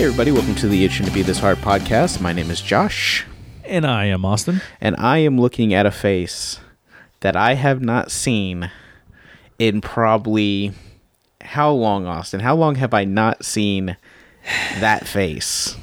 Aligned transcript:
Hey, 0.00 0.06
everybody, 0.06 0.32
welcome 0.32 0.54
to 0.54 0.66
the 0.66 0.82
It 0.82 0.92
Shouldn't 0.92 1.12
Be 1.12 1.20
This 1.20 1.40
Hard 1.40 1.58
podcast. 1.58 2.22
My 2.22 2.32
name 2.32 2.50
is 2.50 2.62
Josh, 2.62 3.26
And 3.66 3.86
I 3.86 4.06
am 4.06 4.24
Austin. 4.24 4.62
and 4.80 4.96
I 4.96 5.18
am 5.18 5.38
looking 5.38 5.74
at 5.74 5.84
a 5.84 5.90
face 5.90 6.58
that 7.20 7.36
I 7.36 7.52
have 7.52 7.82
not 7.82 8.10
seen 8.10 8.70
in 9.58 9.82
probably 9.82 10.72
how 11.42 11.70
long, 11.72 12.06
Austin? 12.06 12.40
How 12.40 12.56
long 12.56 12.76
have 12.76 12.94
I 12.94 13.04
not 13.04 13.44
seen 13.44 13.98
that 14.78 15.06
face? 15.06 15.76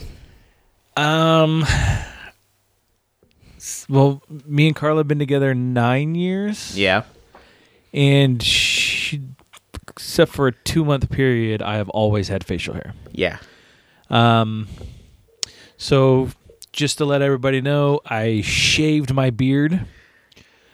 Um, 0.95 1.63
s- 3.57 3.85
well, 3.87 4.23
me 4.47 4.65
and 4.65 4.75
Carla 4.75 5.01
have 5.01 5.07
been 5.07 5.19
together 5.19 5.53
nine 5.53 6.15
years. 6.15 6.75
Yeah. 6.75 7.03
And 7.93 8.41
she, 8.41 9.21
except 9.91 10.31
for 10.31 10.47
a 10.47 10.53
two 10.53 10.83
month 10.83 11.11
period, 11.11 11.61
I 11.61 11.75
have 11.75 11.89
always 11.89 12.29
had 12.29 12.43
facial 12.43 12.73
hair. 12.73 12.95
Yeah. 13.11 13.37
Um, 14.09 14.67
so 15.77 16.29
just 16.71 16.97
to 16.99 17.05
let 17.05 17.21
everybody 17.21 17.61
know, 17.61 18.01
I 18.05 18.41
shaved 18.41 19.13
my 19.13 19.29
beard. 19.29 19.85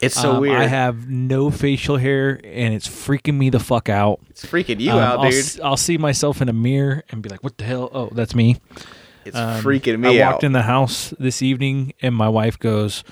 It's 0.01 0.19
so 0.19 0.33
Um, 0.33 0.41
weird. 0.41 0.57
I 0.61 0.67
have 0.67 1.07
no 1.09 1.49
facial 1.49 1.95
hair, 1.97 2.39
and 2.43 2.73
it's 2.73 2.87
freaking 2.87 3.35
me 3.35 3.49
the 3.49 3.59
fuck 3.59 3.87
out. 3.87 4.19
it's 4.29 4.45
freaking 4.45 4.79
you 4.81 4.91
Um, 4.91 4.99
out, 4.99 5.19
I'll, 5.19 5.29
dude. 5.31 5.39
s- 5.39 5.59
I'll 5.63 5.77
see 5.77 5.97
myself 5.97 6.41
in 6.41 6.49
a 6.49 6.53
mirror 6.53 7.03
and 7.09 7.21
be 7.21 7.29
like, 7.29 7.41
"What 7.43 7.57
the 7.57 7.63
hell? 7.63 7.89
Oh, 7.93 8.09
that's 8.11 8.35
me." 8.35 8.57
It's 9.23 9.37
Um, 9.37 9.63
freaking 9.63 9.99
me 9.99 10.09
out. 10.09 10.13
I 10.15 10.21
out. 10.27 10.31
walked 10.33 10.43
in 10.43 10.51
the 10.51 10.63
house 10.63 11.13
this 11.17 11.41
evening, 11.41 11.93
and 12.01 12.13
my 12.13 12.27
wife 12.27 12.59
goes, 12.59 13.05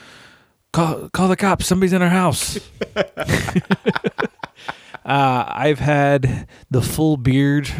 "Call, 0.74 1.08
call 1.14 1.30
the 1.30 1.38
cops! 1.38 1.66
Somebody's 1.66 1.94
in 1.94 2.02
our 2.02 2.10
house." 2.10 2.60
uh, 5.06 5.46
I've 5.48 5.80
had 5.80 6.48
the 6.70 6.82
full 6.82 7.16
beard 7.18 7.72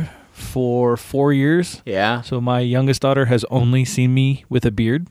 for 0.42 0.98
four 0.98 1.32
years, 1.34 1.82
yeah. 1.86 2.22
so 2.22 2.42
my 2.42 2.60
youngest 2.60 3.02
daughter 3.02 3.26
has 3.26 3.46
only 3.50 3.86
seen 3.86 4.14
me 4.14 4.44
with 4.50 4.66
a 4.66 4.72
beard, 4.72 5.08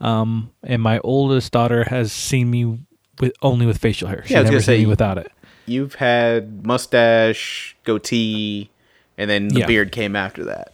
um, 0.00 0.50
and 0.62 0.80
my 0.82 0.98
oldest 1.00 1.52
daughter 1.52 1.84
has 1.84 2.12
seen 2.12 2.50
me 2.50 2.78
with 3.20 3.32
only 3.42 3.66
with 3.66 3.78
facial 3.78 4.08
hair. 4.08 4.22
She's 4.22 4.32
Yeah, 4.32 4.38
I 4.38 4.40
was 4.42 4.46
never 4.46 4.52
gonna 4.54 4.62
seen 4.62 4.74
say- 4.76 4.84
me 4.84 4.86
without 4.86 5.18
it. 5.18 5.30
You've 5.66 5.94
had 5.94 6.66
mustache, 6.66 7.74
goatee, 7.84 8.70
and 9.16 9.30
then 9.30 9.48
the 9.48 9.60
Yeah. 9.60 9.66
beard 9.66 9.92
came 9.92 10.14
after 10.14 10.44
that. 10.44 10.72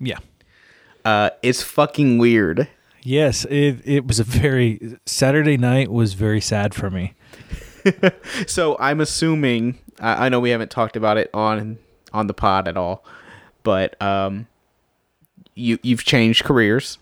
Yeah. 0.00 0.18
Uh, 1.04 1.30
it's 1.42 1.62
fucking 1.62 2.18
weird. 2.18 2.66
Yes, 3.04 3.44
it 3.44 3.76
it 3.84 4.06
was 4.08 4.18
a 4.18 4.24
very 4.24 4.98
Saturday 5.06 5.56
night 5.56 5.92
was 5.92 6.14
very 6.14 6.40
sad 6.40 6.74
for 6.74 6.90
me. 6.90 7.14
So 8.48 8.76
I'm 8.80 9.00
assuming 9.00 9.78
I, 10.00 10.26
I 10.26 10.28
know 10.28 10.40
we 10.40 10.50
haven't 10.50 10.72
talked 10.72 10.96
about 10.96 11.18
it 11.18 11.30
on 11.32 11.78
on 12.16 12.26
the 12.26 12.34
pod 12.34 12.66
at 12.68 12.76
all, 12.76 13.04
but 13.62 14.00
um, 14.02 14.46
you 15.54 15.78
you've 15.82 16.04
changed 16.04 16.44
careers. 16.44 16.98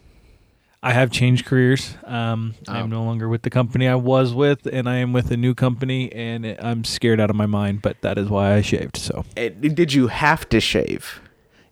I 0.83 0.93
have 0.93 1.11
changed 1.11 1.47
careers. 1.47 1.95
Um, 2.05 2.55
I 2.69 2.81
am 2.81 2.91
no 2.91 3.03
longer 3.05 3.27
with 3.31 3.41
the 3.41 3.49
company 3.49 3.89
I 3.89 3.95
was 3.95 4.35
with, 4.35 4.67
and 4.67 4.87
I 4.87 4.97
am 4.97 5.15
with 5.15 5.31
a 5.31 5.37
new 5.37 5.55
company, 5.55 6.13
and 6.13 6.45
it, 6.45 6.59
I'm 6.63 6.85
scared 6.85 7.21
out 7.21 7.31
of 7.31 7.37
my 7.37 7.47
mind. 7.47 7.81
But 7.81 8.01
that 8.03 8.19
is 8.19 8.29
why 8.29 8.53
I 8.55 8.61
shaved. 8.61 8.99
So 8.99 9.25
It, 9.35 9.75
did 9.75 9.95
you 9.95 10.09
have 10.09 10.47
to 10.51 10.61
shave? 10.61 11.21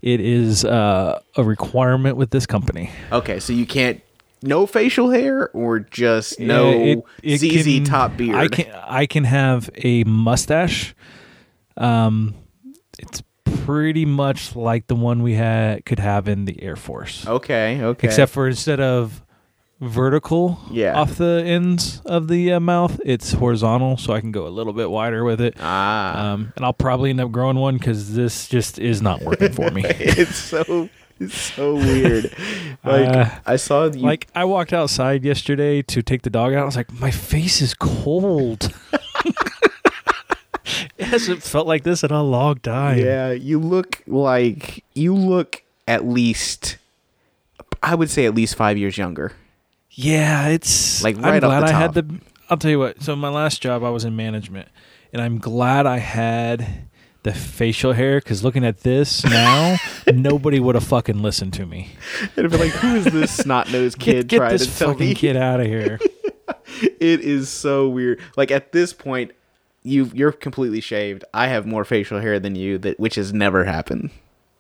it 0.01 0.19
is 0.21 0.65
uh, 0.65 1.21
a 1.37 1.45
requirement 1.45 2.17
with 2.17 2.31
this 2.31 2.45
company. 2.47 2.91
Okay, 3.12 3.39
so 3.39 3.53
you 3.53 3.66
can't 3.66 4.00
no 4.43 4.66
facial 4.66 5.11
hair 5.11 5.49
or 5.50 5.78
just 5.78 6.41
no 6.41 6.71
it- 6.71 7.05
it 7.22 7.39
ZZ 7.39 7.65
can- 7.77 7.84
top 7.84 8.16
beard. 8.16 8.34
I 8.34 8.49
can 8.49 8.66
I 8.89 9.06
can 9.06 9.25
have 9.25 9.69
a 9.77 10.03
mustache. 10.05 10.95
Um, 11.77 12.34
it's 12.99 13.22
pretty 13.65 14.05
much 14.05 14.55
like 14.56 14.87
the 14.87 14.95
one 14.97 15.23
we 15.23 15.34
had 15.34 15.84
could 15.84 15.99
have 15.99 16.28
in 16.28 16.45
the 16.45 16.62
Air 16.62 16.77
Force. 16.77 17.27
Okay, 17.27 17.83
okay. 17.83 18.06
except 18.09 18.33
for 18.33 18.49
instead 18.49 18.81
of 18.81 19.23
vertical 19.81 20.61
Yeah. 20.71 20.95
off 20.99 21.17
the 21.17 21.43
ends 21.45 22.01
of 22.05 22.28
the 22.28 22.53
uh, 22.53 22.61
mouth, 22.61 23.01
it's 23.05 23.33
horizontal, 23.33 23.97
so 23.97 24.12
I 24.12 24.21
can 24.21 24.31
go 24.33 24.47
a 24.47 24.49
little 24.51 24.72
bit 24.72 24.91
wider 24.91 25.25
with 25.25 25.41
it. 25.41 25.56
ah, 25.61 26.33
Um, 26.33 26.53
and 26.56 26.65
I'll 26.65 26.72
probably 26.72 27.11
end 27.11 27.21
up 27.21 27.33
growing 27.33 27.56
one 27.56 27.78
because 27.78 28.15
this 28.15 28.49
just 28.49 28.78
is 28.78 29.03
not 29.03 29.22
working 29.22 29.53
for 29.53 29.71
me. 29.71 29.83
it's 29.89 30.37
so 30.37 30.89
it's 31.19 31.37
so 31.37 31.75
weird. 31.75 32.34
Like 32.84 33.09
Uh, 33.09 33.31
I 33.47 33.56
saw 33.56 33.84
you, 33.84 34.01
like 34.01 34.27
I 34.34 34.45
walked 34.45 34.72
outside 34.72 35.25
yesterday 35.25 35.83
to 35.83 36.03
take 36.03 36.22
the 36.22 36.31
dog 36.31 36.53
out. 36.53 36.62
I 36.62 36.65
was 36.65 36.75
like, 36.77 36.93
my 36.93 37.12
face 37.12 37.61
is 37.62 37.75
cold. 37.75 38.72
it 40.99 41.05
hasn't 41.06 41.43
felt 41.43 41.67
like 41.67 41.83
this 41.83 42.03
in 42.05 42.11
a 42.11 42.23
long 42.23 42.56
time. 42.61 42.99
Yeah, 42.99 43.33
you 43.33 43.59
look 43.59 44.03
like 44.06 44.84
you 44.95 45.15
look 45.15 45.62
at 45.89 46.06
least 46.06 46.77
I 47.83 47.95
would 47.95 48.11
say 48.11 48.27
at 48.27 48.34
least 48.34 48.55
5 48.55 48.78
years 48.78 48.97
younger. 48.97 49.33
Yeah, 49.91 50.49
it's 50.49 51.03
Like, 51.03 51.17
I'm 51.17 51.22
right 51.22 51.45
off 51.45 51.51
glad 51.51 51.69
the 51.69 51.75
I 51.75 51.78
had 51.78 51.95
the. 51.95 52.21
I'll 52.49 52.56
tell 52.56 52.71
you 52.71 52.78
what. 52.78 53.03
So 53.03 53.15
my 53.17 53.28
last 53.28 53.61
job, 53.61 53.83
I 53.83 53.91
was 53.91 54.05
in 54.05 54.15
management, 54.17 54.69
and 55.12 55.21
I'm 55.21 55.39
glad 55.39 55.84
I 55.87 55.99
had 55.99 56.87
the 57.25 57.33
facial 57.33 57.93
hair 57.93 58.19
because 58.19 58.43
looking 58.43 58.65
at 58.65 58.81
this 58.81 59.25
now, 59.28 59.77
nobody 60.12 60.61
would 60.61 60.75
have 60.77 60.84
fucking 60.84 61.21
listened 61.22 61.53
to 61.55 61.67
me. 61.67 61.91
It'd 62.37 62.51
be 62.51 62.56
like, 62.56 62.71
who 62.71 62.97
is 62.97 63.05
this 63.06 63.37
snot 63.37 63.71
nosed 63.71 63.99
kid 64.01 64.15
Get, 64.15 64.27
get 64.28 64.37
trying 64.39 64.51
this 64.53 64.67
to 64.72 64.78
tell 64.78 64.89
fucking 64.93 65.09
me? 65.09 65.15
kid 65.15 65.37
out 65.37 65.61
of 65.61 65.67
here. 65.67 65.99
It 67.01 67.21
is 67.21 67.49
so 67.49 67.89
weird. 67.89 68.21
Like 68.37 68.51
at 68.51 68.72
this 68.72 68.93
point, 68.93 69.33
you 69.82 70.10
you're 70.15 70.32
completely 70.32 70.81
shaved. 70.81 71.25
I 71.34 71.48
have 71.48 71.66
more 71.66 71.84
facial 71.84 72.20
hair 72.20 72.38
than 72.38 72.54
you, 72.56 72.78
that 72.78 72.98
which 73.00 73.16
has 73.16 73.32
never 73.32 73.65
happened. 73.65 74.10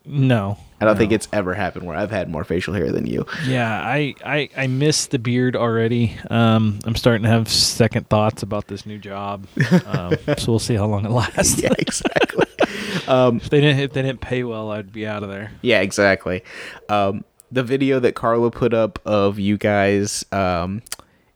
No, 0.04 0.58
I 0.80 0.84
don't 0.84 0.96
think 0.96 1.12
it's 1.12 1.28
ever 1.32 1.54
happened 1.54 1.86
where 1.86 1.96
I've 1.96 2.10
had 2.10 2.28
more 2.28 2.42
facial 2.42 2.74
hair 2.74 2.90
than 2.90 3.06
you. 3.06 3.24
Yeah, 3.46 3.70
I 3.70 4.14
I 4.24 4.48
I 4.56 4.66
miss 4.66 5.06
the 5.06 5.20
beard 5.20 5.54
already. 5.54 6.16
Um, 6.28 6.80
I'm 6.84 6.96
starting 6.96 7.22
to 7.22 7.28
have 7.28 7.48
second 7.48 8.08
thoughts 8.08 8.42
about 8.42 8.66
this 8.66 8.84
new 8.84 8.98
job. 8.98 9.46
Um, 9.86 10.16
so 10.38 10.50
we'll 10.52 10.58
see 10.58 10.74
how 10.74 10.86
long 10.86 11.04
it 11.04 11.12
lasts. 11.12 11.62
yeah, 11.62 11.72
exactly. 11.78 12.46
um, 13.06 13.36
If 13.36 13.50
they 13.50 13.60
didn't 13.60 13.78
if 13.78 13.92
they 13.92 14.02
didn't 14.02 14.20
pay 14.20 14.42
well, 14.42 14.72
I'd 14.72 14.92
be 14.92 15.06
out 15.06 15.22
of 15.22 15.28
there. 15.28 15.52
yeah, 15.62 15.80
exactly. 15.82 16.42
Um, 16.88 17.24
the 17.52 17.62
video 17.62 18.00
that 18.00 18.16
Carla 18.16 18.50
put 18.50 18.74
up 18.74 18.98
of 19.06 19.38
you 19.38 19.56
guys, 19.56 20.24
um, 20.32 20.82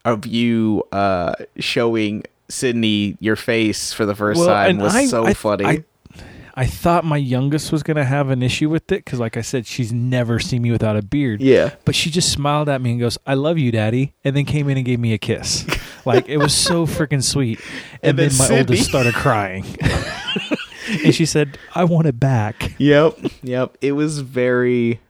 of 0.05 0.27
you 0.27 0.83
uh, 0.91 1.35
showing 1.59 2.25
Sydney 2.49 3.17
your 3.21 3.37
face 3.37 3.93
for 3.93 4.07
the 4.07 4.15
first 4.15 4.45
time 4.45 4.79
was 4.79 4.95
I- 4.95 5.07
so 5.07 5.27
I- 5.27 5.35
funny. 5.35 5.65
I, 5.65 5.85
I 6.59 6.65
thought 6.65 7.05
my 7.05 7.19
youngest 7.19 7.71
was 7.71 7.83
gonna 7.83 8.05
have 8.07 8.31
an 8.31 8.43
issue 8.43 8.71
with 8.71 8.91
it 8.91 9.05
because, 9.05 9.21
like 9.21 9.37
I 9.37 9.43
said, 9.43 9.67
she's 9.67 9.93
never 9.93 10.39
seen 10.39 10.63
me 10.63 10.71
without 10.71 10.97
a 10.97 11.03
beard. 11.03 11.43
yeah. 11.43 11.75
But 11.85 11.95
she 11.95 12.09
just 12.11 12.33
smiled 12.33 12.71
at 12.71 12.81
me 12.81 12.93
and 12.93 13.01
goes, 13.01 13.19
"I 13.27 13.35
love 13.35 13.59
you, 13.59 13.71
Daddy," 13.71 14.15
and 14.25 14.35
then 14.35 14.47
came 14.47 14.71
in 14.71 14.79
and 14.79 14.87
gave 14.87 14.99
me 14.99 15.13
a 15.13 15.19
kiss. 15.19 15.67
like 16.07 16.29
it 16.31 16.39
was 16.39 16.55
so 16.55 16.87
freaking 16.87 17.23
sweet. 17.23 17.61
And 18.03 18.11
And, 18.11 18.19
then 18.19 18.29
then, 18.31 18.39
my 18.39 18.45
Sydney- 18.47 18.59
oldest 18.61 18.89
started 18.89 19.13
crying, 19.13 19.67
and 21.05 21.15
she 21.15 21.27
said, 21.27 21.59
"I 21.75 21.85
want 21.85 22.07
it 22.07 22.19
back." 22.19 22.75
Yep. 22.79 23.19
Yep. 23.43 23.77
It 23.83 23.93
was 23.93 24.21
very 24.21 25.01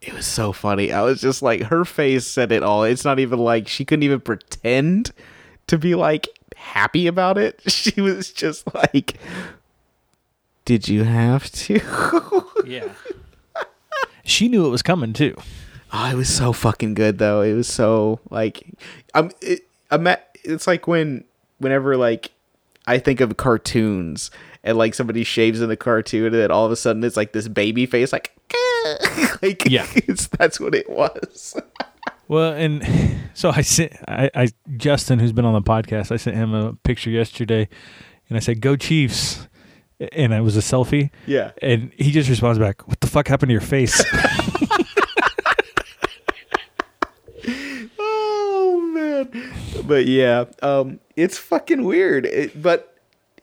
it 0.00 0.14
was 0.14 0.24
so 0.24 0.50
funny. 0.52 0.92
I 0.92 1.02
was 1.02 1.20
just 1.20 1.42
like 1.42 1.64
her 1.64 1.84
face 1.84 2.26
said 2.26 2.52
it 2.52 2.62
all. 2.62 2.84
It's 2.84 3.04
not 3.04 3.18
even 3.18 3.38
like 3.38 3.68
she 3.68 3.84
couldn't 3.84 4.02
even 4.04 4.20
pretend 4.20 5.12
to 5.66 5.76
be 5.76 5.94
like 5.94 6.26
happy 6.56 7.06
about 7.06 7.38
it. 7.38 7.60
She 7.70 8.00
was 8.00 8.32
just 8.32 8.72
like 8.74 9.18
Did 10.64 10.88
you 10.88 11.04
have 11.04 11.50
to? 11.52 11.80
Yeah. 12.66 12.88
She 14.24 14.48
knew 14.48 14.66
it 14.66 14.70
was 14.70 14.82
coming 14.82 15.12
too. 15.12 15.34
oh, 15.92 16.10
it 16.10 16.14
was 16.14 16.28
so 16.28 16.52
fucking 16.52 16.94
good 16.94 17.18
though. 17.18 17.40
It 17.40 17.54
was 17.54 17.66
so 17.68 18.20
like 18.30 18.62
I'm 19.14 19.30
it, 19.40 19.66
I'm 19.90 20.06
at, 20.06 20.36
it's 20.44 20.66
like 20.66 20.86
when 20.86 21.24
whenever 21.58 21.96
like 21.96 22.30
I 22.86 22.98
think 22.98 23.20
of 23.20 23.36
cartoons 23.36 24.30
and 24.62 24.76
like 24.78 24.94
somebody 24.94 25.24
shaves 25.24 25.60
in 25.60 25.68
the 25.68 25.76
cartoon 25.76 26.26
and 26.26 26.34
then 26.34 26.50
all 26.50 26.64
of 26.66 26.72
a 26.72 26.76
sudden 26.76 27.02
it's 27.02 27.16
like 27.16 27.32
this 27.32 27.48
baby 27.48 27.86
face 27.86 28.12
like 28.12 28.36
like 29.42 29.64
Yeah. 29.68 29.86
it's 29.94 30.28
that's 30.28 30.60
what 30.60 30.74
it 30.74 30.88
was. 30.88 31.56
Well, 32.30 32.52
and 32.52 32.86
so 33.34 33.50
I 33.50 33.62
sent 33.62 33.92
I, 34.06 34.30
I 34.36 34.48
Justin, 34.76 35.18
who's 35.18 35.32
been 35.32 35.44
on 35.44 35.52
the 35.52 35.62
podcast, 35.62 36.12
I 36.12 36.16
sent 36.16 36.36
him 36.36 36.54
a 36.54 36.74
picture 36.74 37.10
yesterday, 37.10 37.68
and 38.28 38.36
I 38.36 38.40
said, 38.40 38.60
"Go 38.60 38.76
Chiefs," 38.76 39.48
and 40.12 40.32
it 40.32 40.40
was 40.40 40.56
a 40.56 40.60
selfie. 40.60 41.10
Yeah. 41.26 41.50
And 41.60 41.92
he 41.96 42.12
just 42.12 42.30
responds 42.30 42.60
back, 42.60 42.86
"What 42.86 43.00
the 43.00 43.08
fuck 43.08 43.26
happened 43.26 43.48
to 43.48 43.52
your 43.52 43.60
face?" 43.60 44.02
Oh 47.98 48.80
man. 48.94 49.52
But 49.84 50.06
yeah, 50.06 50.44
um 50.62 51.00
it's 51.16 51.36
fucking 51.36 51.82
weird. 51.82 52.26
It, 52.26 52.62
but 52.62 52.96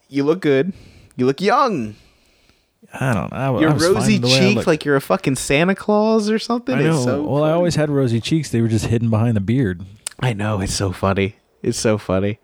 you 0.07 0.23
look 0.23 0.39
good. 0.39 0.71
You 1.17 1.25
look 1.25 1.41
young. 1.41 1.95
I 2.99 3.13
don't 3.13 3.31
know. 3.31 3.37
I, 3.37 3.59
You're 3.59 3.69
I 3.71 3.75
rosy 3.75 4.19
cheeked 4.19 4.65
like 4.67 4.83
you're 4.85 4.95
a 4.95 5.01
fucking 5.01 5.35
Santa 5.35 5.75
Claus 5.75 6.29
or 6.29 6.39
something. 6.39 6.75
I 6.75 6.81
know. 6.83 7.03
So 7.03 7.23
well, 7.23 7.43
I 7.43 7.51
always 7.51 7.75
had 7.75 7.89
rosy 7.89 8.19
cheeks. 8.19 8.49
They 8.49 8.61
were 8.61 8.67
just 8.67 8.85
hidden 8.85 9.09
behind 9.09 9.35
the 9.35 9.41
beard. 9.41 9.83
I 10.19 10.33
know, 10.33 10.61
it's 10.61 10.73
so 10.73 10.91
funny. 10.91 11.35
It's 11.61 11.77
so 11.79 11.97
funny. 11.97 12.39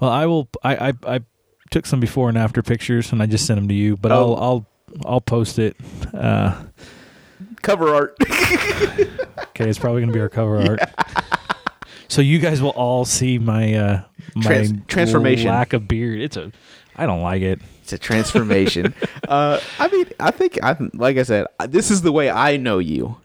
Well, 0.00 0.10
I 0.10 0.26
will. 0.26 0.48
I 0.62 0.88
I, 0.90 0.92
I 1.16 1.20
took 1.70 1.84
some 1.86 1.98
before 2.00 2.28
and 2.28 2.38
after 2.38 2.62
pictures, 2.62 3.10
and 3.12 3.20
I 3.22 3.26
just 3.26 3.44
sent 3.46 3.58
them 3.58 3.68
to 3.68 3.74
you. 3.74 3.96
But 3.96 4.12
Oh. 4.12 4.34
I'll 4.34 4.42
I'll 4.42 4.66
I'll 5.04 5.20
post 5.20 5.58
it. 5.58 5.76
Uh, 6.14 6.62
Cover 7.62 7.94
art. 7.94 8.16
Okay, 9.58 9.68
it's 9.68 9.78
probably 9.78 10.00
gonna 10.02 10.12
be 10.12 10.20
our 10.20 10.28
cover 10.28 10.60
art. 10.60 10.80
So 12.06 12.20
you 12.22 12.38
guys 12.38 12.62
will 12.62 12.70
all 12.70 13.04
see 13.04 13.38
my 13.38 13.74
uh 13.74 14.02
my 14.36 14.42
Trans- 14.42 14.72
transformation. 14.86 15.48
lack 15.48 15.72
of 15.72 15.88
beard. 15.88 16.20
It's 16.20 16.36
a 16.36 16.52
I 16.94 17.06
don't 17.06 17.22
like 17.22 17.42
it. 17.42 17.60
It's 17.88 17.92
a 17.94 17.98
transformation. 17.98 18.94
uh, 19.28 19.60
I 19.78 19.88
mean, 19.88 20.06
I 20.20 20.30
think 20.30 20.58
I 20.62 20.76
like 20.92 21.16
I 21.16 21.22
said, 21.22 21.46
this 21.68 21.90
is 21.90 22.02
the 22.02 22.12
way 22.12 22.28
I 22.28 22.58
know 22.58 22.78
you. 22.78 23.16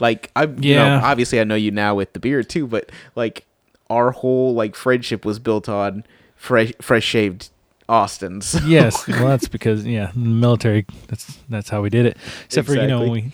Like 0.00 0.30
I, 0.34 0.44
you 0.44 0.74
know, 0.74 0.86
Yeah. 0.86 1.00
obviously 1.04 1.40
I 1.40 1.44
know 1.44 1.54
you 1.54 1.70
now 1.70 1.94
with 1.94 2.12
the 2.12 2.18
beard 2.18 2.48
too, 2.50 2.66
but 2.66 2.90
like 3.14 3.44
our 3.88 4.10
whole 4.10 4.54
like 4.54 4.74
friendship 4.74 5.24
was 5.24 5.38
built 5.38 5.68
on 5.68 6.04
fresh, 6.34 6.72
fresh 6.80 7.04
shaved 7.04 7.50
Austins. 7.88 8.58
Yes, 8.66 9.06
well 9.06 9.28
that's 9.28 9.46
because 9.48 9.84
yeah, 9.86 10.10
military. 10.16 10.86
That's 11.06 11.38
that's 11.48 11.68
how 11.70 11.82
we 11.82 11.90
did 11.90 12.06
it. 12.06 12.16
Except 12.46 12.66
for 12.66 12.74
you 12.74 12.88
know 12.88 13.08
we 13.08 13.30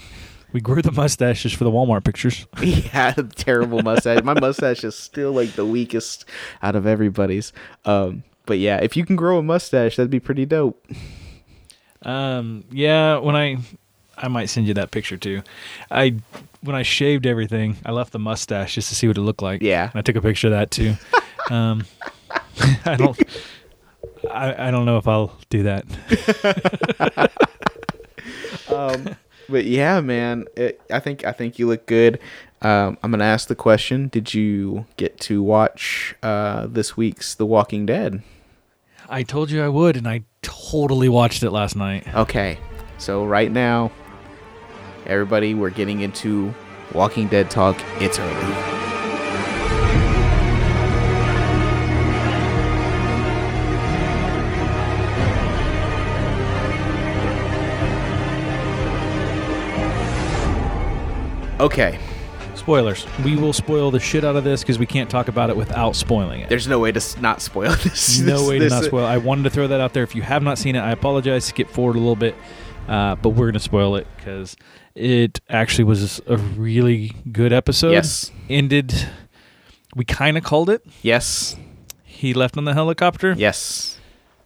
we 0.53 0.61
grew 0.61 0.83
the 0.83 0.93
mustaches 0.93 1.53
for 1.55 1.65
the 1.65 1.71
Walmart 1.71 2.05
pictures. 2.05 2.47
he 2.59 2.83
had 2.83 3.19
a 3.19 3.23
terrible 3.23 3.83
mustache. 3.83 4.23
My 4.23 4.39
mustache 4.39 4.85
is 4.85 4.97
still 4.97 5.33
like 5.33 5.53
the 5.53 5.65
weakest 5.65 6.27
out 6.63 6.77
of 6.77 6.87
everybody's. 6.87 7.53
Um, 7.87 8.25
but 8.49 8.59
yeah, 8.59 8.79
if 8.79 8.97
you 8.97 9.05
can 9.05 9.15
grow 9.15 9.39
a 9.39 9.43
mustache, 9.43 9.97
that'd 9.97 10.11
be 10.11 10.21
pretty 10.21 10.47
dope. 10.47 10.85
Um, 12.03 12.65
yeah, 12.73 13.19
when 13.19 13.37
I 13.37 13.59
I 14.17 14.29
might 14.29 14.47
send 14.47 14.67
you 14.67 14.75
that 14.75 14.91
picture 14.91 15.19
too. 15.19 15.43
I 15.91 16.17
when 16.63 16.75
I 16.75 16.83
shaved 16.83 17.27
everything, 17.27 17.77
I 17.85 17.93
left 17.93 18.13
the 18.13 18.19
mustache 18.19 18.75
just 18.75 18.89
to 18.89 18.95
see 18.95 19.07
what 19.07 19.19
it 19.19 19.21
looked 19.21 19.43
like. 19.43 19.63
Yeah. 19.63 19.91
and 19.91 19.99
I 19.99 20.01
took 20.01 20.17
a 20.17 20.23
picture 20.23 20.49
of 20.49 20.53
that 20.53 20.71
too. 20.71 20.95
um, 21.51 21.85
I 22.85 22.97
don't. 22.97 23.23
I, 24.31 24.69
I 24.69 24.71
don't 24.71 24.87
know 24.87 24.97
if 24.97 25.07
I'll 25.07 25.37
do 25.51 25.65
that. 25.65 25.85
Um, 28.69 29.17
but 29.49 29.65
yeah, 29.65 30.01
man, 30.01 30.45
it, 30.55 30.81
I 30.91 31.01
think 31.01 31.25
I 31.25 31.33
think 31.33 31.59
you 31.59 31.67
look 31.67 31.87
good. 31.87 32.19
Um, 32.61 32.99
I'm 33.03 33.11
gonna 33.11 33.25
ask 33.25 33.49
the 33.49 33.55
question: 33.55 34.09
Did 34.09 34.35
you 34.35 34.87
get 34.97 35.19
to 35.21 35.43
watch 35.43 36.15
uh, 36.23 36.67
this 36.67 36.97
week's 36.97 37.35
The 37.35 37.47
Walking 37.47 37.87
Dead? 37.87 38.23
I 39.11 39.23
told 39.23 39.51
you 39.51 39.63
I 39.63 39.69
would, 39.69 39.97
and 39.97 40.07
I 40.07 40.25
totally 40.43 41.09
watched 41.09 41.43
it 41.43 41.51
last 41.51 41.77
night. 41.77 42.07
Okay, 42.15 42.59
so 42.99 43.25
right 43.25 43.51
now, 43.51 43.91
everybody, 45.07 45.55
we're 45.55 45.71
getting 45.71 46.01
into 46.01 46.53
Walking 46.93 47.27
Dead 47.27 47.51
talk. 47.51 47.81
It's 48.01 48.19
early. 48.19 48.55
Okay, 61.61 61.99
Spoilers. 62.69 63.07
We 63.25 63.35
will 63.35 63.55
spoil 63.55 63.91
the 63.91 63.99
shit 63.99 64.25
out 64.25 64.37
of 64.37 64.45
this 64.45 64.61
because 64.61 64.79
we 64.79 64.85
can't 64.85 65.09
talk 65.09 65.29
about 65.29 65.49
it 65.49 65.57
without 65.57 65.97
spoiling 65.97 66.41
it. 66.43 66.51
there's 66.51 66.69
no 66.69 66.79
way 66.79 66.93
to 66.93 67.01
not 67.19 67.41
spoil 67.41 67.71
this. 67.83 68.19
no 68.21 68.37
This- 68.41 68.47
way 68.49 68.59
to 68.59 68.65
this- 68.65 68.73
not 68.75 68.85
spoil. 68.85 69.07
I 69.07 69.17
wanted 69.17 69.45
to 69.45 69.51
throw 69.51 69.69
that 69.69 69.81
out 69.81 69.95
there. 69.95 70.03
If 70.03 70.15
you 70.15 70.21
have 70.21 70.43
not 70.43 70.59
seen 70.59 70.77
it, 70.77 70.81
I 70.81 70.91
apologize. 70.91 71.47
Skip 71.47 71.71
forward 71.71 71.97
a 71.97 71.99
little 71.99 72.15
bit, 72.15 72.35
uh, 72.87 73.15
but 73.15 73.31
we're 73.31 73.47
gonna 73.47 73.59
spoil 73.59 73.97
it 73.97 74.07
because 74.19 74.55
it 74.95 75.41
actually 75.49 75.85
was 75.85 76.21
a 76.27 76.37
really 76.37 77.13
good 77.33 77.55
episode. 77.55 77.93
Yes. 77.93 78.31
ended. 78.51 78.93
We 79.97 80.05
kind 80.05 80.37
of 80.37 80.45
called 80.45 80.69
it. 80.69 80.85
Yes. 81.01 81.57
He 82.05 82.35
left 82.35 82.59
on 82.59 82.65
the 82.67 82.75
helicopter. 82.75 83.33
Yes. 83.35 83.99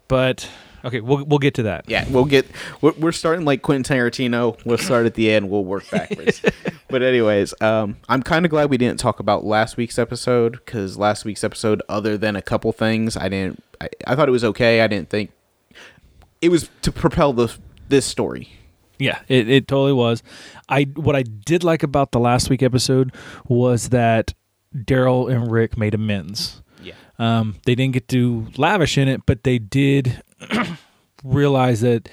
But 0.06 0.48
okay, 0.84 1.00
we'll 1.00 1.24
we'll 1.24 1.38
get 1.38 1.54
to 1.54 1.64
that. 1.64 1.84
Yeah, 1.88 2.06
we'll 2.08 2.24
get. 2.24 2.46
We're, 2.80 2.92
we're 2.92 3.12
starting 3.12 3.44
like 3.44 3.62
Quentin 3.62 3.96
Tarantino. 3.96 4.62
We'll 4.64 4.78
start 4.78 5.06
at 5.06 5.14
the 5.14 5.30
end. 5.30 5.50
We'll 5.50 5.64
work 5.64 5.88
backwards. 5.90 6.42
but 6.88 7.02
anyways, 7.02 7.54
um, 7.60 7.96
I'm 8.08 8.22
kind 8.22 8.44
of 8.44 8.50
glad 8.50 8.70
we 8.70 8.78
didn't 8.78 8.98
talk 8.98 9.20
about 9.20 9.44
last 9.44 9.76
week's 9.76 9.98
episode 9.98 10.52
because 10.52 10.98
last 10.98 11.24
week's 11.24 11.44
episode, 11.44 11.82
other 11.88 12.16
than 12.18 12.36
a 12.36 12.42
couple 12.42 12.72
things, 12.72 13.16
I 13.16 13.28
didn't. 13.28 13.62
I, 13.80 13.88
I 14.06 14.14
thought 14.14 14.28
it 14.28 14.32
was 14.32 14.44
okay. 14.44 14.80
I 14.80 14.86
didn't 14.86 15.10
think 15.10 15.30
it 16.42 16.50
was 16.50 16.68
to 16.82 16.92
propel 16.92 17.32
the 17.32 17.56
this 17.88 18.04
story. 18.04 18.50
Yeah, 18.98 19.20
it, 19.28 19.48
it 19.48 19.68
totally 19.68 19.92
was. 19.92 20.22
I 20.68 20.82
what 20.94 21.16
I 21.16 21.22
did 21.22 21.64
like 21.64 21.82
about 21.82 22.12
the 22.12 22.20
last 22.20 22.50
week 22.50 22.62
episode 22.62 23.14
was 23.48 23.88
that 23.88 24.34
Daryl 24.74 25.32
and 25.32 25.50
Rick 25.50 25.78
made 25.78 25.94
amends. 25.94 26.62
Yeah. 26.82 26.94
Um, 27.18 27.56
they 27.64 27.74
didn't 27.74 27.94
get 27.94 28.08
to 28.08 28.48
lavish 28.56 28.98
in 28.98 29.08
it, 29.08 29.24
but 29.26 29.44
they 29.44 29.58
did 29.58 30.22
realize 31.24 31.80
that 31.80 32.08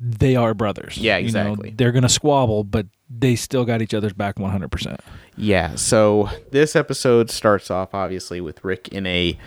they 0.00 0.34
are 0.36 0.54
brothers. 0.54 0.98
Yeah, 0.98 1.16
You 1.18 1.30
know, 1.32 1.40
exactly. 1.52 1.74
they're 1.76 1.92
gonna 1.92 2.08
squabble, 2.08 2.64
but 2.64 2.86
they 3.08 3.36
still 3.36 3.64
got 3.64 3.82
each 3.82 3.94
other's 3.94 4.12
back 4.12 4.38
one 4.38 4.50
hundred 4.50 4.70
percent. 4.70 5.00
Yeah, 5.36 5.74
so 5.76 6.28
this 6.50 6.74
episode 6.76 7.30
starts 7.30 7.70
off 7.70 7.94
obviously 7.94 8.40
with 8.40 8.64
Rick 8.64 8.88
in 8.88 9.06
a 9.06 9.38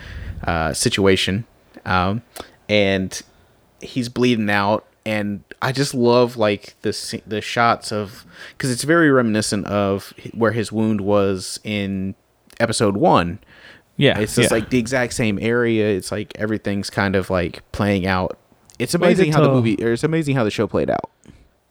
uh, 0.44 0.72
situation, 0.72 1.44
um, 1.84 2.22
and 2.68 3.20
he's 3.80 4.08
bleeding 4.08 4.50
out, 4.50 4.86
and 5.04 5.44
I 5.60 5.72
just 5.72 5.94
love 5.94 6.36
like 6.36 6.74
the 6.82 7.20
the 7.26 7.40
shots 7.40 7.92
of 7.92 8.24
because 8.56 8.70
it's 8.70 8.84
very 8.84 9.10
reminiscent 9.10 9.66
of 9.66 10.12
where 10.32 10.52
his 10.52 10.72
wound 10.72 11.00
was 11.02 11.60
in 11.64 12.14
episode 12.58 12.96
one. 12.96 13.38
Yeah, 13.96 14.18
It's 14.18 14.34
just 14.34 14.50
yeah. 14.50 14.56
like 14.58 14.70
the 14.70 14.78
exact 14.78 15.14
same 15.14 15.38
area. 15.40 15.88
It's 15.88 16.12
like 16.12 16.32
everything's 16.36 16.90
kind 16.90 17.16
of 17.16 17.30
like 17.30 17.62
playing 17.72 18.06
out. 18.06 18.38
It's 18.78 18.94
Well, 18.94 19.04
I 19.04 19.12
amazing 19.12 19.32
how 19.32 19.40
the 19.42 19.48
movie, 19.52 19.82
or 19.82 19.92
it's 19.92 20.04
amazing 20.04 20.36
how 20.36 20.44
the 20.44 20.50
show 20.50 20.66
played 20.66 20.90
out. 20.90 21.10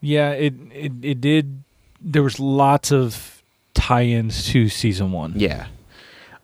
yeah. 0.02 0.32
It, 0.32 0.54
it 0.74 0.92
it 1.04 1.22
did. 1.22 1.64
There 2.02 2.24
was 2.24 2.40
lots 2.40 2.92
of 2.92 3.42
tie-ins 3.74 4.46
to 4.48 4.70
season 4.70 5.12
one. 5.12 5.34
Yeah. 5.36 5.68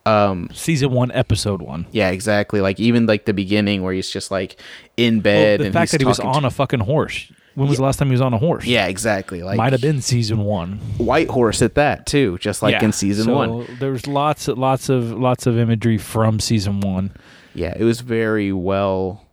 Um, 0.06 0.50
Season 0.52 0.90
one, 0.92 1.12
episode 1.12 1.62
one. 1.62 1.86
Yeah, 1.92 2.10
exactly. 2.10 2.60
Like 2.60 2.80
even 2.80 3.06
like 3.06 3.26
the 3.26 3.34
beginning 3.34 3.84
where 3.84 3.94
he's 3.94 4.10
just 4.10 4.32
like 4.32 4.60
in 4.98 5.16
Well, 5.18 5.22
bed 5.22 5.60
the 5.60 5.66
and 5.66 5.74
fact 5.74 5.84
he's 5.84 5.92
that 5.92 6.02
he 6.02 6.06
was 6.08 6.20
on 6.20 6.42
to- 6.42 6.48
a 6.48 6.52
fucking 6.52 6.80
horse. 6.80 7.32
When 7.56 7.68
was 7.68 7.78
the 7.78 7.84
last 7.84 7.98
time 8.00 8.08
he 8.08 8.14
was 8.14 8.22
on 8.22 8.34
a 8.34 8.38
horse? 8.38 8.66
Yeah, 8.66 8.88
exactly. 8.88 9.44
Like 9.44 9.58
might 9.58 9.74
have 9.74 9.82
been 9.82 10.02
season 10.02 10.40
one. 10.46 10.78
White 10.98 11.30
Horse 11.30 11.62
at 11.62 11.76
that 11.76 12.06
too, 12.06 12.38
just 12.38 12.62
like 12.62 12.74
Yeah. 12.74 12.86
in 12.86 12.92
season 12.94 13.26
So 13.26 13.36
one. 13.36 13.78
There's 13.80 14.08
lots, 14.08 14.48
lots 14.48 14.88
of, 14.90 15.12
lots 15.12 15.46
of 15.48 15.58
imagery 15.58 15.98
from 15.98 16.40
season 16.40 16.80
one. 16.80 17.12
Yeah, 17.54 17.74
it 17.78 17.84
was 17.84 18.00
very 18.02 18.54
well, 18.54 19.26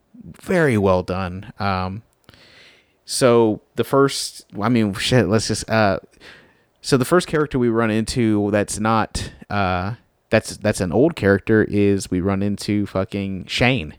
very 0.43 0.77
well 0.77 1.03
done. 1.05 1.53
Um, 1.61 2.03
so 3.05 3.61
the 3.77 3.85
first, 3.85 4.47
I 4.61 4.69
mean, 4.69 4.93
shit. 4.95 5.29
Let's 5.29 5.49
just. 5.49 5.69
Uh, 5.71 6.01
so 6.81 6.97
the 6.97 7.05
first 7.05 7.27
character 7.29 7.59
we 7.59 7.69
run 7.69 7.91
into 7.91 8.51
that's 8.51 8.79
not 8.79 9.33
uh 9.51 9.95
that's 10.31 10.57
that's 10.59 10.81
an 10.81 10.93
old 10.93 11.17
character 11.17 11.65
is 11.65 12.11
we 12.11 12.21
run 12.21 12.43
into 12.43 12.87
fucking 12.87 13.47
Shane. 13.47 13.95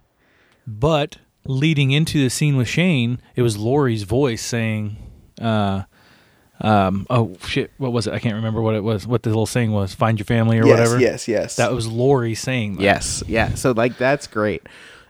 But 0.68 1.18
leading 1.50 1.90
into 1.92 2.22
the 2.24 2.30
scene 2.30 2.56
with 2.58 2.68
Shane, 2.68 3.20
it 3.36 3.42
was 3.42 3.58
Lori's 3.58 4.04
voice 4.04 4.42
saying, 4.42 4.98
uh, 5.42 5.84
um, 6.62 7.08
"Oh 7.10 7.36
shit, 7.48 7.72
what 7.78 7.92
was 7.92 8.06
it? 8.06 8.14
I 8.14 8.20
can't 8.20 8.36
remember 8.36 8.62
what 8.62 8.76
it 8.76 8.84
was. 8.84 9.08
What 9.08 9.24
the 9.24 9.30
little 9.30 9.46
saying 9.46 9.72
was. 9.72 9.94
Find 9.94 10.20
your 10.20 10.26
family 10.26 10.60
or 10.60 10.68
whatever. 10.68 11.00
Yes, 11.00 11.28
yes. 11.28 11.56
That 11.56 11.72
was 11.72 11.88
Lori 11.88 12.36
saying 12.36 12.76
that. 12.76 12.84
yes, 12.84 13.24
yeah. 13.28 13.56
So 13.56 13.72
like 13.72 13.98
that's 13.98 14.28
great. 14.28 14.62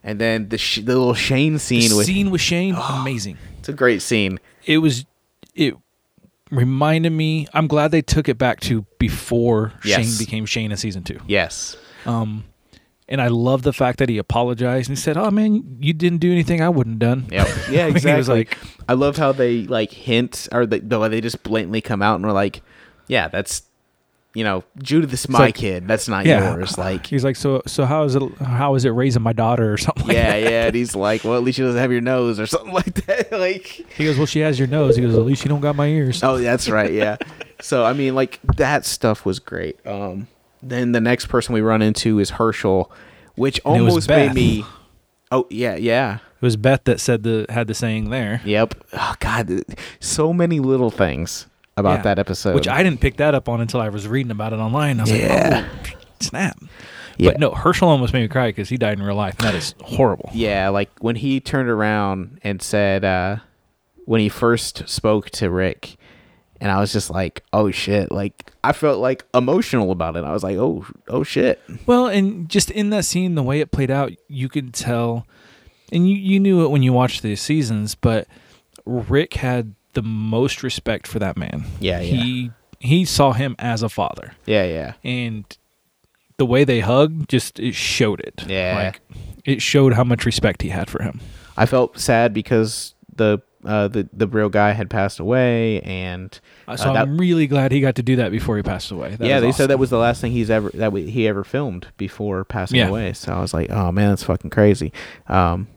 And 0.04 0.18
then 0.20 0.48
the 0.48 0.58
sh- 0.58 0.78
the 0.78 0.96
little 0.98 1.14
Shane 1.14 1.54
The 1.54 1.60
scene 1.60 1.96
with 1.98 2.06
scene 2.06 2.32
with 2.32 2.40
Shane, 2.42 2.76
amazing. 2.90 3.38
it's 3.60 3.68
a 3.70 3.74
great 3.74 4.02
scene. 4.02 4.40
It 4.66 4.78
was, 4.78 5.06
it 5.56 5.76
reminded 6.52 7.10
me. 7.12 7.48
I'm 7.54 7.68
glad 7.68 7.92
they 7.92 8.02
took 8.02 8.30
it 8.30 8.38
back 8.38 8.62
to 8.62 8.86
before 8.98 9.74
Yes. 9.84 10.06
Shane 10.08 10.18
became 10.26 10.46
Shane 10.46 10.72
in 10.72 10.78
season 10.78 11.04
two. 11.04 11.20
Yes. 11.28 11.76
Um, 12.06 12.46
and 13.10 13.20
I 13.22 13.28
love 13.28 13.64
the 13.64 13.74
fact 13.74 14.00
that 14.00 14.08
he 14.08 14.18
apologized 14.18 14.90
and 14.90 14.98
he 14.98 15.02
said, 15.02 15.18
"Oh 15.18 15.30
man, 15.32 15.78
you 15.82 15.92
didn't 15.94 16.20
do 16.20 16.32
anything 16.32 16.62
I 16.62 16.70
wouldn't 16.70 17.02
have 17.04 17.10
done." 17.24 17.28
Yep. 17.32 17.48
Yeah, 17.70 17.88
He 17.88 17.94
was 17.94 18.06
exactly. 18.06 18.36
like- 18.36 18.58
I 18.88 18.94
love 18.94 19.18
how 19.18 19.32
they 19.34 19.64
like 19.64 19.92
hint 19.92 20.48
or 20.52 20.66
they, 20.66 20.80
they 20.80 21.20
just 21.22 21.44
blatantly 21.44 21.82
come 21.82 22.02
out 22.02 22.16
and 22.16 22.26
are 22.26 22.32
like, 22.32 22.62
yeah, 23.08 23.28
that's 23.28 23.64
you 24.36 24.44
know, 24.44 24.64
Judith's 24.82 25.28
my 25.28 25.40
like- 25.40 25.56
kid. 25.56 25.88
That's 25.88 26.08
not 26.08 26.24
Yeah. 26.26 26.52
yours. 26.54 26.78
Like 26.78 27.08
He's 27.08 27.24
like, 27.24 27.36
"So, 27.36 27.64
so 27.66 27.86
how 27.86 28.04
is 28.04 28.14
it? 28.16 28.22
How 28.38 28.76
is 28.76 28.86
it 28.86 28.92
raising 28.92 29.24
my 29.24 29.34
daughter 29.34 29.74
or 29.74 29.78
something?" 29.78 30.06
Like 30.08 30.16
yeah, 30.16 30.32
that. 30.40 30.44
yeah. 30.52 30.66
And 30.68 30.76
he's 30.76 30.96
like, 30.96 31.24
well, 31.24 31.36
at 31.36 31.44
least 31.44 31.56
she 31.58 31.64
doesn't 31.64 31.82
have 31.82 31.92
your 31.92 32.02
nose 32.02 32.40
or 32.40 32.46
something 32.46 32.72
like 32.82 32.94
that. 33.08 33.32
like, 33.48 33.66
He 33.98 34.06
goes, 34.06 34.18
"Well, 34.18 34.28
she 34.28 34.40
has 34.42 34.60
your 34.60 34.68
nose." 34.68 34.96
He 34.96 35.02
goes, 35.02 35.16
"At 35.16 35.26
least 35.26 35.42
she 35.42 35.50
don't 35.50 35.62
got 35.62 35.76
my 35.76 35.88
ears." 35.88 36.24
oh, 36.24 36.38
that's 36.38 36.70
right. 36.70 36.94
Yeah. 36.94 37.18
so 37.60 37.84
I 37.84 37.94
mean, 37.94 38.14
like 38.14 38.40
that 38.58 38.86
stuff 38.86 39.26
was 39.26 39.40
great. 39.40 39.80
Um, 39.86 40.28
then 40.62 40.92
the 40.92 41.02
next 41.02 41.28
person 41.28 41.54
we 41.54 41.62
run 41.62 41.82
into 41.82 42.20
is 42.20 42.32
Hershel, 42.32 42.90
which 43.36 43.60
And 43.66 43.82
almost 43.82 44.10
made 44.10 44.34
me. 44.34 44.66
Oh 45.32 45.46
yeah, 45.50 45.76
yeah. 45.76 46.16
It 46.16 46.42
was 46.42 46.56
Beth 46.58 46.86
that 46.86 47.00
said 47.00 47.24
the 47.24 47.46
had 47.50 47.68
the 47.68 47.74
saying 47.74 48.10
there, 48.10 48.42
Yep. 48.46 48.76
Oh 48.94 49.14
God, 49.20 49.50
so 50.00 50.32
many 50.34 50.60
little 50.60 50.90
things 50.90 51.48
about 51.78 52.00
Yeah. 52.00 52.02
that 52.04 52.20
episode. 52.20 52.56
which 52.56 52.68
I 52.68 52.82
didn't 52.84 53.00
pick 53.02 53.18
that 53.18 53.36
up 53.36 53.48
on 53.50 53.62
until 53.62 53.80
I 53.82 53.90
was 53.90 54.08
reading 54.08 54.32
about 54.32 54.54
it 54.54 54.60
online. 54.60 55.00
I 55.00 55.04
was 55.04 55.12
Yeah. 55.12 55.66
like, 55.84 55.96
"Oh, 55.96 56.00
snap!" 56.20 56.58
Yeah. 57.18 57.32
But 57.32 57.40
no, 57.40 57.52
Hershel 57.52 57.88
almost 57.90 58.14
made 58.14 58.22
me 58.22 58.28
cry 58.30 58.48
because 58.50 58.70
he 58.70 58.78
died 58.78 58.98
in 58.98 59.04
real 59.06 59.16
life, 59.16 59.36
and 59.40 59.48
that 59.48 59.56
is 59.56 59.76
horrible. 59.84 60.30
Yeah, 60.34 60.70
like 60.70 60.90
when 61.00 61.18
he 61.18 61.40
turned 61.42 61.68
around 61.70 62.40
and 62.44 62.62
said, 62.62 63.04
uh, 63.04 63.38
when 64.06 64.22
he 64.22 64.30
first 64.30 64.88
spoke 64.88 65.30
to 65.32 65.50
Rick, 65.50 65.98
and 66.62 66.72
I 66.72 66.80
was 66.80 66.92
just 66.92 67.10
like, 67.10 67.44
oh 67.54 67.72
shit! 67.72 68.12
Like 68.12 68.52
I 68.64 68.74
felt 68.74 69.00
like 69.00 69.26
emotional 69.34 69.92
about 69.92 70.16
it. 70.16 70.24
I 70.24 70.34
was 70.34 70.44
like, 70.44 70.58
oh 70.58 70.86
oh 71.08 71.24
shit. 71.24 71.62
Well, 71.86 72.08
and 72.08 72.50
just 72.50 72.72
in 72.72 72.90
that 72.92 73.06
scene, 73.06 73.36
the 73.36 73.44
way 73.44 73.60
it 73.60 73.72
played 73.72 73.92
out, 73.92 74.12
you 74.28 74.50
could 74.50 74.74
tell, 74.74 75.26
and 75.92 76.10
you 76.10 76.16
you 76.16 76.40
knew 76.40 76.64
it 76.64 76.70
when 76.70 76.84
you 76.84 76.94
watched 76.94 77.22
the 77.22 77.36
seasons, 77.36 77.96
but 77.96 78.28
Rick 78.86 79.36
had 79.36 79.76
the 79.94 80.02
most 80.02 80.64
respect 80.64 81.08
for 81.08 81.20
that 81.20 81.38
man. 81.38 81.66
Yeah, 81.80 82.00
yeah. 82.00 82.22
he 82.24 82.52
he 82.80 83.06
saw 83.06 83.34
him 83.34 83.56
as 83.60 83.84
a 83.84 83.90
father, 83.90 84.34
Yeah, 84.46 84.66
yeah, 84.66 84.94
and 85.04 85.46
the 86.38 86.46
way 86.46 86.64
they 86.64 86.80
hugged 86.80 87.30
just 87.30 87.60
it 87.60 87.76
showed 87.76 88.22
it. 88.22 88.44
Yeah. 88.48 88.76
like 88.76 89.02
it 89.46 89.62
showed 89.62 89.94
how 89.94 90.04
much 90.04 90.26
respect 90.26 90.62
he 90.62 90.70
had 90.70 90.90
for 90.90 91.04
him. 91.04 91.20
I 91.58 91.66
felt 91.66 92.00
sad 92.00 92.34
because 92.34 92.94
the 93.16 93.40
uh, 93.66 93.88
the 93.90 94.08
the 94.14 94.28
real 94.28 94.50
guy 94.50 94.72
had 94.72 94.90
passed 94.90 95.20
away, 95.20 95.82
and 95.82 96.40
Uh, 96.68 96.78
So 96.78 96.90
uh, 96.90 96.94
that- 96.94 97.02
I'm 97.04 97.18
really 97.18 97.46
glad 97.48 97.72
he 97.72 97.82
got 97.82 97.96
to 97.96 98.04
do 98.04 98.16
that 98.18 98.32
before 98.32 98.56
he 98.58 98.64
passed 98.64 98.92
away. 98.92 99.16
That 99.16 99.28
yeah, 99.28 99.40
they 99.40 99.52
said 99.52 99.70
that 99.70 99.80
was 99.80 99.90
the 99.90 99.98
last 99.98 100.22
thing 100.22 100.32
he's 100.32 100.50
ever 100.50 100.70
that 100.76 100.92
we, 100.94 101.10
he 101.10 101.28
ever 101.28 101.44
filmed 101.44 101.88
before 101.98 102.44
passing 102.46 102.78
Yeah. 102.78 102.88
away. 102.88 103.14
So 103.14 103.34
I 103.34 103.40
was 103.42 103.54
like, 103.54 103.70
oh 103.70 103.92
man, 103.92 104.10
that's 104.10 104.24
fucking 104.24 104.50
crazy. 104.50 104.94
Um, 105.28 105.68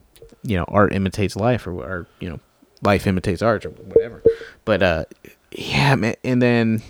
you 0.44 0.56
know, 0.56 0.64
art 0.68 0.92
imitates 0.92 1.34
life, 1.36 1.66
or, 1.66 1.72
or 1.72 2.06
you 2.20 2.28
know, 2.30 2.40
life 2.82 3.06
imitates 3.06 3.42
art, 3.42 3.64
or 3.66 3.70
whatever. 3.70 4.22
But 4.64 4.82
uh, 4.82 5.04
yeah, 5.50 5.94
man. 5.96 6.14
And 6.24 6.40
then, 6.42 6.82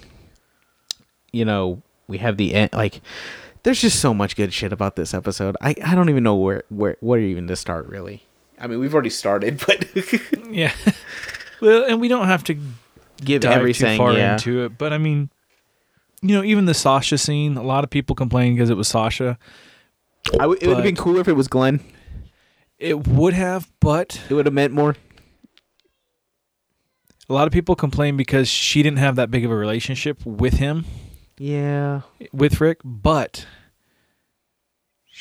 you 1.32 1.44
know, 1.44 1.82
we 2.08 2.18
have 2.18 2.36
the 2.36 2.54
end. 2.54 2.70
Like, 2.72 3.00
there's 3.62 3.80
just 3.80 4.00
so 4.00 4.12
much 4.12 4.36
good 4.36 4.52
shit 4.52 4.72
about 4.72 4.96
this 4.96 5.14
episode. 5.14 5.56
I 5.60 5.74
I 5.84 5.94
don't 5.94 6.08
even 6.10 6.22
know 6.22 6.34
where 6.36 6.64
where 6.68 6.96
where 7.00 7.20
even 7.20 7.46
to 7.48 7.56
start. 7.56 7.86
Really, 7.86 8.22
I 8.62 8.68
mean, 8.68 8.78
we've 8.78 8.94
already 8.94 9.10
started, 9.10 9.60
but 9.66 9.86
yeah. 10.50 10.72
well, 11.60 11.84
and 11.84 12.00
we 12.00 12.08
don't 12.08 12.26
have 12.28 12.44
to 12.44 12.56
give 13.24 13.42
dive 13.42 13.58
everything. 13.58 13.96
too 13.98 14.02
far 14.04 14.12
yeah. 14.14 14.34
into 14.34 14.64
it, 14.64 14.78
but 14.78 14.92
I 14.92 14.98
mean, 14.98 15.30
you 16.22 16.34
know, 16.36 16.44
even 16.44 16.64
the 16.66 16.74
Sasha 16.74 17.18
scene, 17.18 17.56
a 17.56 17.62
lot 17.62 17.82
of 17.82 17.90
people 17.90 18.14
complain 18.14 18.54
because 18.54 18.70
it 18.70 18.76
was 18.76 18.86
Sasha. 18.88 19.36
I 20.34 20.38
w- 20.38 20.58
it 20.60 20.68
would 20.68 20.76
have 20.76 20.84
been 20.84 20.94
but- 20.94 21.02
cooler 21.02 21.20
if 21.20 21.28
it 21.28 21.32
was 21.32 21.48
Glenn. 21.48 21.80
It 22.78 23.06
would 23.06 23.34
have, 23.34 23.70
but 23.80 24.20
It 24.30 24.34
would 24.34 24.46
have 24.46 24.54
meant 24.54 24.72
more. 24.72 24.96
a 27.28 27.32
lot 27.32 27.46
of 27.46 27.52
people 27.52 27.74
complain 27.76 28.16
because 28.16 28.48
she 28.48 28.82
didn't 28.82 28.98
have 28.98 29.16
that 29.16 29.30
big 29.30 29.44
of 29.44 29.50
a 29.50 29.54
relationship 29.56 30.24
with 30.26 30.54
him, 30.54 30.84
Yeah. 31.38 32.02
with 32.32 32.60
Rick, 32.60 32.78
but 32.84 33.46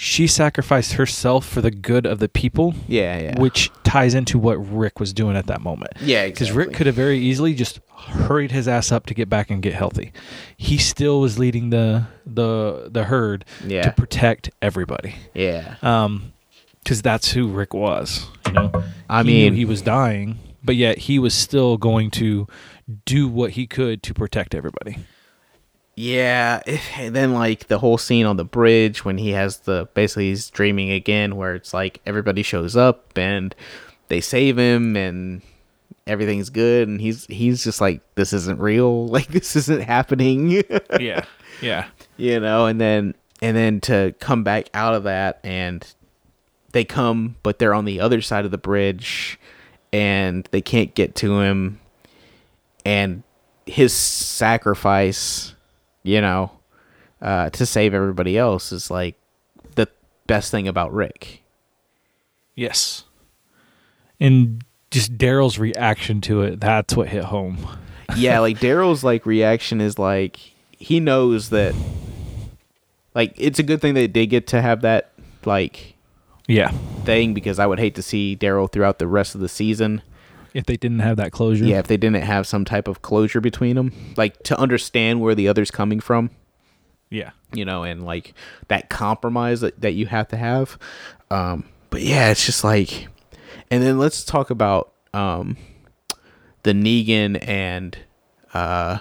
she 0.03 0.25
sacrificed 0.25 0.93
herself 0.93 1.46
for 1.48 1.62
the 1.62 1.70
good 1.70 2.08
of 2.08 2.17
the 2.17 2.27
people, 2.27 2.74
Yeah. 2.88 3.20
Yeah. 3.20 3.39
which 3.39 3.70
ties 3.84 4.15
into 4.15 4.39
what 4.39 4.55
Rick 4.55 5.00
was 5.00 5.13
doing 5.13 5.36
at 5.38 5.46
that 5.46 5.62
moment. 5.62 5.91
yeah. 6.01 6.25
Because 6.25 6.51
Rick 6.51 6.74
could 6.74 6.88
have 6.88 6.96
very 6.96 7.20
easily 7.20 7.53
just 7.53 7.79
hurried 7.96 8.50
his 8.51 8.67
ass 8.67 8.91
up 8.91 9.05
to 9.05 9.13
get 9.13 9.29
back 9.29 9.51
and 9.51 9.62
get 9.62 9.75
healthy. 9.75 10.12
He 10.58 10.79
still 10.79 11.20
was 11.22 11.38
leading 11.38 11.70
the 11.70 12.05
the 12.25 12.89
the 12.91 13.03
herd 13.03 13.46
Yeah. 13.67 13.84
to 13.84 13.91
protect 13.91 14.50
everybody. 14.60 15.13
Yeah. 15.36 15.75
Um, 15.84 16.34
because 16.84 17.03
that's 17.03 17.34
who 17.34 17.46
Rick 17.48 17.75
was. 17.75 18.25
You 18.48 18.53
know, 18.53 18.72
I 19.08 19.22
He 19.22 19.27
mean- 19.27 19.53
he 19.53 19.65
was 19.65 19.84
dying, 19.84 20.39
but 20.63 20.75
yet 20.75 20.98
he 20.98 21.20
was 21.20 21.36
still 21.36 21.77
going 21.77 22.10
to 22.12 22.48
do 23.05 23.27
what 23.27 23.51
he 23.51 23.67
could 23.67 24.01
to 24.01 24.15
protect 24.15 24.55
everybody. 24.55 24.98
Yeah, 25.95 26.62
and 26.98 27.15
then 27.15 27.33
like 27.33 27.67
the 27.67 27.79
whole 27.79 27.98
scene 27.98 28.25
on 28.25 28.38
the 28.38 28.45
bridge 28.45 29.03
when 29.03 29.17
he 29.17 29.31
has 29.31 29.57
the 29.60 29.89
basically 29.93 30.29
he's 30.29 30.50
dreaming 30.50 30.89
again, 30.91 31.36
where 31.36 31.53
it's 31.53 31.74
like 31.74 32.01
everybody 32.05 32.43
shows 32.43 32.75
up 32.75 33.17
and 33.17 33.53
they 34.07 34.21
save 34.21 34.57
him 34.57 34.95
and 34.95 35.41
everything's 36.07 36.50
good, 36.50 36.88
and 36.88 37.01
he's 37.01 37.25
he's 37.25 37.63
just 37.63 37.81
like 37.81 38.01
this 38.15 38.33
isn't 38.33 38.60
real, 38.60 39.07
like 39.10 39.27
this 39.27 39.55
isn't 39.55 39.81
happening, 39.81 40.63
yeah, 41.00 41.25
yeah, 41.62 41.88
you 42.17 42.39
know, 42.39 42.65
and 42.65 42.79
then 42.79 43.13
and 43.41 43.57
then 43.57 43.81
to 43.81 44.13
come 44.19 44.43
back 44.43 44.69
out 44.74 44.93
of 44.93 45.03
that 45.03 45.39
and 45.43 45.93
they 46.71 46.86
come, 46.86 47.36
but 47.43 47.60
they're 47.60 47.74
on 47.74 47.86
the 47.86 48.00
other 48.00 48.21
side 48.21 48.45
of 48.45 48.51
the 48.51 48.57
bridge 48.57 49.38
and 49.91 50.48
they 50.51 50.62
can't 50.62 50.95
get 50.95 51.15
to 51.15 51.41
him, 51.41 51.81
and 52.86 53.24
his 53.65 53.93
sacrifice, 53.93 55.53
you 56.03 56.22
know, 56.22 56.51
uh, 57.22 57.50
to 57.51 57.65
save 57.65 57.93
everybody 57.93 58.38
else 58.38 58.72
is 58.72 58.89
like 58.91 59.15
the 59.75 59.88
best 60.27 60.51
thing 60.51 60.67
about 60.67 60.93
Rick. 60.93 61.43
yes. 62.55 63.03
And 64.20 64.63
just 64.91 65.17
Daryl's 65.17 65.58
reaction 65.58 66.22
to 66.22 66.41
it—that's 66.43 66.96
what 66.96 67.08
hit 67.08 67.24
home. 67.24 67.58
Yeah, 68.15 68.39
like 68.39 68.60
Daryl's 68.60 69.03
like 69.03 69.25
reaction 69.25 69.81
is 69.81 69.98
like 69.98 70.38
he 70.72 71.00
knows 71.00 71.50
that 71.50 71.74
like 73.15 73.34
it's 73.38 73.58
a 73.58 73.63
good 73.63 73.81
thing 73.81 73.93
that 73.96 74.00
they 74.01 74.08
did 74.08 74.27
get 74.27 74.48
to 74.48 74.62
have 74.62 74.81
that 74.81 75.12
like 75.46 75.96
Yeah, 76.48 76.72
thing 77.05 77.34
because 77.34 77.58
I 77.58 77.65
would 77.65 77.79
hate 77.79 77.96
to 77.96 78.01
see 78.03 78.36
Daryl 78.36 78.72
throughout 78.72 79.00
the 79.00 79.08
rest 79.08 79.34
of 79.34 79.41
the 79.41 79.50
season. 79.50 80.01
If 80.53 80.65
they 80.65 80.77
didn't 80.77 81.00
have 81.00 81.17
that 81.17 81.31
closure. 81.31 81.65
Yeah, 81.65 81.79
if 81.79 81.88
they 81.88 81.98
didn't 81.98 82.24
have 82.24 82.46
some 82.48 82.65
type 82.65 82.88
of 82.88 83.01
closure 83.01 83.41
between 83.41 83.75
them, 83.75 83.93
like 84.17 84.41
to 84.43 84.60
understand 84.60 85.22
where 85.22 85.36
the 85.36 85.48
other's 85.48 85.72
coming 85.72 86.00
from. 86.00 86.29
yeah. 87.10 87.31
you 87.53 87.65
know, 87.65 87.84
and 87.84 88.03
like 88.05 88.34
that 88.67 88.89
compromise 88.89 89.62
that, 89.62 89.79
that 89.81 89.91
you 89.93 90.05
have 90.08 90.27
to 90.29 90.38
have. 90.38 90.77
Um, 91.29 91.65
but 91.89 92.01
yeah, 92.01 92.31
it's 92.31 92.46
just 92.46 92.63
like, 92.63 93.08
and 93.70 93.84
then 93.84 94.00
let's 94.00 94.24
talk 94.24 94.50
about 94.50 94.93
um, 95.13 95.58
the 96.63 96.72
Negan 96.74 97.46
and 97.48 97.98
uh, 98.53 99.00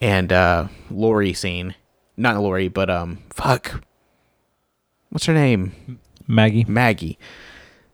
and 0.00 0.32
uh, 0.32 0.68
Lori 0.90 1.32
scene. 1.32 1.74
Not 2.16 2.38
Lori, 2.38 2.68
but 2.68 2.90
um, 2.90 3.18
fuck, 3.30 3.84
what's 5.10 5.26
her 5.26 5.34
name? 5.34 5.98
Maggie. 6.26 6.64
Maggie. 6.68 7.18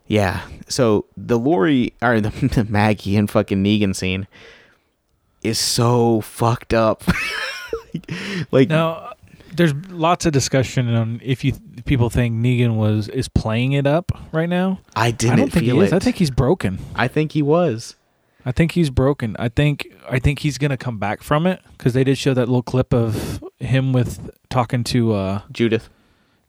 Yeah. 0.06 0.42
So 0.68 1.06
the 1.16 1.38
Lori 1.38 1.94
or 2.02 2.20
the, 2.20 2.30
the 2.54 2.64
Maggie 2.64 3.16
and 3.16 3.30
fucking 3.30 3.62
Negan 3.62 3.94
scene 3.94 4.26
is 5.42 5.58
so 5.58 6.20
fucked 6.20 6.74
up. 6.74 7.02
like 8.50 8.68
Now, 8.68 9.14
there's 9.54 9.74
lots 9.88 10.26
of 10.26 10.32
discussion 10.32 10.92
on 10.94 11.20
if 11.22 11.44
you 11.44 11.52
people 11.84 12.10
think 12.10 12.34
Negan 12.34 12.76
was 12.76 13.08
is 13.08 13.28
playing 13.28 13.72
it 13.72 13.86
up 13.86 14.12
right 14.32 14.48
now. 14.48 14.80
I 14.96 15.10
didn't 15.10 15.34
I 15.34 15.36
don't 15.36 15.52
think 15.52 15.64
he 15.66 15.78
is. 15.78 15.92
it. 15.92 15.96
I 15.96 15.98
think 16.00 16.16
he's 16.16 16.30
broken. 16.30 16.78
I 16.94 17.08
think 17.08 17.32
he 17.32 17.42
was. 17.42 17.94
I 18.44 18.52
think 18.52 18.72
he's 18.72 18.90
broken. 18.90 19.36
I 19.38 19.48
think 19.48 19.86
I 20.10 20.18
think 20.18 20.40
he's 20.40 20.58
gonna 20.58 20.76
come 20.76 20.98
back 20.98 21.22
from 21.22 21.46
it 21.46 21.62
because 21.78 21.94
they 21.94 22.04
did 22.04 22.18
show 22.18 22.34
that 22.34 22.46
little 22.46 22.62
clip 22.62 22.92
of 22.92 23.42
him 23.58 23.92
with 23.92 24.30
talking 24.50 24.84
to 24.84 25.14
uh, 25.14 25.40
Judith. 25.52 25.88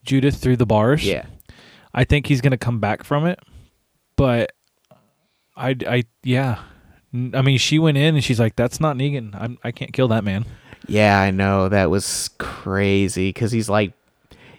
Judith 0.03 0.37
through 0.37 0.57
the 0.57 0.65
bars. 0.65 1.05
Yeah. 1.05 1.25
I 1.95 2.03
think 2.03 2.27
he's 2.27 2.41
gonna 2.41 2.57
come 2.57 2.79
back 2.79 3.03
from 3.03 3.25
it, 3.25 3.39
but 4.17 4.51
I 5.55 5.75
I 5.87 6.03
yeah. 6.23 6.59
I 7.33 7.41
mean, 7.41 7.57
she 7.57 7.79
went 7.79 7.97
in 7.97 8.15
and 8.15 8.23
she's 8.23 8.41
like, 8.41 8.57
"That's 8.57 8.81
not 8.81 8.97
Negan. 8.97 9.33
I'm, 9.33 9.57
I 9.63 9.71
can't 9.71 9.93
kill 9.93 10.09
that 10.09 10.25
man." 10.25 10.45
Yeah, 10.87 11.19
I 11.19 11.31
know. 11.31 11.69
That 11.69 11.89
was 11.89 12.29
crazy 12.37 13.29
because 13.29 13.53
he's 13.53 13.69
like, 13.69 13.93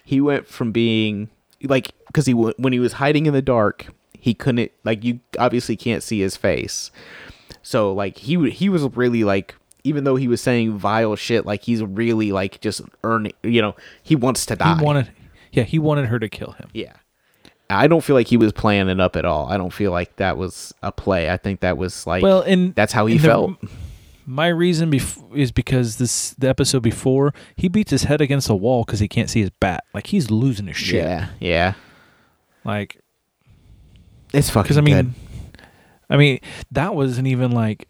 he 0.05 0.21
went 0.21 0.47
from 0.47 0.73
being 0.73 1.28
like, 1.62 1.93
because 2.07 2.25
he 2.25 2.33
when 2.33 2.73
he 2.73 2.78
was 2.78 2.95
hiding 2.95 3.26
in 3.26 3.35
the 3.35 3.43
dark, 3.43 3.88
he 4.19 4.33
couldn't 4.33 4.73
like 4.83 5.05
you 5.05 5.21
obviously 5.38 5.76
can't 5.76 6.02
see 6.02 6.21
his 6.21 6.37
face. 6.37 6.90
So 7.62 7.93
like 7.93 8.16
he 8.16 8.50
he 8.50 8.71
was 8.71 8.83
really 8.97 9.25
like 9.25 9.55
even 9.85 10.05
though 10.05 10.16
he 10.16 10.26
was 10.26 10.40
saying 10.40 10.78
vile 10.78 11.14
shit, 11.16 11.45
like 11.45 11.62
he's 11.62 11.83
really 11.83 12.33
like 12.33 12.61
just 12.62 12.81
earning. 13.05 13.33
You 13.43 13.61
know, 13.61 13.76
he 14.02 14.16
wants 14.16 14.47
to 14.47 14.57
die. 14.57 14.78
He 14.78 14.85
wanted, 14.85 15.12
yeah, 15.52 15.64
he 15.64 15.78
wanted 15.78 16.07
her 16.07 16.19
to 16.19 16.28
kill 16.28 16.52
him. 16.52 16.71
Yeah. 16.73 16.95
I 17.68 17.87
don't 17.88 18.02
feel 18.02 18.14
like 18.14 18.28
he 18.28 18.37
was 18.37 18.52
playing 18.52 18.88
it 18.88 19.00
up 19.00 19.16
at 19.16 19.25
all. 19.25 19.46
I 19.49 19.56
don't 19.56 19.73
feel 19.73 19.90
like 19.90 20.16
that 20.16 20.37
was 20.37 20.73
a 20.82 20.92
play. 20.92 21.30
I 21.30 21.37
think 21.37 21.61
that 21.61 21.76
was 21.76 22.06
like 22.06 22.23
Well, 22.23 22.42
and 22.42 22.75
that's 22.75 22.92
how 22.92 23.06
he 23.06 23.14
and 23.14 23.23
the- 23.25 23.28
felt. 23.28 23.52
My 24.28 24.49
reason 24.49 24.90
bef- 24.90 25.23
is 25.37 25.52
because 25.52 25.99
this 25.99 26.30
the 26.32 26.49
episode 26.49 26.82
before 26.82 27.32
he 27.54 27.68
beats 27.68 27.92
his 27.92 28.02
head 28.04 28.20
against 28.20 28.49
a 28.49 28.56
wall 28.56 28.82
because 28.85 28.99
he 28.99 29.06
can't 29.06 29.30
see 29.30 29.40
his 29.40 29.50
bat. 29.50 29.85
Like 29.94 30.08
he's 30.08 30.30
losing 30.32 30.66
his 30.66 30.76
shit. 30.76 31.04
Yeah, 31.04 31.28
yeah. 31.38 31.75
Like 32.64 33.00
It's 34.35 34.50
fucking 34.50 34.64
because 34.64 34.78
I 34.78 34.80
mean, 34.80 34.96
good. 34.96 35.14
I 36.11 36.16
mean 36.16 36.40
that 36.73 36.94
wasn't 36.96 37.28
even 37.28 37.52
like 37.52 37.87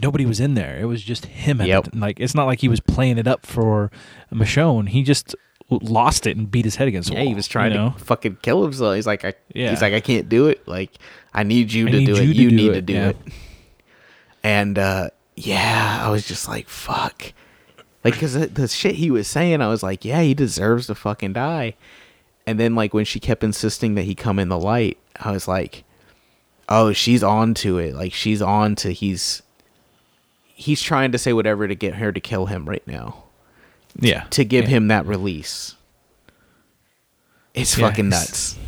nobody 0.00 0.24
was 0.24 0.40
in 0.40 0.54
there. 0.54 0.78
It 0.80 0.86
was 0.86 1.02
just 1.02 1.26
him. 1.26 1.60
At 1.60 1.66
Yep. 1.68 1.88
like 1.94 2.18
it's 2.18 2.34
not 2.34 2.44
like 2.46 2.60
he 2.60 2.68
was 2.68 2.80
playing 2.80 3.18
it 3.18 3.26
up 3.26 3.44
for 3.44 3.90
Michonne. 4.32 4.88
He 4.88 5.02
just 5.02 5.34
lost 5.70 6.26
it 6.26 6.36
and 6.36 6.50
beat 6.50 6.64
his 6.64 6.76
head 6.76 6.88
against 6.88 7.08
the 7.10 7.14
Yeah, 7.14 7.20
wall. 7.20 7.28
he 7.28 7.34
was 7.34 7.46
trying 7.48 7.72
you 7.72 7.78
know? 7.78 7.90
to 7.98 8.04
fucking 8.04 8.38
kill 8.42 8.62
himself. 8.62 8.94
He's 8.94 9.06
like, 9.06 9.24
I, 9.24 9.34
Yeah. 9.54 9.70
he's 9.70 9.82
like, 9.82 9.92
I 9.92 10.00
can't 10.00 10.28
do 10.28 10.46
it. 10.46 10.66
Like, 10.66 10.92
I 11.34 11.42
need 11.42 11.72
you 11.72 11.86
I 11.88 11.90
to 11.90 11.98
need 11.98 12.06
do 12.06 12.12
you 12.12 12.16
it. 12.16 12.20
to 12.20 12.26
You 12.42 12.50
do 12.50 12.56
need 12.56 12.68
it, 12.70 12.72
to 12.74 12.80
do 12.82 12.92
yeah. 12.94 13.08
it. 13.10 13.16
And 14.42 14.78
uh, 14.78 15.10
yeah, 15.36 16.00
I 16.02 16.10
was 16.10 16.26
just 16.26 16.48
like, 16.48 16.68
fuck. 16.68 17.32
Like, 18.04 18.18
cause 18.18 18.32
the, 18.34 18.46
the 18.46 18.68
shit 18.68 18.94
he 18.94 19.10
was 19.10 19.28
saying, 19.28 19.60
I 19.60 19.68
was 19.68 19.82
like, 19.82 20.04
yeah, 20.04 20.22
he 20.22 20.32
deserves 20.32 20.86
to 20.86 20.94
fucking 20.94 21.34
die. 21.34 21.74
And 22.46 22.58
then 22.58 22.74
like 22.74 22.94
when 22.94 23.04
she 23.04 23.20
kept 23.20 23.44
insisting 23.44 23.94
that 23.96 24.04
he 24.04 24.14
come 24.14 24.38
in 24.38 24.48
the 24.48 24.58
light, 24.58 24.96
I 25.20 25.32
was 25.32 25.46
like, 25.46 25.84
oh, 26.68 26.92
she's 26.92 27.22
on 27.22 27.52
to 27.54 27.76
it. 27.78 27.94
Like 27.94 28.14
she's 28.14 28.40
on 28.40 28.74
to 28.76 28.92
he's 28.92 29.42
he's 30.44 30.80
trying 30.80 31.12
to 31.12 31.18
say 31.18 31.32
whatever 31.34 31.68
to 31.68 31.74
get 31.74 31.94
her 31.96 32.10
to 32.10 32.20
kill 32.20 32.46
him 32.46 32.66
right 32.68 32.86
now 32.86 33.22
Yeah. 33.98 34.24
to 34.30 34.44
give 34.44 34.64
Yeah. 34.64 34.70
him 34.70 34.88
that 34.88 35.06
release. 35.06 35.74
It's 37.54 37.76
Yeah, 37.76 37.88
fucking 37.88 38.06
it's- 38.08 38.56
nuts. 38.56 38.58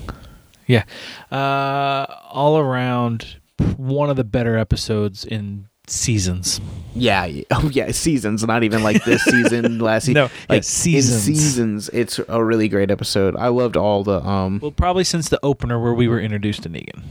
Yeah. 0.67 0.85
Uh, 1.33 2.07
all 2.31 2.59
around, 2.59 3.37
one 3.77 4.09
of 4.11 4.17
the 4.17 4.25
better 4.25 4.57
episodes 4.57 5.25
in 5.25 5.67
seasons. 5.87 6.61
Yeah, 6.95 7.25
yeah. 7.25 7.43
oh 7.51 7.69
yeah, 7.73 7.91
seasons, 7.91 8.45
not 8.47 8.63
even 8.63 8.83
like 8.83 9.05
this 9.05 9.23
season, 9.25 9.79
last 9.81 10.05
season. 10.05 10.15
No, 10.15 10.25
yeah, 10.25 10.31
like 10.49 10.65
seasons. 10.65 11.27
In 11.29 11.35
seasons, 11.35 11.89
it's 11.93 12.21
a 12.29 12.43
really 12.45 12.69
great 12.69 12.91
episode. 12.91 13.35
I 13.37 13.49
loved 13.49 13.77
all 13.77 14.05
the 14.05 14.25
um. 14.25 14.61
Well, 14.63 14.71
probably 14.71 15.05
since 15.05 15.29
the 15.29 15.41
opener 15.43 15.81
where 15.81 15.95
we 15.95 16.07
were 16.09 16.21
introduced 16.21 16.63
to 16.65 16.69
Negan. 16.69 17.03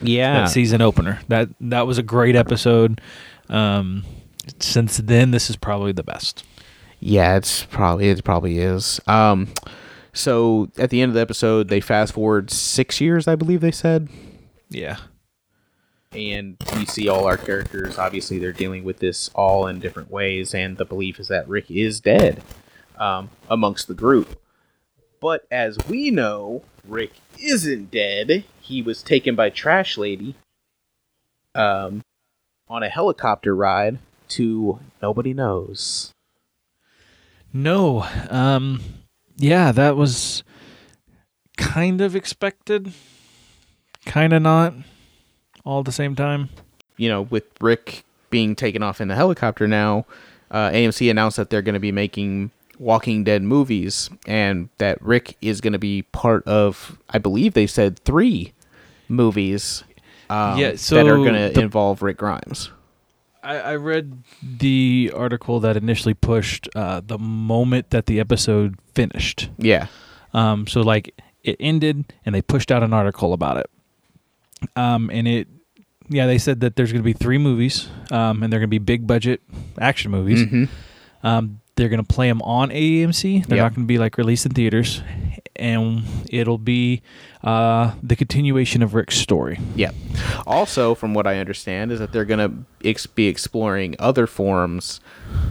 Yeah, 0.00 0.40
That 0.42 0.50
season 0.50 0.80
opener. 0.80 1.20
That 1.28 1.48
that 1.60 1.86
was 1.86 1.98
a 1.98 2.02
great 2.04 2.36
episode. 2.36 3.00
Um, 3.48 4.04
since 4.60 4.96
then, 4.98 5.30
this 5.32 5.50
is 5.50 5.56
probably 5.56 5.92
the 5.92 6.04
best. 6.04 6.44
Yeah, 7.00 7.36
it's 7.36 7.64
probably 7.64 8.08
it 8.08 8.24
probably 8.24 8.58
is. 8.58 9.00
Um, 9.06 9.48
so 10.12 10.68
at 10.78 10.90
the 10.90 11.00
end 11.00 11.10
of 11.10 11.14
the 11.14 11.20
episode, 11.20 11.68
they 11.68 11.80
fast 11.80 12.14
forward 12.14 12.50
six 12.50 13.00
years, 13.00 13.28
I 13.28 13.36
believe 13.36 13.60
they 13.60 13.70
said, 13.70 14.08
Yeah. 14.68 14.96
and 16.12 16.56
we 16.74 16.86
see 16.86 17.08
all 17.08 17.26
our 17.26 17.36
characters. 17.36 17.98
Obviously, 17.98 18.38
they're 18.38 18.52
dealing 18.52 18.82
with 18.82 18.98
this 18.98 19.30
all 19.34 19.66
in 19.68 19.78
different 19.78 20.10
ways, 20.10 20.54
and 20.54 20.76
the 20.76 20.84
belief 20.84 21.20
is 21.20 21.28
that 21.28 21.48
Rick 21.48 21.70
is 21.70 22.00
dead 22.00 22.42
um, 22.96 23.30
amongst 23.48 23.86
the 23.86 23.94
group. 23.94 24.40
But 25.20 25.46
as 25.50 25.78
we 25.88 26.10
know, 26.10 26.62
Rick 26.86 27.12
isn't 27.38 27.90
dead. 27.92 28.44
He 28.60 28.82
was 28.82 29.02
taken 29.02 29.34
by 29.36 29.50
Trash 29.50 29.96
Lady 29.98 30.34
um, 31.54 32.02
on 32.68 32.82
a 32.82 32.88
helicopter 32.88 33.54
ride 33.54 33.98
to 34.30 34.78
nobody 35.02 35.32
knows. 35.34 36.12
No. 37.52 38.06
Um, 38.30 38.80
yeah, 39.36 39.72
that 39.72 39.96
was 39.96 40.42
kind 41.56 42.00
of 42.00 42.14
expected, 42.14 42.92
kind 44.06 44.32
of 44.32 44.42
not, 44.42 44.74
all 45.64 45.80
at 45.80 45.84
the 45.84 45.92
same 45.92 46.14
time. 46.14 46.48
you 46.96 47.08
know, 47.08 47.22
with 47.22 47.44
Rick 47.60 48.04
being 48.30 48.56
taken 48.56 48.82
off 48.82 49.00
in 49.00 49.08
the 49.08 49.14
helicopter 49.14 49.66
now, 49.68 50.04
uh, 50.50 50.70
AMC 50.70 51.10
announced 51.10 51.36
that 51.36 51.50
they're 51.50 51.62
going 51.62 51.74
to 51.74 51.80
be 51.80 51.92
making 51.92 52.50
Walking 52.78 53.24
Dead 53.24 53.42
movies, 53.42 54.10
and 54.26 54.68
that 54.78 55.00
Rick 55.02 55.36
is 55.40 55.60
going 55.60 55.72
to 55.72 55.78
be 55.78 56.02
part 56.02 56.46
of, 56.46 56.98
I 57.10 57.18
believe 57.18 57.54
they 57.54 57.66
said 57.66 57.98
three 58.00 58.52
movies. 59.08 59.84
Um, 60.30 60.58
Yeah, 60.58 60.76
that 60.96 61.06
are 61.08 61.16
going 61.16 61.34
to 61.34 61.60
involve 61.60 62.02
Rick 62.02 62.18
Grimes. 62.18 62.70
I, 63.48 63.56
I 63.72 63.76
read 63.76 64.22
the 64.42 65.10
article 65.16 65.58
that 65.60 65.76
initially 65.76 66.14
pushed 66.14 66.68
uh, 66.76 67.00
the 67.04 67.18
moment 67.18 67.90
that 67.90 68.04
the 68.06 68.20
episode 68.20 68.76
finished. 68.94 69.48
Yeah, 69.56 69.86
Um, 70.34 70.66
so 70.66 70.82
like 70.82 71.14
it 71.42 71.56
ended, 71.58 72.12
and 72.26 72.34
they 72.34 72.42
pushed 72.42 72.70
out 72.70 72.82
an 72.82 72.92
article 72.92 73.32
about 73.32 73.56
it. 73.56 73.70
Um, 74.76 75.08
and 75.12 75.26
it, 75.26 75.48
yeah, 76.10 76.26
they 76.26 76.36
said 76.38 76.60
that 76.60 76.76
there's 76.76 76.92
going 76.92 77.02
to 77.02 77.06
be 77.06 77.12
three 77.14 77.38
movies, 77.38 77.88
um, 78.10 78.42
and 78.42 78.52
they're 78.52 78.60
going 78.60 78.68
to 78.68 78.74
be 78.74 78.78
big 78.78 79.06
budget 79.06 79.40
action 79.80 80.10
movies. 80.10 80.42
Mhm. 80.44 80.68
Um, 81.22 81.60
they're 81.78 81.88
going 81.88 82.04
to 82.04 82.14
play 82.14 82.26
them 82.28 82.42
on 82.42 82.70
AMC. 82.70 83.46
They're 83.46 83.56
Yep. 83.56 83.64
not 83.64 83.74
going 83.76 83.86
to 83.86 83.88
be 83.88 83.98
like 83.98 84.18
released 84.18 84.44
in 84.44 84.52
theaters, 84.52 85.00
and 85.54 86.02
it'll 86.28 86.58
be 86.58 87.02
uh, 87.44 87.92
the 88.02 88.16
continuation 88.16 88.82
of 88.82 88.94
Rick's 88.94 89.16
story. 89.16 89.60
yeah. 89.76 89.92
Also, 90.44 90.94
from 90.96 91.14
what 91.14 91.26
I 91.26 91.38
understand, 91.38 91.92
is 91.92 92.00
that 92.00 92.10
they're 92.12 92.24
going 92.24 92.50
to 92.82 92.88
ex- 92.88 93.06
be 93.06 93.28
exploring 93.28 93.94
other 94.00 94.26
forms 94.26 95.00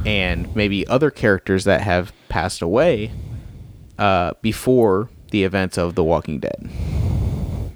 and 0.05 0.53
maybe 0.53 0.85
other 0.87 1.09
characters 1.09 1.63
that 1.63 1.81
have 1.81 2.11
passed 2.27 2.61
away 2.61 3.11
uh, 3.97 4.33
before 4.41 5.09
the 5.31 5.43
events 5.43 5.77
of 5.77 5.95
The 5.95 6.03
Walking 6.03 6.39
Dead. 6.39 6.69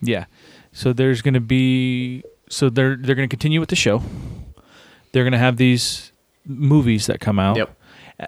Yeah. 0.02 0.26
So 0.74 0.92
there's 0.94 1.22
going 1.22 1.34
to 1.36 1.40
be 1.40 2.24
so 2.50 2.70
they're 2.70 2.96
they're 2.98 3.16
going 3.16 3.28
to 3.30 3.34
continue 3.34 3.60
with 3.60 3.70
the 3.70 3.76
show. 3.76 4.02
They're 5.12 5.24
going 5.24 5.32
to 5.34 5.38
have 5.40 5.58
these 5.58 6.12
movies 6.46 7.06
that 7.08 7.20
come 7.22 7.40
out. 7.40 7.56
Yep. 7.58 7.78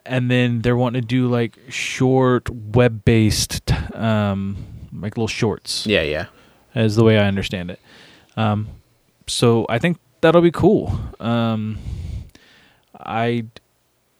And 0.05 0.29
then 0.31 0.61
they're 0.61 0.75
wanting 0.77 1.01
to 1.01 1.07
do 1.07 1.27
like 1.27 1.57
short 1.69 2.49
web-based 2.49 3.71
um 3.95 4.57
like 4.93 5.17
little 5.17 5.27
shorts. 5.27 5.85
Yeah, 5.87 6.01
yeah. 6.01 6.25
As 6.75 6.95
the 6.95 7.03
way 7.03 7.17
I 7.17 7.27
understand 7.27 7.71
it. 7.71 7.79
Um 8.37 8.67
so 9.27 9.65
I 9.69 9.79
think 9.79 9.97
that'll 10.21 10.41
be 10.41 10.51
cool. 10.51 10.99
Um 11.19 11.77
I 12.99 13.45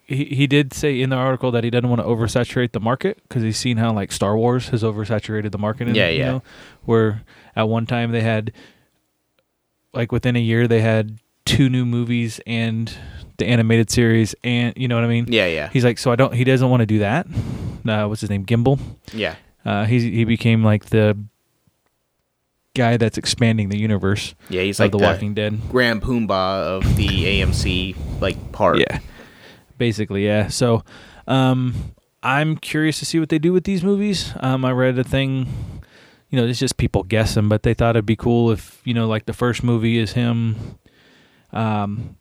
he, 0.05 0.25
he 0.25 0.47
did 0.47 0.73
say 0.73 0.99
in 1.01 1.09
the 1.09 1.15
article 1.15 1.49
that 1.51 1.63
he 1.63 1.69
doesn't 1.69 1.89
want 1.89 2.01
to 2.01 2.07
oversaturate 2.07 2.73
the 2.73 2.79
market 2.79 3.21
because 3.27 3.41
he's 3.41 3.57
seen 3.57 3.77
how 3.77 3.93
like 3.93 4.11
Star 4.11 4.37
Wars 4.37 4.69
has 4.69 4.83
oversaturated 4.83 5.51
the 5.51 5.57
market. 5.57 5.87
In, 5.87 5.95
Yeah, 5.95 6.09
you 6.09 6.19
yeah. 6.19 6.25
know, 6.31 6.43
where 6.83 7.23
at 7.55 7.69
one 7.69 7.85
time 7.85 8.11
they 8.11 8.21
had 8.21 8.51
like 9.93 10.11
within 10.11 10.35
a 10.35 10.39
year 10.39 10.67
they 10.67 10.81
had 10.81 11.19
two 11.45 11.69
new 11.69 11.85
movies 11.85 12.39
and 12.45 12.95
the 13.37 13.45
animated 13.47 13.89
series 13.89 14.35
and 14.43 14.73
you 14.77 14.87
know 14.87 14.95
what 14.95 15.03
I 15.03 15.07
mean. 15.07 15.25
Yeah, 15.27 15.47
yeah. 15.47 15.69
He's 15.69 15.83
like, 15.83 15.97
so 15.97 16.11
I 16.11 16.15
don't. 16.15 16.33
He 16.33 16.43
doesn't 16.43 16.69
want 16.69 16.81
to 16.81 16.85
do 16.85 16.99
that. 16.99 17.27
Uh, 17.87 18.05
what's 18.07 18.21
his 18.21 18.29
name? 18.29 18.45
Gimple. 18.45 18.79
Yeah. 19.13 19.35
Uh, 19.65 19.85
he 19.85 20.11
he 20.11 20.25
became 20.25 20.63
like 20.63 20.85
the 20.87 21.17
guy 22.75 22.97
that's 22.97 23.17
expanding 23.19 23.69
the 23.69 23.77
universe 23.77 24.33
Yeah, 24.49 24.63
he's 24.63 24.79
like 24.79 24.91
The 24.91 24.97
the, 24.97 25.03
Walking 25.03 25.33
Dead. 25.35 25.59
Grand 25.69 26.01
Poobah 26.01 26.63
of 26.63 26.95
the 26.95 27.07
AMC 27.41 27.95
like 28.19 28.51
part. 28.51 28.79
Yeah. 28.79 28.99
Basically, 29.77 30.25
yeah. 30.25 30.47
So, 30.47 30.83
um, 31.27 31.93
I'm 32.23 32.57
curious 32.57 32.99
to 32.99 33.05
see 33.05 33.19
what 33.19 33.29
they 33.29 33.39
do 33.39 33.53
with 33.53 33.65
these 33.65 33.83
movies. 33.83 34.33
Um, 34.39 34.63
I 34.65 34.71
read 34.71 34.97
a 34.97 35.03
thing, 35.03 35.47
you 36.29 36.39
know, 36.39 36.47
it's 36.47 36.59
just 36.59 36.77
people 36.77 37.03
guessing, 37.03 37.47
but 37.49 37.63
they 37.63 37.73
thought 37.73 37.95
it'd 37.95 38.05
be 38.05 38.15
cool 38.15 38.49
if, 38.51 38.81
you 38.85 38.93
know, 38.93 39.07
like 39.07 39.25
the 39.25 39.33
first 39.33 39.63
movie 39.63 39.97
is 39.99 40.13
him, 40.13 40.77
um, 41.51 42.15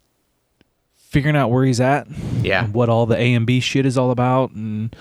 figuring 1.13 1.37
out 1.37 1.51
where 1.51 1.65
he's 1.65 1.81
at, 1.81 2.09
Yeah. 2.43 2.65
and 2.65 2.75
what 2.75 2.89
all 2.89 3.05
the 3.07 3.17
A 3.17 3.35
and 3.35 3.47
B 3.47 3.61
shit 3.61 3.85
is 3.87 3.99
all 3.99 4.11
about, 4.11 4.53
and 4.53 4.97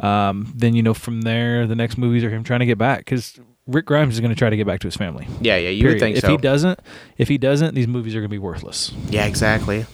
um, 0.00 0.52
then 0.54 0.74
you 0.74 0.82
know 0.82 0.92
from 0.92 1.22
there 1.22 1.66
the 1.66 1.74
next 1.76 1.96
movies 1.96 2.22
are 2.24 2.30
him 2.30 2.44
trying 2.44 2.60
to 2.60 2.66
get 2.66 2.76
back 2.78 2.98
because 2.98 3.38
Rick 3.66 3.86
Grimes 3.86 4.14
is 4.14 4.20
going 4.20 4.30
to 4.32 4.36
try 4.38 4.50
to 4.50 4.56
get 4.56 4.66
back 4.66 4.80
to 4.80 4.86
his 4.86 4.96
family. 4.96 5.26
Yeah, 5.40 5.56
yeah, 5.56 5.70
you 5.70 5.82
period. 5.82 5.94
would 5.94 6.00
think 6.00 6.16
if 6.16 6.22
so. 6.22 6.30
he 6.30 6.36
doesn't, 6.36 6.80
if 7.16 7.28
he 7.28 7.38
doesn't, 7.38 7.74
these 7.74 7.88
movies 7.88 8.14
are 8.14 8.20
going 8.20 8.28
to 8.28 8.34
be 8.34 8.38
worthless 8.38 8.92
yeah, 9.08 9.24
exactly. 9.26 9.86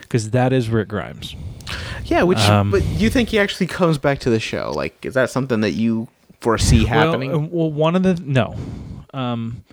because 0.00 0.30
that 0.30 0.52
is 0.52 0.68
Rick 0.70 0.88
Grimes. 0.88 1.34
Yeah, 2.04 2.22
which 2.22 2.38
Um, 2.38 2.70
but 2.70 2.84
you 2.84 3.10
think 3.10 3.30
he 3.30 3.38
actually 3.38 3.66
comes 3.66 3.98
back 3.98 4.18
to 4.20 4.30
the 4.30 4.40
show? 4.40 4.72
Like, 4.74 5.04
is 5.04 5.14
that 5.14 5.30
something 5.30 5.60
that 5.60 5.72
you 5.72 6.08
foresee 6.40 6.84
happening? 6.84 7.30
Well, 7.30 7.40
uh, 7.40 7.48
well, 7.50 7.72
one 7.72 7.96
of 7.96 8.02
the 8.02 8.14
no, 8.24 8.54
um, 9.12 9.64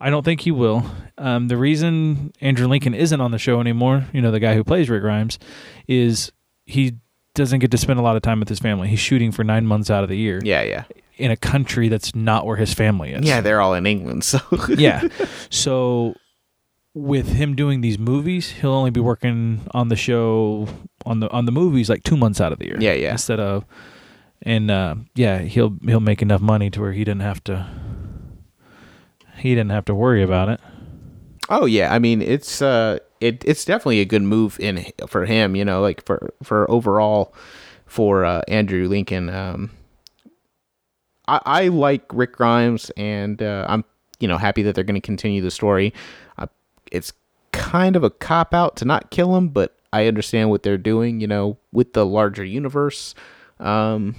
I 0.00 0.10
don't 0.10 0.24
think 0.24 0.40
he 0.40 0.50
will. 0.50 0.84
Um, 1.18 1.48
the 1.48 1.56
reason 1.56 2.32
Andrew 2.40 2.66
Lincoln 2.66 2.94
isn't 2.94 3.20
on 3.20 3.30
the 3.30 3.38
show 3.38 3.60
anymore, 3.60 4.06
you 4.12 4.22
know, 4.22 4.30
the 4.30 4.40
guy 4.40 4.54
who 4.54 4.64
plays 4.64 4.88
Rick 4.88 5.02
Grimes, 5.02 5.38
is 5.86 6.32
he 6.64 6.94
doesn't 7.34 7.58
get 7.60 7.70
to 7.70 7.78
spend 7.78 7.98
a 7.98 8.02
lot 8.02 8.16
of 8.16 8.22
time 8.22 8.40
with 8.40 8.48
his 8.48 8.58
family. 8.58 8.88
He's 8.88 9.00
shooting 9.00 9.30
for 9.30 9.44
nine 9.44 9.66
months 9.66 9.90
out 9.90 10.02
of 10.02 10.08
the 10.08 10.16
year 10.16 10.40
yeah, 10.42 10.62
yeah, 10.62 10.84
in 11.16 11.30
a 11.30 11.36
country 11.36 11.88
that's 11.88 12.14
not 12.14 12.46
where 12.46 12.56
his 12.56 12.72
family 12.72 13.12
is. 13.12 13.24
yeah. 13.24 13.40
They're 13.40 13.60
all 13.60 13.74
in 13.74 13.86
England, 13.86 14.24
so 14.24 14.40
yeah. 14.68 15.06
So 15.50 16.14
with 16.94 17.28
him 17.28 17.54
doing 17.54 17.82
these 17.82 17.98
movies, 17.98 18.50
he'll 18.50 18.72
only 18.72 18.90
be 18.90 19.00
working 19.00 19.60
on 19.72 19.88
the 19.88 19.96
show 19.96 20.66
on 21.04 21.20
the 21.20 21.30
on 21.30 21.44
the 21.44 21.52
movies 21.52 21.88
like 21.88 22.02
two 22.02 22.16
months 22.16 22.40
out 22.40 22.52
of 22.52 22.58
the 22.58 22.66
year. 22.66 22.76
Yeah, 22.80 22.94
yeah. 22.94 23.12
Instead 23.12 23.40
of 23.40 23.64
and 24.42 24.70
uh, 24.70 24.94
yeah, 25.14 25.38
he'll 25.38 25.76
he'll 25.84 26.00
make 26.00 26.22
enough 26.22 26.40
money 26.40 26.70
to 26.70 26.80
where 26.80 26.92
he 26.92 27.04
doesn't 27.04 27.20
have 27.20 27.44
to 27.44 27.66
he 29.40 29.54
didn't 29.54 29.70
have 29.70 29.84
to 29.86 29.94
worry 29.94 30.22
about 30.22 30.48
it. 30.48 30.60
Oh 31.48 31.66
yeah, 31.66 31.92
I 31.92 31.98
mean 31.98 32.22
it's 32.22 32.62
uh 32.62 32.98
it 33.20 33.42
it's 33.44 33.64
definitely 33.64 34.00
a 34.00 34.04
good 34.04 34.22
move 34.22 34.58
in 34.60 34.84
for 35.06 35.26
him, 35.26 35.56
you 35.56 35.64
know, 35.64 35.80
like 35.80 36.04
for 36.06 36.32
for 36.42 36.70
overall 36.70 37.34
for 37.86 38.24
uh, 38.24 38.42
Andrew 38.46 38.88
Lincoln. 38.88 39.28
Um, 39.28 39.70
I 41.26 41.40
I 41.44 41.68
like 41.68 42.04
Rick 42.12 42.36
Grimes, 42.36 42.90
and 42.96 43.42
uh, 43.42 43.66
I'm 43.68 43.84
you 44.20 44.28
know 44.28 44.38
happy 44.38 44.62
that 44.62 44.74
they're 44.74 44.84
going 44.84 45.00
to 45.00 45.00
continue 45.00 45.42
the 45.42 45.50
story. 45.50 45.92
It's 46.90 47.12
kind 47.52 47.94
of 47.94 48.02
a 48.02 48.10
cop 48.10 48.52
out 48.52 48.76
to 48.76 48.84
not 48.84 49.10
kill 49.10 49.36
him, 49.36 49.48
but 49.48 49.76
I 49.92 50.06
understand 50.06 50.50
what 50.50 50.62
they're 50.62 50.78
doing, 50.78 51.20
you 51.20 51.26
know, 51.26 51.56
with 51.72 51.92
the 51.92 52.04
larger 52.04 52.44
universe. 52.44 53.14
Um, 53.58 54.16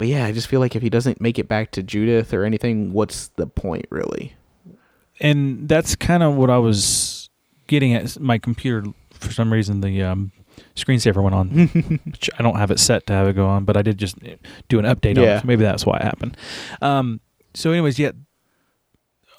but 0.00 0.08
yeah, 0.08 0.24
I 0.24 0.32
just 0.32 0.46
feel 0.46 0.60
like 0.60 0.74
if 0.74 0.80
he 0.80 0.88
doesn't 0.88 1.20
make 1.20 1.38
it 1.38 1.46
back 1.46 1.72
to 1.72 1.82
Judith 1.82 2.32
or 2.32 2.44
anything, 2.46 2.94
what's 2.94 3.28
the 3.36 3.46
point 3.46 3.84
really? 3.90 4.34
And 5.20 5.68
that's 5.68 5.94
kind 5.94 6.22
of 6.22 6.36
what 6.36 6.48
I 6.48 6.56
was 6.56 7.28
getting 7.66 7.92
at. 7.92 8.18
My 8.18 8.38
computer, 8.38 8.88
for 9.12 9.30
some 9.30 9.52
reason, 9.52 9.82
the 9.82 10.02
um, 10.02 10.32
screensaver 10.74 11.22
went 11.22 11.34
on. 11.34 11.48
which 12.06 12.30
I 12.38 12.42
don't 12.42 12.56
have 12.56 12.70
it 12.70 12.78
set 12.80 13.06
to 13.08 13.12
have 13.12 13.28
it 13.28 13.34
go 13.34 13.46
on, 13.46 13.66
but 13.66 13.76
I 13.76 13.82
did 13.82 13.98
just 13.98 14.16
do 14.70 14.78
an 14.78 14.86
update 14.86 15.18
on 15.18 15.24
Yeah. 15.24 15.36
it. 15.36 15.40
So 15.42 15.46
maybe 15.46 15.64
that's 15.64 15.84
why 15.84 15.98
it 15.98 16.02
happened. 16.04 16.38
Um, 16.80 17.20
so, 17.52 17.70
anyways, 17.72 17.98
yeah, 17.98 18.12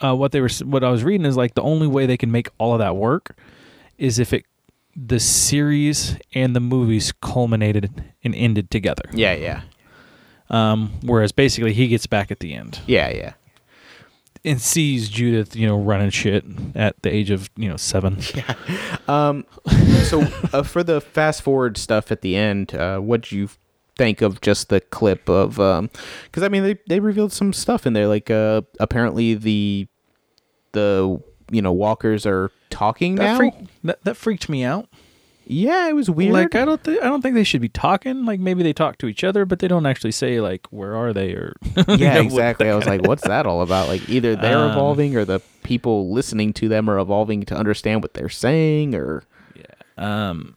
uh, 0.03 0.15
what 0.15 0.31
they 0.31 0.41
were, 0.41 0.49
what 0.63 0.83
I 0.83 0.91
was 0.91 1.03
reading 1.03 1.25
is 1.25 1.35
like 1.37 1.55
the 1.55 1.63
only 1.63 1.87
way 1.87 2.05
they 2.05 2.17
can 2.17 2.31
make 2.31 2.49
all 2.59 2.73
of 2.73 2.79
that 2.79 2.95
work 2.95 3.35
is 3.97 4.19
if 4.19 4.33
it 4.33 4.45
the 4.95 5.19
series 5.19 6.17
and 6.35 6.55
the 6.55 6.59
movies 6.59 7.11
culminated 7.21 8.03
and 8.23 8.35
ended 8.35 8.69
together. 8.69 9.03
Yeah, 9.13 9.33
yeah, 9.33 9.61
Um, 10.51 10.91
whereas 11.01 11.31
basically 11.31 11.73
he 11.73 11.87
gets 11.87 12.05
back 12.05 12.29
at 12.29 12.41
the 12.41 12.53
end 12.53 12.81
yeah, 12.85 13.09
yeah. 13.09 13.33
and 14.43 14.59
sees 14.61 15.07
Judith, 15.07 15.55
you 15.55 15.65
know, 15.65 15.79
running 15.79 16.09
shit 16.09 16.43
at 16.75 17.01
the 17.03 17.09
age 17.13 17.29
of 17.31 17.49
you 17.55 17.69
know 17.69 17.77
seven. 17.77 18.17
Um, 19.07 19.45
so 20.03 20.21
uh, 20.53 20.63
for 20.63 20.83
the 20.83 21.01
fast 21.01 21.41
forward 21.41 21.77
stuff 21.77 22.11
at 22.11 22.21
the 22.21 22.35
end, 22.35 22.73
uh, 22.75 22.99
what 22.99 23.21
do 23.21 23.35
you 23.37 23.49
think 23.97 24.21
of 24.21 24.39
just 24.41 24.69
the 24.69 24.79
clip 24.79 25.27
of? 25.29 25.55
Because 25.55 26.43
I 26.43 26.47
mean, 26.49 26.63
they 26.63 26.77
they 26.87 26.99
revealed 26.99 27.33
some 27.33 27.51
stuff 27.51 27.85
in 27.85 27.93
there, 27.93 28.07
like 28.07 28.29
uh, 28.29 28.61
apparently 28.79 29.33
the 29.33 29.87
the 30.73 31.21
you 31.51 31.61
know 31.61 31.73
walkers 31.73 32.25
are 32.25 32.51
talking 32.69 33.15
That, 33.15 33.23
now. 33.25 33.37
freak, 33.37 33.53
that, 33.83 34.03
that 34.05 34.15
freaked 34.15 34.47
me 34.47 34.63
out. 34.63 34.87
Yeah, 35.51 35.89
it 35.89 35.93
was 35.93 36.09
weird. 36.09 36.33
Like 36.33 36.55
I 36.55 36.65
don't, 36.65 36.83
th- 36.83 36.99
I 37.01 37.05
don't 37.05 37.21
think 37.21 37.35
they 37.35 37.43
should 37.43 37.61
be 37.61 37.69
talking. 37.69 38.25
Like 38.25 38.39
maybe 38.39 38.63
they 38.63 38.73
talk 38.73 38.97
to 38.99 39.07
each 39.07 39.23
other, 39.23 39.45
but 39.45 39.59
they 39.59 39.67
don't 39.67 39.85
actually 39.85 40.11
say 40.13 40.39
like 40.41 40.65
where 40.71 40.95
are 40.95 41.11
they 41.13 41.33
or 41.33 41.55
yeah, 41.89 42.19
exactly. 42.19 42.69
I 42.69 42.75
was 42.75 42.85
like, 42.85 43.01
what's 43.07 43.23
that 43.27 43.45
all 43.45 43.61
about? 43.61 43.87
Like 43.87 44.07
either 44.09 44.35
they're 44.35 44.57
Um, 44.57 44.71
evolving 44.71 45.15
or 45.17 45.25
the 45.25 45.41
people 45.63 46.11
listening 46.11 46.53
to 46.53 46.67
them 46.69 46.89
are 46.89 46.97
evolving 46.97 47.43
to 47.45 47.55
understand 47.55 48.01
what 48.01 48.13
they're 48.13 48.29
saying 48.29 48.95
or 48.95 49.23
Um, 49.97 50.55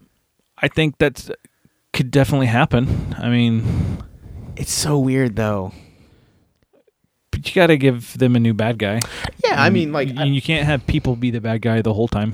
I 0.58 0.68
think 0.68 0.98
that's 0.98 1.30
could 1.92 2.10
definitely 2.10 2.46
happen. 2.46 3.14
I 3.18 3.28
mean, 3.28 3.98
it's 4.56 4.72
so 4.72 4.98
weird 4.98 5.36
though. 5.36 5.72
but 7.30 7.46
you 7.48 7.54
got 7.54 7.66
to 7.66 7.76
give 7.76 8.16
them 8.18 8.36
a 8.36 8.40
new 8.40 8.54
bad 8.54 8.78
guy. 8.78 9.00
Yeah, 9.44 9.60
I 9.60 9.70
mean 9.70 9.92
like 9.92 10.16
I, 10.16 10.24
you 10.24 10.40
can't 10.40 10.66
have 10.66 10.86
people 10.86 11.16
be 11.16 11.30
the 11.30 11.40
bad 11.40 11.62
guy 11.62 11.82
the 11.82 11.92
whole 11.94 12.08
time. 12.08 12.32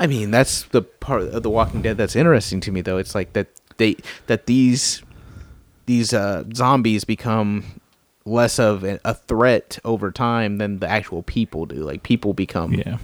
I 0.00 0.06
mean 0.08 0.30
that's 0.32 0.62
the 0.64 0.82
part 0.82 1.22
of 1.22 1.42
the 1.44 1.50
Walking 1.50 1.82
Dead 1.82 1.96
that's 1.96 2.16
interesting 2.16 2.60
to 2.62 2.72
me 2.72 2.80
though. 2.80 2.96
It's 2.98 3.14
like 3.14 3.34
that 3.34 3.46
they 3.76 3.96
that 4.26 4.46
these 4.46 5.02
these 5.86 6.12
uh 6.12 6.44
zombies 6.54 7.04
become 7.04 7.80
less 8.24 8.58
of 8.58 8.82
a 8.82 8.98
a 9.04 9.14
threat 9.14 9.78
over 9.84 10.10
time 10.10 10.56
than 10.58 10.78
the 10.80 10.88
actual 10.88 11.22
people 11.22 11.66
do. 11.66 11.76
Like 11.76 12.02
people 12.02 12.32
become 12.34 12.72
Yeah. 12.72 12.98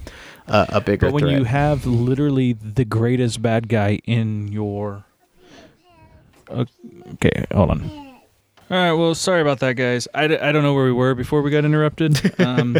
a, 0.48 0.66
a 0.74 0.80
bigger 0.80 1.00
threat. 1.00 1.00
But 1.10 1.12
when 1.12 1.22
threat. 1.24 1.38
you 1.38 1.44
have 1.44 1.84
literally 1.86 2.54
the 2.54 2.84
greatest 2.84 3.42
bad 3.42 3.68
guy 3.68 4.00
in 4.06 4.48
your 4.48 5.04
okay, 6.48 7.44
hold 7.52 7.70
on. 7.70 7.90
All 8.68 8.76
right, 8.76 8.92
well, 8.92 9.14
sorry 9.14 9.42
about 9.42 9.60
that, 9.60 9.74
guys. 9.74 10.08
I, 10.12 10.26
d- 10.26 10.38
I 10.38 10.50
don't 10.50 10.64
know 10.64 10.74
where 10.74 10.86
we 10.86 10.92
were 10.92 11.14
before 11.14 11.40
we 11.40 11.50
got 11.52 11.64
interrupted. 11.64 12.18
Um, 12.40 12.76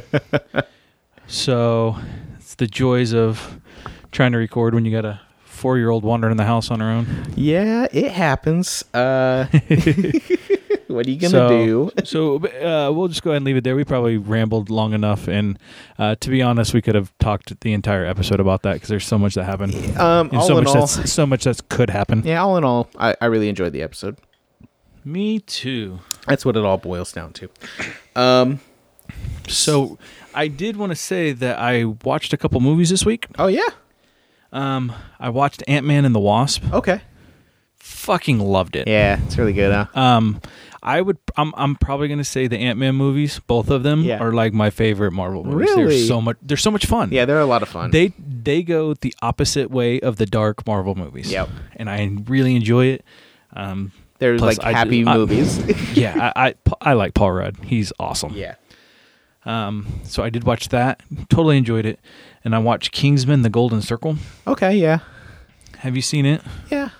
so 1.29 1.97
it's 2.39 2.55
the 2.57 2.67
joys 2.67 3.13
of 3.15 3.61
trying 4.17 4.33
to 4.33 4.39
record 4.39 4.75
when 4.75 4.85
you 4.87 4.91
got 4.91 5.05
a 5.05 5.21
four 5.45 5.77
year 5.77 5.91
old 5.91 6.03
wandering 6.03 6.31
in 6.31 6.37
the 6.39 6.45
house 6.45 6.71
on 6.71 6.81
her 6.81 6.87
own. 6.87 7.07
yeah, 7.37 7.87
it 7.93 8.11
happens. 8.11 8.83
Uh 8.95 9.47
what 10.87 11.07
are 11.07 11.11
you 11.11 11.19
gonna 11.19 11.31
so, 11.31 11.49
do? 11.49 11.91
so 12.05 12.37
uh, 12.37 12.91
we'll 12.93 13.09
just 13.09 13.23
go 13.23 13.31
ahead 13.31 13.39
and 13.39 13.45
leave 13.45 13.57
it 13.57 13.65
there. 13.65 13.77
We 13.77 13.85
probably 13.85 14.17
rambled 14.17 14.71
long 14.71 14.95
enough, 14.95 15.29
and 15.29 15.59
uh, 15.99 16.15
to 16.21 16.31
be 16.31 16.41
honest, 16.43 16.73
we 16.73 16.81
could 16.81 16.95
have 16.95 17.13
talked 17.19 17.61
the 17.61 17.73
entire 17.75 18.07
episode 18.07 18.41
about 18.41 18.63
that 18.63 18.75
because 18.75 18.89
there's 18.89 19.07
so 19.07 19.19
much 19.19 19.35
that 19.35 19.45
happened, 19.45 19.75
Um 19.99 20.29
and 20.29 20.39
all 20.39 20.47
so 20.47 20.59
in 20.59 20.65
much 20.65 20.75
all, 20.75 20.87
that's 20.87 21.13
so 21.13 21.27
much 21.27 21.45
that 21.45 21.69
could 21.69 21.91
happen. 21.91 22.23
Yeah, 22.25 22.43
all 22.43 22.57
in 22.57 22.65
all, 22.65 22.89
I, 22.99 23.15
I 23.21 23.27
really 23.27 23.49
enjoyed 23.49 23.73
the 23.73 23.83
episode. 23.83 24.17
Me 25.05 25.41
too. 25.41 25.99
That's 26.27 26.45
what 26.45 26.57
it 26.57 26.65
all 26.65 26.79
boils 26.79 27.13
down 27.13 27.33
to. 27.35 27.51
Um. 28.15 28.61
So 29.49 29.99
I 30.35 30.49
did 30.49 30.77
want 30.77 30.91
to 30.91 30.97
say 30.97 31.33
that 31.33 31.59
I 31.59 31.85
watched 31.85 32.33
a 32.33 32.37
couple 32.37 32.61
movies 32.61 32.91
this 32.91 33.05
week. 33.05 33.27
Oh 33.39 33.47
yeah. 33.47 33.69
Um, 34.57 34.93
I 35.21 35.29
watched 35.29 35.63
Ant 35.69 35.85
Man 35.87 36.05
and 36.05 36.15
the 36.15 36.21
Wasp. 36.21 36.63
Okay. 36.73 37.01
Fucking 37.79 38.41
loved 38.41 38.75
it. 38.77 38.89
Yeah, 38.89 39.21
it's 39.25 39.37
really 39.39 39.53
good, 39.53 39.73
huh? 39.73 39.87
Um, 40.01 40.41
I 40.83 41.01
would. 41.01 41.19
I'm. 41.37 41.53
I'm 41.57 41.75
probably 41.77 42.09
gonna 42.09 42.25
say 42.25 42.47
the 42.47 42.57
Ant 42.59 42.79
Man 42.79 42.95
movies. 42.95 43.41
Both 43.47 43.71
of 43.71 43.83
them 43.83 44.03
Yeah. 44.03 44.19
are 44.19 44.33
like 44.33 44.53
my 44.53 44.71
favorite 44.71 45.13
Marvel 45.13 45.45
movies. 45.45 45.69
Really? 45.71 45.97
They're 45.99 46.07
so 46.07 46.21
much. 46.21 46.37
They're 46.43 46.57
so 46.57 46.71
much 46.71 46.87
fun. 46.87 47.11
Yeah, 47.13 47.25
they're 47.27 47.41
a 47.41 47.47
lot 47.47 47.63
of 47.63 47.69
fun. 47.69 47.91
They 47.91 48.13
they 48.19 48.63
go 48.63 48.95
the 48.95 49.15
opposite 49.23 49.71
way 49.71 50.01
of 50.01 50.17
the 50.17 50.27
dark 50.27 50.67
Marvel 50.67 50.95
movies. 50.95 51.31
Yep. 51.31 51.49
And 51.77 51.91
I 51.91 52.09
really 52.27 52.57
enjoy 52.57 52.87
it. 52.87 53.05
Um, 53.53 53.93
they're 54.19 54.37
plus 54.39 54.59
like 54.59 54.67
I 54.67 54.73
happy 54.77 55.07
I- 55.07 55.17
movies. 55.17 55.59
yeah, 55.97 56.33
I, 56.35 56.49
I 56.49 56.55
I 56.81 56.93
like 56.95 57.15
Paul 57.15 57.33
Rudd. 57.33 57.57
He's 57.65 57.93
awesome. 58.01 58.33
yeah. 58.35 58.55
Um, 59.45 60.01
so 60.05 60.25
I 60.25 60.31
did 60.31 60.43
watch 60.45 60.71
that. 60.71 61.01
Totally 61.29 61.57
enjoyed 61.57 61.87
it. 61.87 62.01
And 62.47 62.55
I 62.55 62.59
watched 62.61 62.93
Kingsman: 62.93 63.43
The 63.43 63.51
Golden 63.51 63.83
Circle. 63.83 64.17
Okay. 64.47 64.77
Yeah. 64.77 65.01
Have 65.79 65.97
you 65.97 66.03
seen 66.03 66.25
it? 66.25 66.41
Yeah. 66.71 66.91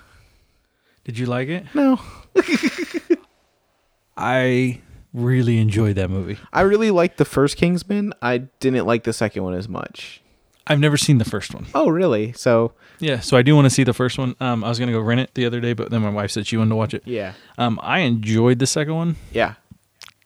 Did 1.05 1.17
you 1.17 1.25
like 1.25 1.47
it? 1.47 1.65
No. 1.73 1.99
I 4.17 4.81
really 5.13 5.57
enjoyed 5.57 5.95
that 5.95 6.09
movie. 6.09 6.37
I 6.51 6.61
really 6.61 6.91
liked 6.91 7.17
the 7.17 7.25
first 7.25 7.55
Kingsman. 7.57 8.13
I 8.21 8.39
didn't 8.59 8.85
like 8.85 9.03
the 9.03 9.13
second 9.13 9.43
one 9.43 9.53
as 9.53 9.69
much. 9.69 10.21
I've 10.67 10.79
never 10.79 10.97
seen 10.97 11.17
the 11.17 11.25
first 11.25 11.53
one. 11.53 11.65
Oh, 11.73 11.87
really? 11.89 12.33
So 12.33 12.73
Yeah, 12.99 13.21
so 13.21 13.37
I 13.37 13.41
do 13.41 13.55
want 13.55 13.65
to 13.65 13.69
see 13.69 13.83
the 13.85 13.93
first 13.93 14.17
one. 14.17 14.35
Um, 14.41 14.63
I 14.65 14.69
was 14.69 14.79
gonna 14.79 14.91
go 14.91 14.99
rent 14.99 15.21
it 15.21 15.31
the 15.33 15.45
other 15.45 15.61
day, 15.61 15.71
but 15.73 15.91
then 15.91 16.01
my 16.01 16.09
wife 16.09 16.31
said 16.31 16.45
she 16.45 16.57
wanted 16.57 16.69
to 16.71 16.75
watch 16.75 16.93
it. 16.93 17.03
yeah. 17.05 17.33
Um, 17.57 17.79
I 17.81 17.99
enjoyed 17.99 18.59
the 18.59 18.67
second 18.67 18.95
one 18.95 19.15
Yeah. 19.31 19.53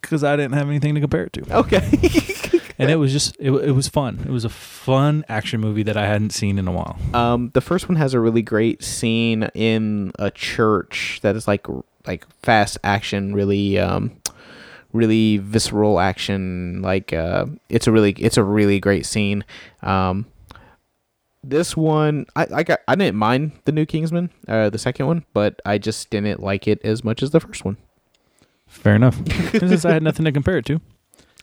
because 0.01 0.23
I 0.23 0.35
didn't 0.35 0.53
have 0.53 0.67
anything 0.67 0.95
to 0.95 1.01
compare 1.01 1.25
it 1.25 1.33
to, 1.33 1.57
Okay. 1.57 1.87
and 2.77 2.89
it 2.89 2.95
was 2.95 3.11
just 3.11 3.35
it, 3.39 3.51
it 3.51 3.71
was 3.71 3.87
fun. 3.87 4.19
It 4.25 4.31
was 4.31 4.45
a 4.45 4.49
fun 4.49 5.25
action 5.29 5.59
movie 5.61 5.83
that 5.83 5.97
I 5.97 6.05
hadn't 6.07 6.31
seen 6.31 6.57
in 6.59 6.67
a 6.67 6.71
while. 6.71 6.97
um, 7.13 7.51
the 7.53 7.61
first 7.61 7.89
one 7.89 7.95
has 7.97 8.13
a 8.13 8.19
really 8.19 8.41
great 8.41 8.83
scene 8.83 9.49
in 9.53 10.11
a 10.19 10.31
church 10.31 11.19
that 11.21 11.35
is 11.35 11.47
like 11.47 11.65
like 12.05 12.25
fast 12.41 12.77
action, 12.83 13.33
really 13.33 13.77
um, 13.79 14.11
really 14.93 15.37
visceral 15.37 15.99
action. 15.99 16.81
Like 16.81 17.13
uh, 17.13 17.45
it's 17.69 17.87
a 17.87 17.91
really 17.91 18.11
it's 18.13 18.37
a 18.37 18.43
really 18.43 18.79
great 18.79 19.05
scene. 19.05 19.43
Um, 19.81 20.25
this 21.43 21.75
one 21.75 22.25
I 22.35 22.47
I 22.53 22.63
got 22.63 22.79
I 22.87 22.95
didn't 22.95 23.17
mind 23.17 23.53
the 23.65 23.71
new 23.71 23.85
Kingsman, 23.85 24.29
uh, 24.47 24.69
the 24.69 24.77
second 24.77 25.07
one, 25.07 25.25
but 25.33 25.59
I 25.65 25.77
just 25.77 26.09
didn't 26.09 26.41
like 26.41 26.67
it 26.67 26.79
as 26.83 27.03
much 27.03 27.23
as 27.23 27.31
the 27.31 27.39
first 27.39 27.65
one. 27.65 27.77
Fair 28.67 28.95
enough, 28.95 29.19
since 29.51 29.83
I 29.83 29.91
had 29.91 30.03
nothing 30.03 30.23
to 30.25 30.31
compare 30.31 30.57
it 30.57 30.65
to. 30.67 30.79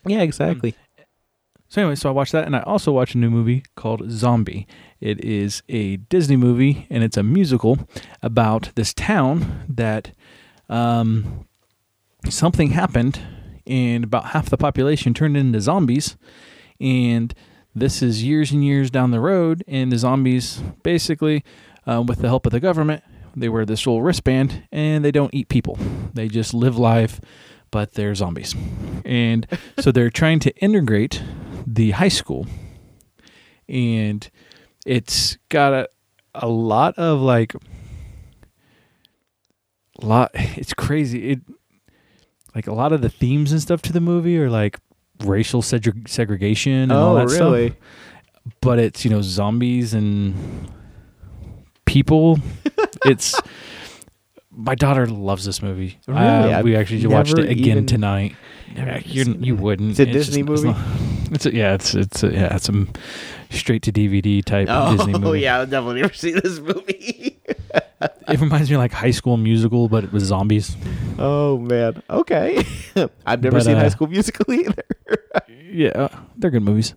Yeah, 0.07 0.21
exactly. 0.23 0.75
So 1.71 1.83
anyway, 1.83 1.97
so 1.97 2.09
I 2.09 2.13
watched 2.13 2.33
that, 2.33 2.47
and 2.47 2.57
I 2.57 2.61
also 2.61 2.93
watched 2.93 3.15
a 3.15 3.19
new 3.19 3.29
movie 3.29 3.63
called 3.75 4.11
Zombie. 4.11 4.67
It 5.01 5.23
is 5.23 5.63
a 5.69 5.97
Disney 5.97 6.37
movie, 6.37 6.87
and 6.89 7.05
it's 7.05 7.19
a 7.19 7.23
musical 7.23 7.87
about 8.23 8.71
this 8.75 8.95
town 8.95 9.65
that 9.69 10.13
um, 10.71 11.47
something 12.31 12.71
happened, 12.71 13.21
and 13.67 14.03
about 14.03 14.29
half 14.29 14.49
the 14.49 14.57
population 14.57 15.13
turned 15.13 15.37
into 15.37 15.61
zombies, 15.61 16.17
and 16.81 17.35
this 17.75 18.01
is 18.01 18.25
years 18.25 18.51
and 18.51 18.65
years 18.65 18.91
down 18.91 19.11
the 19.11 19.21
road, 19.21 19.63
and 19.69 19.93
the 19.93 19.99
zombies 19.99 20.63
basically, 20.83 21.45
uh, 21.87 22.03
with 22.07 22.21
the 22.21 22.29
help 22.29 22.47
of 22.47 22.53
the 22.53 22.61
government, 22.61 23.05
they 23.37 23.51
wear 23.51 23.67
this 23.67 23.87
little 23.87 24.01
wristband, 24.01 24.63
and 24.73 25.05
they 25.05 25.13
don't 25.13 25.35
eat 25.35 25.51
people. 25.51 25.79
They 26.15 26.29
just 26.29 26.55
live 26.55 26.79
life, 26.79 27.21
but 27.71 27.93
they're 27.93 28.15
zombies, 28.15 28.55
and 29.05 29.47
so 29.79 29.93
they're 29.93 30.09
trying 30.09 30.41
to 30.41 30.57
integrate 30.57 31.23
the 31.79 31.93
high 31.93 32.09
school 32.09 32.45
and 33.69 34.31
it's 34.85 35.39
got 35.49 35.73
a, 35.73 35.89
a 36.35 36.49
lot 36.49 36.99
of 36.99 37.21
like 37.21 37.55
lot 40.03 40.31
it's 40.35 40.75
crazy 40.75 41.31
it 41.31 41.41
like 42.55 42.67
a 42.67 42.73
lot 42.75 42.93
of 42.93 43.01
the 43.01 43.09
themes 43.09 43.53
and 43.53 43.61
stuff 43.63 43.81
to 43.83 43.93
the 43.93 44.01
movie 44.01 44.39
are 44.39 44.51
like 44.51 44.79
racial 45.25 45.63
segre- 45.63 46.09
segregation 46.09 46.73
and 46.73 46.93
all 46.93 47.17
Oh, 47.17 47.27
that 47.27 47.39
really? 47.39 47.69
stuff 47.69 47.79
but 48.61 48.79
it's 48.81 49.05
you 49.05 49.11
know 49.11 49.23
zombies 49.23 49.95
and 49.95 50.35
people 51.85 52.39
it's 53.05 53.41
my 54.51 54.75
daughter 54.75 55.07
loves 55.07 55.45
this 55.45 55.63
movie 55.63 55.99
Really? 56.09 56.19
Uh, 56.53 56.63
we 56.63 56.75
actually 56.75 57.07
watched 57.07 57.39
it 57.39 57.49
again 57.49 57.87
tonight 57.87 58.35
Never 58.75 58.99
you're, 59.07 59.27
you 59.37 59.57
wouldn't. 59.57 59.93
It's 59.93 60.01
a 60.01 60.05
just- 60.07 60.31
Disney 60.31 60.43
movie? 60.43 60.75
It's 61.31 61.47
a, 61.47 61.55
yeah, 61.55 61.75
it's 61.75 61.95
it's 61.95 62.23
a, 62.23 62.33
yeah, 62.33 62.55
it's 62.57 62.69
a 62.69 62.87
straight 63.51 63.83
to 63.83 63.93
DVD 63.93 64.45
type 64.45 64.69
Oh, 64.71 64.97
Disney 64.97 65.13
movie. 65.15 65.27
Oh, 65.27 65.33
yeah, 65.33 65.61
I've 65.61 65.71
definitely 65.71 66.01
never 66.03 66.15
seen 66.25 66.35
this 66.43 66.59
movie. 66.59 67.39
It 68.29 68.41
reminds 68.41 68.71
me 68.71 68.77
of 68.77 68.81
like 68.81 68.93
High 68.93 69.11
School 69.11 69.37
Musical, 69.37 69.89
but 69.89 70.05
it 70.05 70.13
was 70.13 70.25
zombies. 70.25 70.77
oh 71.19 71.59
man. 71.59 72.03
Okay. 72.09 72.65
I've 73.27 73.43
never 73.43 73.57
But, 73.59 73.65
seen 73.65 73.77
uh, 73.77 73.81
High 73.81 73.89
School 73.89 74.07
Musical 74.07 74.53
either. 74.53 74.85
Yeah, 75.71 75.89
uh, 75.89 76.09
they're 76.37 76.51
good 76.51 76.63
movies. 76.63 76.95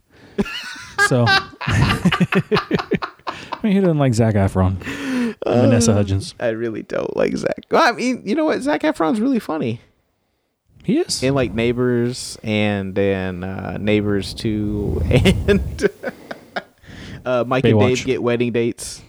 so, 1.08 1.26
I 1.28 1.50
mean, 3.64 3.74
who 3.74 3.82
doesn't 3.82 4.00
like 4.00 4.14
Zac 4.14 4.36
Efron, 4.36 4.78
and 4.86 5.36
Vanessa 5.46 5.94
Hudgens? 5.94 6.36
I 6.40 6.50
really 6.50 6.84
don't 6.84 7.16
like 7.18 7.36
Zac. 7.36 7.66
Well, 7.70 7.84
I 7.84 7.92
mean, 7.92 8.22
you 8.26 8.36
know 8.36 8.46
what? 8.46 8.62
Zac 8.62 8.82
Efron's 8.82 9.20
really 9.20 9.40
funny 9.40 9.82
He 10.84 10.98
is. 11.00 11.22
in 11.24 11.34
like 11.36 11.54
Neighbors 11.54 12.38
and 12.44 12.96
then 12.96 13.44
uh, 13.44 13.78
Neighbors 13.80 14.34
Two 14.34 15.02
and 15.10 15.90
uh, 17.26 17.44
Mike 17.48 17.66
and 17.66 17.80
Dave 17.80 18.06
get 18.06 18.22
wedding 18.24 18.52
dates. 18.52 19.02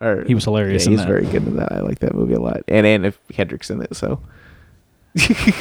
Or 0.00 0.24
He 0.24 0.34
was 0.34 0.44
hilarious 0.44 0.84
Yeah, 0.84 0.86
in 0.86 0.92
he's 0.92 1.00
that. 1.00 1.08
very 1.08 1.26
good 1.26 1.46
in 1.46 1.56
that. 1.56 1.72
I 1.72 1.80
like 1.80 2.00
that 2.00 2.14
movie 2.14 2.34
a 2.34 2.40
lot. 2.40 2.62
And 2.68 2.86
Anna 2.86 3.12
Kendrick's 3.32 3.70
in 3.70 3.80
it, 3.82 3.94
so 3.94 4.20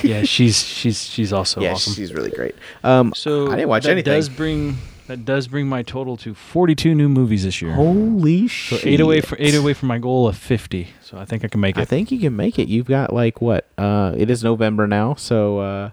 yeah, 0.04 0.24
she's 0.26 0.64
she's 0.64 1.04
she's 1.04 1.34
also 1.34 1.60
yeah, 1.62 1.74
awesome. 1.74 1.94
she's 1.94 2.14
really 2.14 2.32
great. 2.32 2.56
Um, 2.84 3.14
So 3.16 3.48
I 3.52 3.56
didn't 3.56 3.70
watch 3.70 3.84
that 3.84 3.92
anything. 3.92 4.14
Does 4.14 4.30
bring 4.30 4.78
that 5.08 5.26
does 5.26 5.48
bring 5.48 5.68
my 5.68 5.84
total 5.84 6.16
to 6.18 6.34
42 6.34 6.96
new 6.96 7.10
movies 7.10 7.44
this 7.44 7.62
year. 7.62 7.74
Holy 7.74 8.48
shit. 8.48 8.82
so 8.82 8.88
eight 8.88 9.00
away 9.00 9.22
from 9.22 9.38
eight 9.42 9.56
away 9.56 9.74
from 9.74 9.88
my 9.88 9.98
goal 9.98 10.28
of 10.28 10.38
50. 10.38 10.88
So 11.02 11.18
I 11.18 11.26
think 11.26 11.44
I 11.44 11.48
can 11.48 11.60
make 11.62 11.78
it. 11.78 11.82
I 11.82 11.86
think 11.86 12.12
you 12.12 12.20
can 12.20 12.36
make 12.36 12.58
it. 12.60 12.68
You've 12.68 12.88
got 12.88 13.14
like 13.14 13.42
what? 13.42 13.68
Uh, 13.78 14.14
it 14.18 14.30
is 14.30 14.44
November 14.44 14.88
now, 14.88 15.16
so 15.16 15.60
uh, 15.60 15.92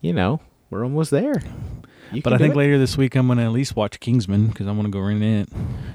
you 0.00 0.12
know 0.12 0.40
we're 0.70 0.84
almost 0.84 1.10
there. 1.10 1.42
You 2.12 2.22
But 2.22 2.32
I 2.34 2.38
think 2.38 2.54
it. 2.54 2.56
later 2.56 2.78
this 2.78 2.96
week 2.96 3.16
I'm 3.16 3.26
gonna 3.28 3.44
at 3.44 3.52
least 3.52 3.74
watch 3.76 3.98
Kingsman 3.98 4.48
because 4.48 4.66
I 4.68 4.70
want 4.72 4.84
to 4.86 4.90
go 4.90 5.06
in 5.08 5.22
it. 5.22 5.48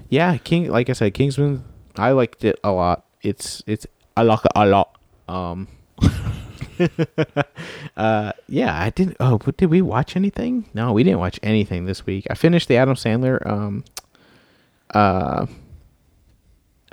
Yeah, 0.09 0.35
King. 0.37 0.69
Like 0.69 0.89
I 0.89 0.93
said, 0.93 1.13
Kingsman. 1.13 1.63
I 1.95 2.11
liked 2.11 2.43
it 2.43 2.59
a 2.63 2.71
lot. 2.71 3.05
It's 3.21 3.63
it's 3.67 3.85
I 4.17 4.23
like 4.23 4.43
it 4.45 4.51
a 4.55 4.65
lot. 4.65 4.97
Um. 5.27 5.67
uh 7.97 8.31
yeah 8.47 8.81
i 8.81 8.89
didn't 8.91 9.17
oh 9.19 9.37
but 9.37 9.57
did 9.57 9.67
we 9.69 9.81
watch 9.81 10.15
anything 10.15 10.65
no 10.73 10.93
we 10.93 11.03
didn't 11.03 11.19
watch 11.19 11.39
anything 11.43 11.85
this 11.85 12.05
week 12.05 12.25
i 12.29 12.33
finished 12.33 12.67
the 12.67 12.77
adam 12.77 12.95
sandler 12.95 13.45
um 13.45 13.83
uh 14.93 15.45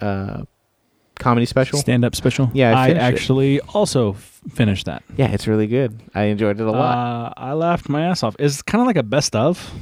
uh 0.01 0.43
comedy 1.19 1.47
special 1.47 1.79
Stand 1.79 2.05
up 2.05 2.15
special. 2.15 2.51
Yeah, 2.53 2.79
I 2.79 2.85
I, 2.85 2.87
finished 2.89 3.01
it. 3.01 3.15
actually 3.15 3.61
also 3.61 4.13
f- 4.13 4.41
finished 4.53 4.85
that. 4.85 5.03
yeah 5.17 5.31
it's 5.31 5.47
really 5.47 5.67
good 5.67 5.99
i 6.15 6.25
enjoyed 6.25 6.61
it 6.61 6.67
a 6.67 6.71
lot 6.71 6.99
Uh, 6.99 7.33
I 7.39 7.53
laughed 7.55 7.89
my 7.89 8.03
ass 8.03 8.23
off. 8.23 8.37
It's 8.39 8.61
kind 8.61 8.83
of 8.83 8.87
like 8.87 8.97
a 8.99 9.03
best 9.03 9.35
of. 9.35 9.73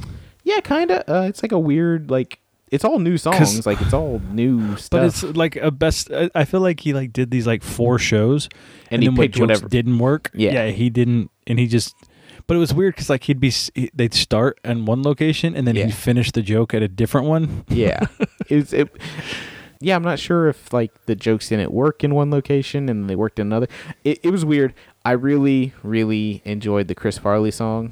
yeah 0.43 0.61
kind 0.61 0.91
of 0.91 1.03
uh 1.09 1.27
it's 1.27 1.43
like 1.43 1.51
a 1.51 1.59
weird 1.59 2.09
like 2.09 2.39
it's 2.75 2.85
all 2.85 2.99
new 2.99 3.17
songs 3.17 3.65
like 3.65 3.81
it's 3.81 3.93
all 3.93 4.19
new 4.31 4.75
stuff 4.77 4.89
But 4.99 5.05
it's 5.05 5.23
like 5.23 5.55
a 5.55 5.71
best. 5.71 6.11
I 6.11 6.29
I 6.35 6.45
feel 6.45 6.59
like 6.61 6.79
he 6.81 6.93
like 6.93 7.11
did 7.13 7.31
these 7.31 7.47
like 7.47 7.63
four 7.63 7.97
shows, 7.97 8.49
And 8.91 9.01
he 9.01 9.07
then 9.07 9.15
what 9.15 9.23
picked 9.23 9.35
jokes 9.35 9.49
whatever. 9.49 9.67
didn't 9.69 9.97
work. 9.99 10.29
Yeah. 10.33 10.53
yeah, 10.53 10.67
he 10.67 10.89
didn't, 10.89 11.31
and 11.47 11.57
he 11.57 11.67
just. 11.67 11.95
But 12.47 12.57
it 12.57 12.59
was 12.59 12.73
weird 12.75 12.93
because 12.93 13.09
like 13.09 13.23
he'd 13.23 13.39
be 13.39 13.49
he- 13.49 13.89
they'd 13.95 14.13
start 14.13 14.59
in 14.63 14.85
one 14.85 15.01
location 15.01 15.55
and 15.55 15.65
then 15.65 15.75
Yeah. 15.75 15.85
he'd 15.85 15.95
finish 15.95 16.31
the 16.31 16.43
joke 16.43 16.73
at 16.75 16.83
a 16.83 16.87
different 16.87 17.25
one. 17.27 17.63
yeah 17.69 18.01
it's 18.49 18.71
it 18.73 18.87
yeah 19.81 19.95
i'm 19.95 20.03
not 20.03 20.19
sure 20.19 20.47
if 20.47 20.71
like 20.71 20.91
the 21.05 21.15
jokes 21.15 21.49
didn't 21.49 21.71
work 21.71 22.03
in 22.03 22.13
one 22.15 22.29
location 22.31 22.87
and 22.87 23.09
they 23.09 23.15
worked 23.15 23.39
in 23.39 23.47
another 23.47 23.67
it, 24.05 24.19
it 24.23 24.29
was 24.31 24.45
weird 24.45 24.73
i 25.03 25.11
really 25.11 25.73
really 25.83 26.41
enjoyed 26.45 26.87
the 26.87 26.95
chris 26.95 27.17
farley 27.17 27.51
song 27.51 27.91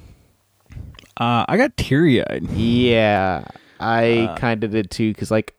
Uh, 1.17 1.45
I 1.47 1.57
got 1.57 1.75
teary 1.77 2.25
eyed. 2.25 2.43
yeah 2.51 3.43
i 3.79 4.21
Uh, 4.25 4.37
kind 4.37 4.63
of 4.63 4.71
did 4.71 4.89
too 4.91 5.11
because 5.11 5.31
like 5.31 5.53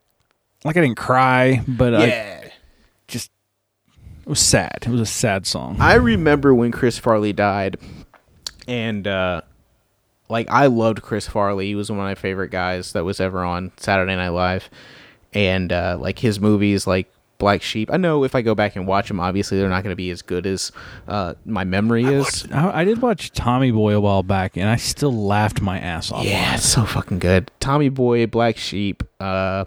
Like 0.65 0.77
I 0.77 0.81
didn't 0.81 0.97
cry, 0.97 1.63
but 1.69 1.95
I 1.95 2.07
yeah 2.07 2.49
just 3.09 3.31
it 4.23 4.29
was 4.29 4.41
sad. 4.41 4.79
It 4.87 4.89
was 4.89 5.01
a 5.03 5.07
sad 5.07 5.47
song. 5.47 5.77
I 5.81 5.95
remember 5.95 6.55
when 6.55 6.73
Chris 6.73 6.99
Farley 6.99 7.33
died, 7.35 7.77
and 8.67 9.07
uh, 9.07 9.43
like 10.31 10.49
I 10.51 10.67
loved 10.67 11.03
Chris 11.03 11.29
Farley. 11.29 11.67
He 11.67 11.75
was 11.75 11.91
one 11.91 11.99
of 12.01 12.05
my 12.05 12.15
favorite 12.15 12.51
guys 12.51 12.93
that 12.95 13.05
was 13.05 13.21
ever 13.21 13.45
on 13.45 13.73
Saturday 13.77 14.17
Night 14.17 14.31
Live, 14.31 14.71
and 15.35 15.71
uh, 15.71 15.99
like 16.01 16.19
his 16.21 16.41
movies, 16.41 16.87
like 16.87 17.13
Black 17.39 17.63
Sheep. 17.63 17.91
I 17.93 17.97
know 17.97 18.25
if 18.25 18.35
I 18.35 18.43
go 18.43 18.55
back 18.55 18.77
and 18.77 18.87
watch 18.87 19.09
them, 19.09 19.21
obviously 19.21 19.59
they're 19.59 19.69
not 19.69 19.83
going 19.83 19.93
to 19.93 19.97
be 19.97 20.11
as 20.11 20.23
good 20.23 20.47
as 20.47 20.73
uh, 21.09 21.35
my 21.45 21.65
memory 21.65 22.05
is. 22.05 22.47
I, 22.53 22.81
I 22.81 22.85
did 22.85 23.03
watch 23.03 23.33
Tommy 23.33 23.71
Boy 23.71 23.95
a 23.95 24.01
while 24.01 24.23
back, 24.23 24.57
and 24.57 24.69
I 24.69 24.77
still 24.77 25.13
laughed 25.13 25.61
my 25.61 25.79
ass 25.79 26.13
off. 26.13 26.25
Yeah, 26.25 26.55
it's 26.55 26.67
so 26.69 26.85
fucking 26.85 27.19
good. 27.19 27.51
Tommy 27.61 27.89
Boy, 27.89 28.27
Black 28.27 28.57
Sheep. 28.57 29.03
Uh, 29.21 29.65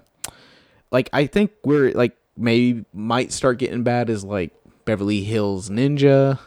like 0.92 1.10
I 1.14 1.28
think 1.28 1.52
we're 1.64 1.92
like 1.92 2.16
maybe 2.38 2.86
might 2.94 3.32
start 3.32 3.58
getting 3.58 3.84
bad 3.84 4.10
as 4.10 4.24
like 4.24 4.54
Beverly 4.86 5.24
Hills 5.24 5.70
Ninja. 5.70 6.40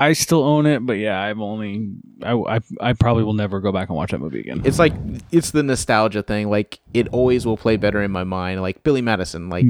I 0.00 0.12
still 0.12 0.44
own 0.44 0.64
it, 0.66 0.86
but 0.86 0.92
yeah, 0.92 1.20
I've 1.20 1.40
only 1.40 1.90
I, 2.22 2.32
I 2.32 2.60
I 2.80 2.92
probably 2.92 3.24
will 3.24 3.32
never 3.34 3.58
go 3.60 3.72
back 3.72 3.88
and 3.88 3.96
watch 3.96 4.12
that 4.12 4.20
movie 4.20 4.38
again. 4.38 4.62
it's 4.64 4.78
like 4.78 4.94
it's 5.32 5.50
the 5.50 5.64
nostalgia 5.64 6.22
thing. 6.22 6.48
Like 6.50 6.78
it 6.94 7.08
always 7.08 7.44
will 7.44 7.56
play 7.56 7.76
better 7.76 8.00
in 8.00 8.12
my 8.12 8.22
mind. 8.22 8.62
Like 8.62 8.84
billy 8.84 9.02
madison 9.02 9.48
like 9.50 9.66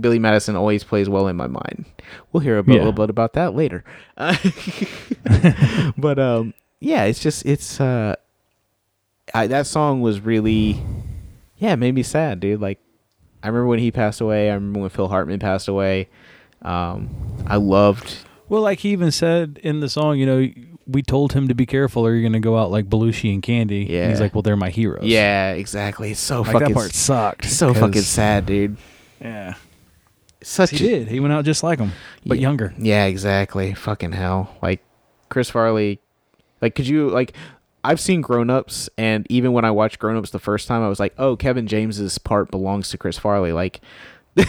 billy 0.00 0.18
madison 0.18 0.56
always 0.56 0.82
plays 0.82 1.10
well 1.10 1.28
in 1.28 1.36
my 1.36 1.46
mind. 1.46 1.84
We'll 2.32 2.40
hear 2.40 2.58
a 2.58 2.64
Yeah. 2.66 2.72
little 2.78 2.92
bit 2.92 3.10
about 3.10 3.34
that 3.34 3.54
later. 3.54 3.84
Uh, 4.16 4.34
but 5.98 6.18
um 6.18 6.54
yeah 6.80 7.04
it's 7.04 7.20
just 7.20 7.44
it's 7.44 7.80
uh 7.80 8.16
I, 9.34 9.46
that 9.46 9.66
song 9.66 10.00
was 10.00 10.20
really 10.20 10.82
yeah 11.58 11.72
it 11.74 11.76
made 11.76 11.94
me 11.94 12.02
sad 12.02 12.40
dude. 12.40 12.60
Like 12.62 12.78
i 13.42 13.48
remember 13.48 13.66
when 13.66 13.78
he 13.78 13.90
passed 13.90 14.20
away. 14.22 14.50
I 14.50 14.54
remember 14.54 14.80
when 14.80 14.88
phil 14.90 15.08
hartman 15.08 15.38
passed 15.38 15.68
away. 15.68 16.08
Um 16.62 17.10
i 17.46 17.56
loved 17.56 18.16
well, 18.50 18.60
like 18.60 18.80
he 18.80 18.90
even 18.90 19.10
said 19.10 19.58
in 19.62 19.80
the 19.80 19.88
song, 19.88 20.18
you 20.18 20.26
know, 20.26 20.46
we 20.86 21.02
told 21.02 21.32
him 21.32 21.48
to 21.48 21.54
be 21.54 21.64
careful, 21.64 22.04
or 22.06 22.12
you're 22.14 22.28
gonna 22.28 22.40
go 22.40 22.58
out 22.58 22.70
like 22.70 22.86
Belushi 22.90 23.32
and 23.32 23.42
Candy. 23.42 23.82
And 23.82 23.90
Yeah. 23.90 24.08
he's 24.10 24.20
like, 24.20 24.34
well, 24.34 24.42
they're 24.42 24.56
my 24.56 24.68
heroes. 24.70 25.04
yeah 25.04 25.52
exactly 25.52 26.10
it's 26.10 26.20
so 26.20 26.42
like 26.42 26.52
fucking 26.52 26.68
that 26.68 26.74
part 26.74 26.92
sucked. 26.92 27.44
so 27.46 27.72
fucking 27.72 28.02
sad 28.02 28.44
dude 28.46 28.76
Yeah, 29.20 29.54
such 30.42 30.70
he 30.70 30.76
a- 30.76 30.98
did. 30.98 31.08
He 31.08 31.20
went 31.20 31.32
out 31.32 31.44
just 31.44 31.62
like 31.62 31.78
him, 31.78 31.92
but 32.26 32.38
Yeah. 32.38 32.42
younger. 32.42 32.74
Yeah, 32.78 33.04
exactly. 33.06 33.72
Fucking 33.74 34.12
hell. 34.12 34.56
Like 34.62 34.82
Chris 35.28 35.48
Farley 35.50 36.00
like 36.60 36.74
could 36.74 36.86
you 36.88 37.08
like 37.08 37.32
I've 37.84 38.00
seen 38.00 38.20
Grown 38.20 38.50
Ups 38.50 38.90
and 38.98 39.26
even 39.30 39.52
when 39.52 39.64
I 39.64 39.70
watched 39.70 39.98
Grown 39.98 40.16
Ups 40.16 40.30
the 40.30 40.38
first 40.38 40.68
time 40.68 40.82
I 40.82 40.88
was 40.88 41.00
like, 41.00 41.14
"Oh, 41.16 41.34
Kevin 41.36 41.66
James's 41.66 42.18
part 42.18 42.50
belongs 42.50 42.90
to 42.90 42.98
Chris 42.98 43.16
Farley." 43.16 43.52
Like 43.52 43.80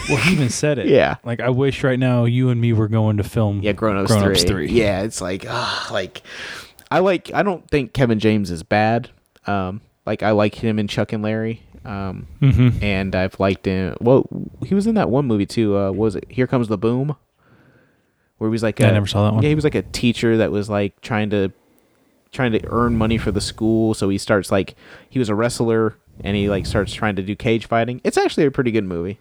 Well, 0.09 0.17
he 0.17 0.33
even 0.33 0.49
said 0.49 0.77
it. 0.79 0.87
Yeah. 0.91 1.15
Like 1.23 1.39
I 1.39 1.49
wish 1.49 1.83
right 1.83 1.99
now 1.99 2.25
you 2.25 2.49
and 2.49 2.59
me 2.59 2.73
were 2.73 2.87
going 2.87 3.17
to 3.17 3.23
film. 3.23 3.61
yeah, 3.61 3.71
Grown 3.71 3.97
Ups 3.97 4.11
Grown 4.11 4.23
3. 4.23 4.31
Ups 4.31 4.43
3. 4.43 4.67
Yeah, 4.69 5.01
it's 5.03 5.21
like 5.21 5.45
ah 5.47 5.87
like 5.91 6.21
I 6.89 6.99
like 6.99 7.31
I 7.33 7.43
don't 7.43 7.67
think 7.69 7.93
Kevin 7.93 8.19
James 8.19 8.51
is 8.51 8.63
bad. 8.63 9.09
Um 9.47 9.81
like 10.05 10.23
I 10.23 10.31
like 10.31 10.55
him 10.55 10.79
in 10.79 10.87
Chuck 10.87 11.13
and 11.13 11.23
Larry. 11.23 11.61
Um 11.85 12.27
Mm-hmm. 12.41 12.83
and 12.83 13.15
I've 13.15 13.39
liked 13.39 13.65
him. 13.65 13.95
Well, 14.01 14.27
he 14.65 14.75
was 14.75 14.87
in 14.87 14.95
that 14.95 15.09
one 15.09 15.25
movie 15.25 15.45
too. 15.45 15.77
Uh, 15.77 15.87
what 15.91 16.05
was 16.05 16.15
it 16.15 16.25
Here 16.29 16.47
Comes 16.47 16.67
the 16.67 16.77
Boom? 16.77 17.15
Where 18.37 18.49
he 18.49 18.51
was 18.51 18.63
like, 18.63 18.81
I 18.81 18.89
never 18.91 19.05
saw 19.07 19.25
that 19.25 19.33
one. 19.35 19.43
Yeah, 19.43 19.49
he 19.49 19.55
was 19.55 19.63
like 19.63 19.75
a 19.75 19.83
teacher 19.83 20.37
that 20.37 20.51
was 20.51 20.69
like 20.69 20.99
trying 21.01 21.29
to 21.29 21.51
trying 22.31 22.51
to 22.53 22.61
earn 22.69 22.97
money 22.97 23.17
for 23.17 23.31
the 23.31 23.41
school. 23.41 23.93
So 23.93 24.09
he 24.09 24.17
starts 24.17 24.51
like 24.51 24.75
he 25.09 25.19
was 25.19 25.29
a 25.29 25.35
wrestler 25.35 25.95
and 26.23 26.35
he 26.35 26.49
like 26.49 26.65
starts 26.65 26.93
trying 26.93 27.15
to 27.17 27.21
do 27.23 27.35
cage 27.35 27.67
fighting. 27.67 28.01
It's 28.03 28.17
actually 28.17 28.45
a 28.45 28.51
pretty 28.51 28.71
good 28.71 28.83
movie. 28.85 29.19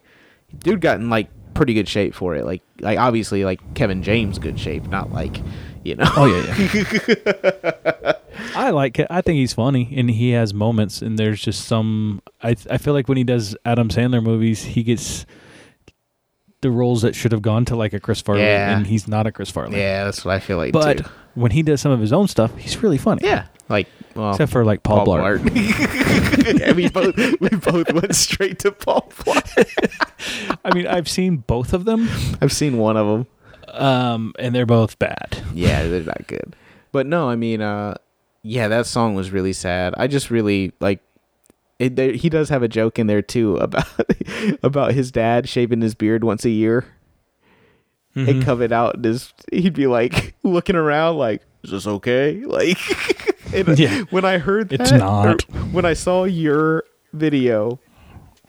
Dude 0.59 0.81
got 0.81 1.01
in 1.01 1.09
like 1.11 1.29
pretty 1.55 1.75
good 1.75 1.89
shape 1.89 2.15
for 2.15 2.35
it. 2.37 2.45
Like 2.45 2.63
like 2.81 2.99
obviously 2.99 3.45
like 3.45 3.75
Kevin 3.75 4.03
James 4.03 4.39
good 4.39 4.59
shape, 4.59 4.87
not 4.89 5.13
like 5.13 5.41
you 5.85 5.97
know. 5.97 6.11
Oh 6.17 6.27
yeah, 6.27 6.69
yeah. 6.75 8.13
I 8.55 8.71
like 8.71 8.99
it. 8.99 9.07
I 9.11 9.21
think 9.21 9.37
he's 9.37 9.53
funny, 9.53 9.93
and 9.97 10.11
he 10.11 10.31
has 10.31 10.53
moments. 10.55 11.03
And 11.03 11.19
there's 11.19 11.41
just 11.41 11.67
some. 11.67 12.23
I 12.43 12.57
I 12.71 12.79
feel 12.79 12.95
like 12.95 13.09
when 13.09 13.19
he 13.19 13.25
does 13.25 13.57
Adam 13.65 13.89
Sandler 13.89 14.23
movies, 14.23 14.63
he 14.63 14.83
gets 14.83 15.27
the 16.63 16.71
roles 16.71 17.03
that 17.03 17.15
should 17.15 17.33
have 17.33 17.43
gone 17.43 17.65
to 17.67 17.77
like 17.77 17.93
a 17.93 18.01
Chris 18.01 18.21
Farley, 18.21 18.43
Yeah. 18.43 18.77
and 18.77 18.87
he's 18.87 19.09
not 19.09 19.27
a 19.27 19.33
Chris 19.33 19.51
Farley. 19.51 19.79
Yeah, 19.79 20.05
that's 20.05 20.25
what 20.25 20.35
I 20.35 20.41
feel 20.41 20.57
like 20.59 20.73
But 20.73 20.99
too. 20.99 21.05
when 21.35 21.51
he 21.53 21.63
does 21.63 21.81
some 21.81 21.93
of 21.93 22.01
his 22.01 22.13
own 22.13 22.29
stuff, 22.29 22.57
he's 22.59 22.83
really 22.83 22.99
funny. 22.99 23.23
Yeah, 23.25 23.47
like 23.69 23.87
well, 24.15 24.33
Except 24.33 24.53
for 24.53 24.65
like 24.65 24.83
Paul, 24.83 25.07
Blart. 25.07 25.39
Blart. 25.39 26.59
yeah, 26.61 26.73
we 26.73 26.89
both 26.89 27.17
we 27.41 27.49
both 27.49 27.93
went 27.93 28.15
straight 28.15 28.59
to 28.61 28.73
Paul 28.73 29.11
Blart. 29.11 30.59
I 30.65 30.75
mean, 30.75 30.87
I've 30.87 31.09
seen 31.09 31.39
both 31.39 31.73
of 31.73 31.85
them, 31.85 32.09
I've 32.43 32.53
seen 32.53 32.77
one 32.79 32.97
of 32.97 33.07
them. 33.07 33.27
um, 33.75 34.33
and 34.39 34.55
they're 34.55 34.67
both 34.67 34.99
bad. 34.99 35.43
Yeah, 35.55 35.87
they're 35.87 36.03
not 36.03 36.27
good. 36.27 36.57
But 36.93 37.07
no, 37.07 37.31
I 37.31 37.37
mean, 37.37 37.63
uh, 37.63 37.95
yeah, 38.43 38.69
that 38.69 38.87
song 38.87 39.15
was 39.15 39.31
really 39.31 39.53
sad. 39.53 39.95
I 39.97 40.09
just 40.09 40.31
really 40.31 40.73
like. 40.81 41.01
It, 41.81 41.97
there, 41.97 42.13
he 42.13 42.29
does 42.29 42.51
have 42.51 42.63
a 42.63 42.69
joke 42.69 42.99
in 42.99 43.07
there 43.07 43.23
too 43.23 43.57
about 43.57 43.87
about 44.63 44.93
his 44.93 45.11
dad 45.11 45.49
shaving 45.49 45.81
his 45.81 45.95
beard 45.95 46.23
once 46.25 46.45
a 46.45 46.51
year 46.51 46.87
Mm-hmm. 48.17 48.29
and 48.29 48.43
coming 48.45 48.73
out 48.73 48.97
and 48.97 49.05
his 49.05 49.33
he'd 49.53 49.73
be 49.73 49.87
like 49.87 50.35
looking 50.43 50.75
around 50.75 51.17
like 51.17 51.43
is 51.63 51.71
this 51.71 51.87
okay 51.87 52.43
like 52.45 52.77
Yeah. 53.79 54.01
when 54.11 54.25
I 54.25 54.39
heard 54.39 54.69
that 54.71 54.81
It's 54.81 54.91
not. 54.91 55.43
when 55.73 55.85
I 55.85 55.93
saw 55.93 56.25
your 56.25 56.83
video 57.13 57.79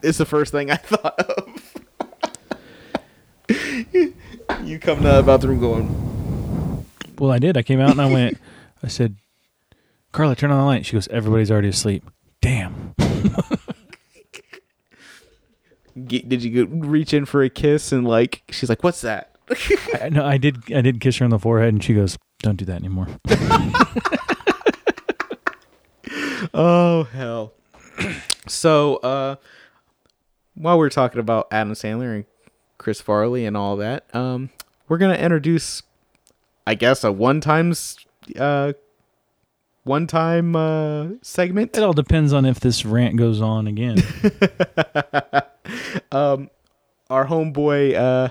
it's 0.02 0.18
the 0.18 0.26
first 0.26 0.50
thing 0.50 0.68
I 0.72 0.74
thought 0.76 1.16
of 1.16 1.74
you 4.64 4.78
out 5.06 5.18
of 5.18 5.24
the 5.26 5.32
bathroom 5.32 5.60
going 5.60 6.84
Well, 7.18 7.30
I 7.30 7.38
did. 7.38 7.56
I 7.56 7.62
came 7.62 7.78
out 7.80 7.90
and 7.92 8.00
I 8.00 8.10
went. 8.12 8.38
I 8.82 8.88
said, 8.88 9.14
"Carla, 10.10 10.34
turn 10.34 10.50
on 10.50 10.58
the 10.58 10.64
light." 10.64 10.84
She 10.86 10.94
goes, 10.94 11.06
"Everybody's 11.08 11.52
already 11.52 11.68
asleep." 11.68 12.02
Damn. 12.40 12.94
Did 16.06 16.42
you 16.42 16.66
go 16.66 16.88
reach 16.88 17.12
in 17.12 17.26
for 17.26 17.42
a 17.42 17.50
kiss 17.50 17.92
and 17.92 18.06
like 18.06 18.42
she's 18.50 18.68
like 18.68 18.82
what's 18.82 19.02
that 19.02 19.32
I, 20.00 20.08
no, 20.08 20.24
I 20.24 20.38
did. 20.38 20.72
I 20.72 20.80
did 20.80 21.00
kiss 21.00 21.18
her 21.18 21.24
on 21.24 21.30
the 21.30 21.38
forehead, 21.38 21.74
and 21.74 21.82
she 21.82 21.94
goes, 21.94 22.16
"Don't 22.40 22.56
do 22.56 22.64
that 22.66 22.76
anymore." 22.76 23.08
oh 26.54 27.04
hell 27.04 27.52
so 28.46 28.96
uh 28.96 29.36
while 30.54 30.78
we're 30.78 30.90
talking 30.90 31.20
about 31.20 31.48
Adam 31.50 31.72
Sandler 31.72 32.14
and 32.14 32.24
Chris 32.76 33.00
Farley 33.00 33.46
and 33.46 33.56
all 33.56 33.76
that, 33.78 34.14
um, 34.14 34.50
we're 34.88 34.98
gonna 34.98 35.14
introduce, 35.14 35.82
I 36.66 36.74
guess, 36.74 37.04
a 37.04 37.12
one 37.12 37.40
times, 37.40 37.96
uh, 38.38 38.74
one 39.84 40.06
time 40.06 40.54
uh, 40.56 41.08
segment. 41.22 41.76
It 41.76 41.82
all 41.82 41.92
depends 41.92 42.32
on 42.32 42.44
if 42.44 42.60
this 42.60 42.84
rant 42.84 43.16
goes 43.16 43.40
on 43.40 43.66
again. 43.66 43.98
um, 46.12 46.50
our 47.10 47.26
homeboy, 47.26 47.94
uh, 47.94 48.28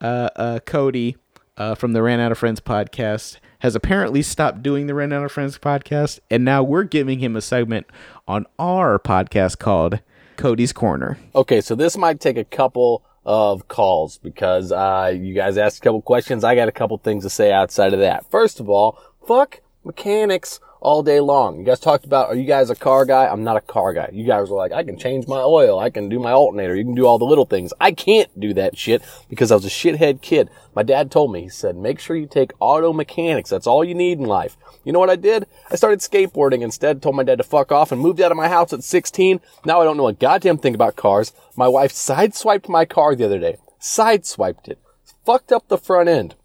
uh, 0.00 0.30
uh, 0.36 0.58
Cody, 0.60 1.16
uh, 1.56 1.74
from 1.74 1.92
the 1.92 2.02
Ran 2.02 2.20
Out 2.20 2.32
of 2.32 2.38
Friends 2.38 2.60
podcast 2.60 3.38
has 3.60 3.74
apparently 3.74 4.22
stopped 4.22 4.62
doing 4.62 4.86
the 4.86 4.94
Ran 4.94 5.12
Out 5.12 5.24
of 5.24 5.32
Friends 5.32 5.58
podcast, 5.58 6.20
and 6.30 6.44
now 6.44 6.62
we're 6.62 6.84
giving 6.84 7.18
him 7.18 7.34
a 7.34 7.40
segment 7.40 7.86
on 8.26 8.46
our 8.58 8.98
podcast 8.98 9.58
called 9.58 10.00
Cody's 10.36 10.72
Corner. 10.72 11.18
Okay, 11.34 11.60
so 11.60 11.74
this 11.74 11.96
might 11.96 12.20
take 12.20 12.36
a 12.36 12.44
couple 12.44 13.02
of 13.24 13.66
calls 13.66 14.18
because 14.18 14.70
uh, 14.70 15.12
you 15.14 15.34
guys 15.34 15.58
asked 15.58 15.78
a 15.78 15.80
couple 15.80 16.00
questions. 16.00 16.44
I 16.44 16.54
got 16.54 16.68
a 16.68 16.72
couple 16.72 16.96
things 16.98 17.24
to 17.24 17.30
say 17.30 17.52
outside 17.52 17.92
of 17.92 18.00
that. 18.00 18.30
First 18.30 18.60
of 18.60 18.70
all, 18.70 18.98
fuck 19.26 19.60
mechanics 19.84 20.60
all 20.80 21.02
day 21.02 21.20
long. 21.20 21.58
You 21.58 21.64
guys 21.64 21.80
talked 21.80 22.04
about, 22.04 22.28
are 22.28 22.34
you 22.34 22.44
guys 22.44 22.70
a 22.70 22.76
car 22.76 23.04
guy? 23.04 23.26
I'm 23.26 23.44
not 23.44 23.56
a 23.56 23.60
car 23.60 23.92
guy. 23.92 24.10
You 24.12 24.24
guys 24.24 24.50
were 24.50 24.56
like, 24.56 24.72
I 24.72 24.84
can 24.84 24.98
change 24.98 25.26
my 25.26 25.40
oil. 25.40 25.78
I 25.78 25.90
can 25.90 26.08
do 26.08 26.18
my 26.18 26.32
alternator. 26.32 26.76
You 26.76 26.84
can 26.84 26.94
do 26.94 27.06
all 27.06 27.18
the 27.18 27.24
little 27.24 27.44
things. 27.44 27.72
I 27.80 27.92
can't 27.92 28.28
do 28.38 28.54
that 28.54 28.76
shit 28.76 29.02
because 29.28 29.50
I 29.50 29.56
was 29.56 29.64
a 29.64 29.68
shithead 29.68 30.20
kid. 30.20 30.50
My 30.74 30.82
dad 30.82 31.10
told 31.10 31.32
me, 31.32 31.42
he 31.42 31.48
said, 31.48 31.76
make 31.76 31.98
sure 31.98 32.16
you 32.16 32.26
take 32.26 32.52
auto 32.60 32.92
mechanics. 32.92 33.50
That's 33.50 33.66
all 33.66 33.84
you 33.84 33.94
need 33.94 34.18
in 34.18 34.24
life. 34.24 34.56
You 34.84 34.92
know 34.92 35.00
what 35.00 35.10
I 35.10 35.16
did? 35.16 35.46
I 35.70 35.76
started 35.76 36.00
skateboarding 36.00 36.62
instead, 36.62 37.02
told 37.02 37.16
my 37.16 37.24
dad 37.24 37.38
to 37.38 37.44
fuck 37.44 37.72
off 37.72 37.90
and 37.90 38.00
moved 38.00 38.20
out 38.20 38.30
of 38.30 38.36
my 38.36 38.48
house 38.48 38.72
at 38.72 38.84
16. 38.84 39.40
Now 39.64 39.80
I 39.80 39.84
don't 39.84 39.96
know 39.96 40.08
a 40.08 40.12
goddamn 40.12 40.58
thing 40.58 40.74
about 40.74 40.96
cars. 40.96 41.32
My 41.56 41.68
wife 41.68 41.92
sideswiped 41.92 42.68
my 42.68 42.84
car 42.84 43.14
the 43.14 43.24
other 43.24 43.40
day. 43.40 43.56
Sideswiped 43.80 44.68
it. 44.68 44.78
Fucked 45.24 45.52
up 45.52 45.68
the 45.68 45.78
front 45.78 46.08
end 46.08 46.36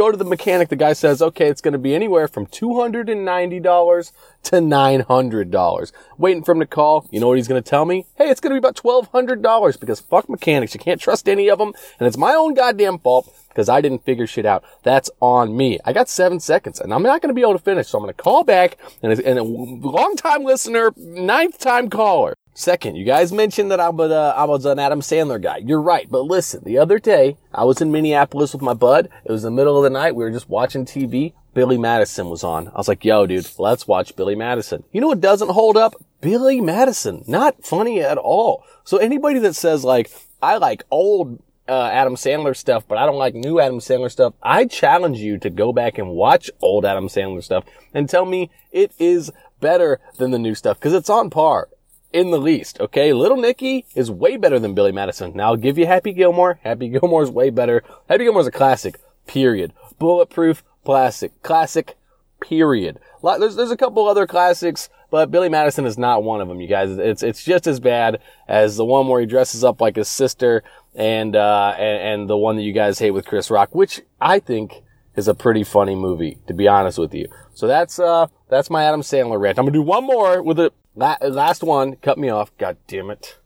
go 0.00 0.10
to 0.10 0.16
the 0.16 0.24
mechanic. 0.24 0.70
The 0.70 0.76
guy 0.76 0.94
says, 0.94 1.20
okay, 1.20 1.48
it's 1.48 1.60
going 1.60 1.72
to 1.72 1.78
be 1.78 1.94
anywhere 1.94 2.26
from 2.26 2.46
$290 2.46 4.12
to 4.44 4.56
$900. 4.56 5.92
Waiting 6.16 6.42
for 6.42 6.52
him 6.52 6.60
to 6.60 6.66
call. 6.66 7.06
You 7.10 7.20
know 7.20 7.28
what 7.28 7.36
he's 7.36 7.48
going 7.48 7.62
to 7.62 7.68
tell 7.68 7.84
me? 7.84 8.06
Hey, 8.16 8.30
it's 8.30 8.40
going 8.40 8.54
to 8.54 8.58
be 8.58 8.66
about 8.66 8.76
$1,200 8.76 9.78
because 9.78 10.00
fuck 10.00 10.30
mechanics. 10.30 10.72
You 10.72 10.80
can't 10.80 11.00
trust 11.00 11.28
any 11.28 11.50
of 11.50 11.58
them. 11.58 11.74
And 11.98 12.06
it's 12.06 12.16
my 12.16 12.32
own 12.32 12.54
goddamn 12.54 12.98
fault 13.00 13.30
because 13.50 13.68
I 13.68 13.82
didn't 13.82 14.04
figure 14.06 14.26
shit 14.26 14.46
out. 14.46 14.64
That's 14.82 15.10
on 15.20 15.54
me. 15.54 15.78
I 15.84 15.92
got 15.92 16.08
seven 16.08 16.40
seconds 16.40 16.80
and 16.80 16.94
I'm 16.94 17.02
not 17.02 17.20
going 17.20 17.28
to 17.28 17.34
be 17.34 17.42
able 17.42 17.52
to 17.52 17.58
finish. 17.58 17.88
So 17.88 17.98
I'm 17.98 18.04
going 18.04 18.14
to 18.14 18.22
call 18.22 18.42
back 18.42 18.78
and, 19.02 19.12
and 19.20 19.38
a 19.38 19.42
long 19.42 20.16
time 20.16 20.44
listener, 20.44 20.94
ninth 20.96 21.58
time 21.58 21.90
caller. 21.90 22.34
Second, 22.54 22.96
you 22.96 23.04
guys 23.04 23.32
mentioned 23.32 23.70
that 23.70 23.80
I'm 23.80 23.98
a, 24.00 24.04
uh, 24.04 24.34
I 24.36 24.44
was 24.44 24.64
an 24.64 24.78
Adam 24.78 25.00
Sandler 25.00 25.40
guy. 25.40 25.58
You're 25.58 25.80
right. 25.80 26.08
But 26.10 26.22
listen, 26.22 26.62
the 26.64 26.78
other 26.78 26.98
day, 26.98 27.36
I 27.54 27.64
was 27.64 27.80
in 27.80 27.92
Minneapolis 27.92 28.52
with 28.52 28.62
my 28.62 28.74
bud. 28.74 29.08
It 29.24 29.30
was 29.30 29.42
the 29.42 29.50
middle 29.50 29.76
of 29.76 29.84
the 29.84 29.90
night. 29.90 30.16
We 30.16 30.24
were 30.24 30.32
just 30.32 30.48
watching 30.48 30.84
TV. 30.84 31.32
Billy 31.54 31.78
Madison 31.78 32.28
was 32.28 32.44
on. 32.44 32.68
I 32.68 32.72
was 32.72 32.88
like, 32.88 33.04
yo, 33.04 33.26
dude, 33.26 33.48
let's 33.58 33.86
watch 33.86 34.14
Billy 34.16 34.34
Madison. 34.34 34.84
You 34.92 35.00
know 35.00 35.08
what 35.08 35.20
doesn't 35.20 35.50
hold 35.50 35.76
up? 35.76 35.94
Billy 36.20 36.60
Madison. 36.60 37.24
Not 37.26 37.64
funny 37.64 38.00
at 38.00 38.18
all. 38.18 38.64
So 38.84 38.98
anybody 38.98 39.38
that 39.40 39.54
says 39.54 39.84
like, 39.84 40.10
I 40.42 40.58
like 40.58 40.84
old 40.90 41.42
uh, 41.68 41.86
Adam 41.86 42.16
Sandler 42.16 42.56
stuff, 42.56 42.84
but 42.86 42.98
I 42.98 43.06
don't 43.06 43.18
like 43.18 43.34
new 43.34 43.60
Adam 43.60 43.78
Sandler 43.78 44.10
stuff. 44.10 44.34
I 44.42 44.66
challenge 44.66 45.18
you 45.18 45.38
to 45.38 45.50
go 45.50 45.72
back 45.72 45.98
and 45.98 46.10
watch 46.10 46.50
old 46.60 46.84
Adam 46.84 47.08
Sandler 47.08 47.42
stuff 47.42 47.64
and 47.94 48.08
tell 48.08 48.26
me 48.26 48.50
it 48.72 48.92
is 48.98 49.30
better 49.60 50.00
than 50.18 50.30
the 50.30 50.38
new 50.38 50.54
stuff 50.54 50.78
because 50.78 50.94
it's 50.94 51.10
on 51.10 51.30
par 51.30 51.68
in 52.12 52.30
the 52.30 52.38
least, 52.38 52.80
okay? 52.80 53.12
Little 53.12 53.36
Nicky 53.36 53.86
is 53.94 54.10
way 54.10 54.36
better 54.36 54.58
than 54.58 54.74
Billy 54.74 54.92
Madison. 54.92 55.32
Now 55.34 55.48
I'll 55.48 55.56
give 55.56 55.78
you 55.78 55.86
Happy 55.86 56.12
Gilmore. 56.12 56.58
Happy 56.62 56.88
Gilmore 56.88 57.22
is 57.22 57.30
way 57.30 57.50
better. 57.50 57.82
Happy 58.08 58.24
Gilmore's 58.24 58.46
a 58.46 58.52
classic, 58.52 59.00
period. 59.26 59.72
Bulletproof, 59.98 60.64
classic. 60.84 61.40
Classic, 61.42 61.96
period. 62.40 62.98
There's, 63.22 63.54
there's 63.54 63.70
a 63.70 63.76
couple 63.76 64.08
other 64.08 64.26
classics, 64.26 64.88
but 65.10 65.30
Billy 65.30 65.48
Madison 65.48 65.84
is 65.84 65.98
not 65.98 66.22
one 66.22 66.40
of 66.40 66.48
them, 66.48 66.60
you 66.60 66.68
guys. 66.68 66.90
It's, 66.90 67.22
it's 67.22 67.44
just 67.44 67.66
as 67.66 67.80
bad 67.80 68.20
as 68.48 68.76
the 68.76 68.84
one 68.84 69.08
where 69.08 69.20
he 69.20 69.26
dresses 69.26 69.62
up 69.62 69.80
like 69.80 69.96
his 69.96 70.08
sister 70.08 70.62
and, 70.94 71.36
uh, 71.36 71.74
and, 71.78 72.22
and 72.22 72.30
the 72.30 72.36
one 72.36 72.56
that 72.56 72.62
you 72.62 72.72
guys 72.72 72.98
hate 72.98 73.10
with 73.12 73.26
Chris 73.26 73.50
Rock, 73.50 73.74
which 73.74 74.00
I 74.20 74.38
think 74.38 74.82
is 75.16 75.28
a 75.28 75.34
pretty 75.34 75.64
funny 75.64 75.94
movie, 75.94 76.38
to 76.46 76.54
be 76.54 76.66
honest 76.66 76.98
with 76.98 77.14
you. 77.14 77.28
So 77.52 77.66
that's, 77.66 77.98
uh, 77.98 78.28
that's 78.48 78.70
my 78.70 78.84
Adam 78.84 79.02
Sandler 79.02 79.38
rant. 79.38 79.58
I'm 79.58 79.66
gonna 79.66 79.72
do 79.72 79.82
one 79.82 80.04
more 80.04 80.42
with 80.42 80.58
a 80.58 80.72
last 80.94 81.62
one, 81.62 81.96
cut 81.96 82.18
me 82.18 82.28
off. 82.28 82.56
God 82.58 82.76
damn 82.86 83.10
it. 83.10 83.38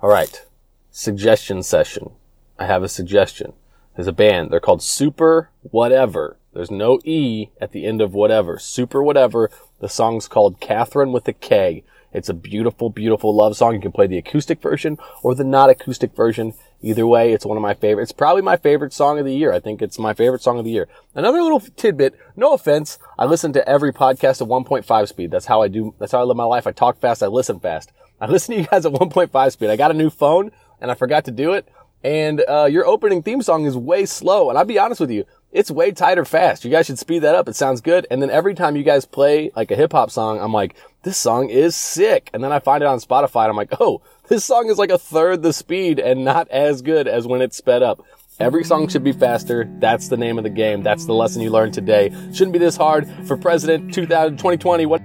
All 0.00 0.10
right. 0.10 0.44
Suggestion 0.90 1.62
session. 1.62 2.10
I 2.58 2.66
have 2.66 2.82
a 2.82 2.88
suggestion. 2.88 3.52
There's 3.96 4.06
a 4.06 4.12
band. 4.12 4.50
They're 4.50 4.60
called 4.60 4.82
Super 4.82 5.50
Whatever. 5.62 6.36
There's 6.52 6.70
no 6.70 7.00
E 7.04 7.48
at 7.60 7.72
the 7.72 7.84
end 7.84 8.00
of 8.00 8.14
whatever. 8.14 8.58
Super 8.58 9.02
Whatever. 9.02 9.50
The 9.80 9.88
song's 9.88 10.28
called 10.28 10.60
Catherine 10.60 11.12
with 11.12 11.26
a 11.26 11.32
K. 11.32 11.84
It's 12.14 12.28
a 12.28 12.34
beautiful, 12.34 12.90
beautiful 12.90 13.34
love 13.34 13.56
song. 13.56 13.74
You 13.74 13.80
can 13.80 13.92
play 13.92 14.06
the 14.06 14.18
acoustic 14.18 14.62
version 14.62 14.98
or 15.22 15.34
the 15.34 15.44
not 15.44 15.68
acoustic 15.68 16.14
version. 16.14 16.54
Either 16.80 17.06
way, 17.06 17.32
it's 17.32 17.44
one 17.44 17.56
of 17.56 17.62
my 17.62 17.74
favorite. 17.74 18.04
It's 18.04 18.12
probably 18.12 18.42
my 18.42 18.56
favorite 18.56 18.92
song 18.92 19.18
of 19.18 19.24
the 19.24 19.34
year. 19.34 19.52
I 19.52 19.58
think 19.58 19.82
it's 19.82 19.98
my 19.98 20.14
favorite 20.14 20.42
song 20.42 20.58
of 20.58 20.64
the 20.64 20.70
year. 20.70 20.88
Another 21.14 21.42
little 21.42 21.60
tidbit. 21.60 22.14
No 22.36 22.52
offense. 22.54 22.98
I 23.18 23.24
listen 23.24 23.52
to 23.54 23.68
every 23.68 23.92
podcast 23.92 24.40
at 24.40 24.48
1.5 24.48 25.08
speed. 25.08 25.30
That's 25.32 25.46
how 25.46 25.60
I 25.60 25.68
do. 25.68 25.94
That's 25.98 26.12
how 26.12 26.20
I 26.20 26.24
live 26.24 26.36
my 26.36 26.44
life. 26.44 26.66
I 26.66 26.72
talk 26.72 27.00
fast. 27.00 27.22
I 27.22 27.26
listen 27.26 27.58
fast. 27.58 27.90
I 28.20 28.26
listen 28.30 28.54
to 28.54 28.60
you 28.60 28.66
guys 28.68 28.86
at 28.86 28.92
1.5 28.92 29.52
speed. 29.52 29.70
I 29.70 29.76
got 29.76 29.90
a 29.90 29.94
new 29.94 30.10
phone 30.10 30.52
and 30.80 30.90
I 30.90 30.94
forgot 30.94 31.24
to 31.24 31.32
do 31.32 31.52
it. 31.52 31.68
And, 32.04 32.44
uh, 32.46 32.68
your 32.70 32.86
opening 32.86 33.22
theme 33.22 33.42
song 33.42 33.64
is 33.64 33.76
way 33.76 34.04
slow. 34.04 34.50
And 34.50 34.58
I'll 34.58 34.64
be 34.64 34.78
honest 34.78 35.00
with 35.00 35.10
you 35.10 35.24
it's 35.54 35.70
way 35.70 35.92
tighter 35.92 36.24
fast. 36.24 36.64
You 36.64 36.70
guys 36.70 36.86
should 36.86 36.98
speed 36.98 37.20
that 37.20 37.36
up. 37.36 37.48
It 37.48 37.54
sounds 37.54 37.80
good. 37.80 38.08
And 38.10 38.20
then 38.20 38.28
every 38.28 38.54
time 38.54 38.74
you 38.74 38.82
guys 38.82 39.06
play 39.06 39.52
like 39.54 39.70
a 39.70 39.76
hip 39.76 39.92
hop 39.92 40.10
song, 40.10 40.40
I'm 40.40 40.52
like, 40.52 40.74
this 41.04 41.16
song 41.16 41.48
is 41.48 41.76
sick. 41.76 42.28
And 42.34 42.42
then 42.42 42.52
I 42.52 42.58
find 42.58 42.82
it 42.82 42.86
on 42.86 42.98
Spotify 42.98 43.42
and 43.42 43.50
I'm 43.50 43.56
like, 43.56 43.72
oh, 43.80 44.02
this 44.28 44.44
song 44.44 44.68
is 44.68 44.78
like 44.78 44.90
a 44.90 44.98
third 44.98 45.42
the 45.42 45.52
speed 45.52 46.00
and 46.00 46.24
not 46.24 46.48
as 46.48 46.82
good 46.82 47.06
as 47.06 47.28
when 47.28 47.40
it's 47.40 47.56
sped 47.56 47.84
up. 47.84 48.04
Every 48.40 48.64
song 48.64 48.88
should 48.88 49.04
be 49.04 49.12
faster. 49.12 49.70
That's 49.78 50.08
the 50.08 50.16
name 50.16 50.38
of 50.38 50.44
the 50.44 50.50
game. 50.50 50.82
That's 50.82 51.06
the 51.06 51.14
lesson 51.14 51.40
you 51.40 51.50
learned 51.50 51.72
today. 51.72 52.10
Shouldn't 52.32 52.52
be 52.52 52.58
this 52.58 52.76
hard 52.76 53.08
for 53.28 53.36
President 53.36 53.94
2020. 53.94 54.86
What? 54.86 55.02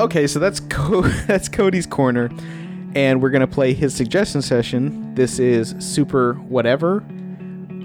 Okay, 0.00 0.26
so 0.26 0.40
that's 0.40 0.58
Co- 0.68 1.02
that's 1.02 1.48
Cody's 1.48 1.86
corner, 1.86 2.28
and 2.96 3.22
we're 3.22 3.30
gonna 3.30 3.46
play 3.46 3.72
his 3.72 3.94
suggestion 3.94 4.42
session. 4.42 5.14
This 5.14 5.38
is 5.38 5.76
Super 5.78 6.34
Whatever 6.34 7.04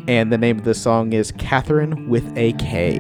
and 0.08 0.32
the 0.32 0.38
name 0.38 0.58
of 0.58 0.64
the 0.64 0.74
song 0.74 1.14
is 1.14 1.32
Catherine 1.34 2.10
with 2.10 2.36
a 2.38 2.54
K. 2.54 3.00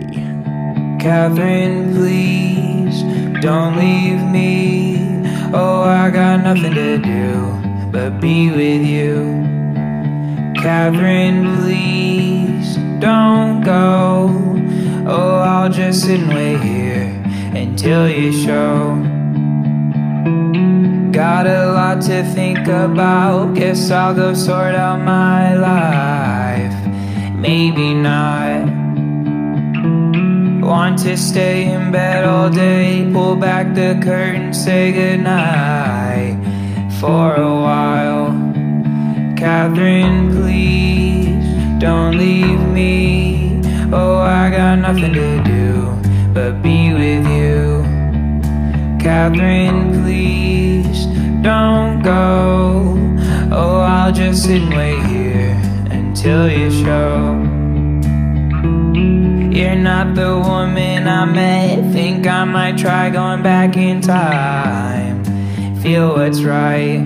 Catherine, 0.99 1.93
please 1.95 3.01
don't 3.41 3.77
leave 3.77 4.21
me. 4.31 4.97
Oh, 5.53 5.81
I 5.81 6.09
got 6.11 6.43
nothing 6.43 6.73
to 6.73 6.97
do 6.97 7.89
but 7.91 8.21
be 8.21 8.49
with 8.49 8.85
you. 8.85 9.43
Catherine, 10.61 11.57
please 11.57 12.75
don't 12.99 13.61
go. 13.63 14.29
Oh, 15.07 15.39
I'll 15.39 15.69
just 15.69 16.03
sit 16.03 16.19
and 16.19 16.33
wait 16.33 16.59
here 16.61 17.21
until 17.55 18.07
you 18.07 18.31
show. 18.31 18.95
Got 21.11 21.47
a 21.47 21.71
lot 21.73 22.01
to 22.03 22.23
think 22.23 22.59
about. 22.67 23.55
Guess 23.55 23.91
I'll 23.91 24.13
go 24.13 24.33
sort 24.33 24.75
out 24.75 25.01
my 25.01 25.55
life 25.55 26.50
maybe 27.41 27.95
not. 27.95 28.69
Want 30.61 30.99
to 30.99 31.17
stay 31.17 31.65
in 31.65 31.91
bed 31.91 32.23
all 32.23 32.49
day, 32.49 33.09
pull 33.11 33.35
back 33.35 33.73
the 33.73 33.99
curtain, 34.01 34.53
say 34.53 34.91
goodnight 34.93 36.37
for 36.99 37.33
a 37.35 37.53
while. 37.67 38.29
Catherine, 39.35 40.29
please 40.31 41.43
don't 41.79 42.15
leave 42.15 42.61
me. 42.69 43.59
Oh, 43.91 44.19
I 44.19 44.51
got 44.51 44.75
nothing 44.75 45.13
to 45.13 45.43
do 45.43 45.99
but 46.33 46.61
be 46.61 46.93
with 46.93 47.25
you. 47.27 47.83
Catherine, 48.99 50.03
please 50.03 51.07
don't 51.41 52.03
go. 52.03 52.95
Oh, 53.51 53.79
I'll 53.81 54.11
just 54.13 54.43
sit 54.43 54.61
and 54.61 54.73
wait 54.73 55.03
here 55.07 55.70
until 56.23 56.51
you 56.51 56.69
show. 56.69 57.33
You're 59.51 59.75
not 59.75 60.13
the 60.13 60.37
woman 60.37 61.07
I 61.07 61.25
met. 61.25 61.91
Think 61.91 62.27
I 62.27 62.43
might 62.43 62.77
try 62.77 63.09
going 63.09 63.41
back 63.41 63.75
in 63.75 64.01
time. 64.01 65.25
Feel 65.81 66.09
what's 66.09 66.43
right. 66.43 67.03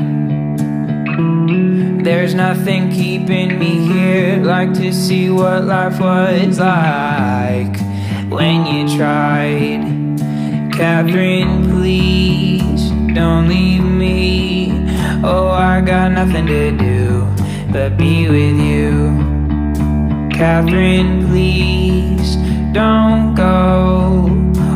There's 2.04 2.36
nothing 2.36 2.92
keeping 2.92 3.58
me 3.58 3.88
here. 3.88 4.44
Like 4.44 4.74
to 4.74 4.92
see 4.92 5.30
what 5.30 5.64
life 5.64 5.98
was 5.98 6.60
like 6.60 7.80
when 8.30 8.66
you 8.66 8.98
tried. 8.98 10.74
Catherine, 10.74 11.72
please 11.72 12.90
don't 13.14 13.48
leave 13.48 13.82
me. 13.82 14.74
Oh, 15.24 15.48
I 15.48 15.80
got 15.80 16.06
got 16.06 16.12
nothing 16.12 16.46
to 16.48 16.72
do 16.72 16.95
but 17.76 17.98
be 17.98 18.30
with 18.30 18.58
you. 18.58 19.12
Catherine, 20.32 21.28
please 21.28 22.38
don't 22.72 23.36
go. 23.36 24.30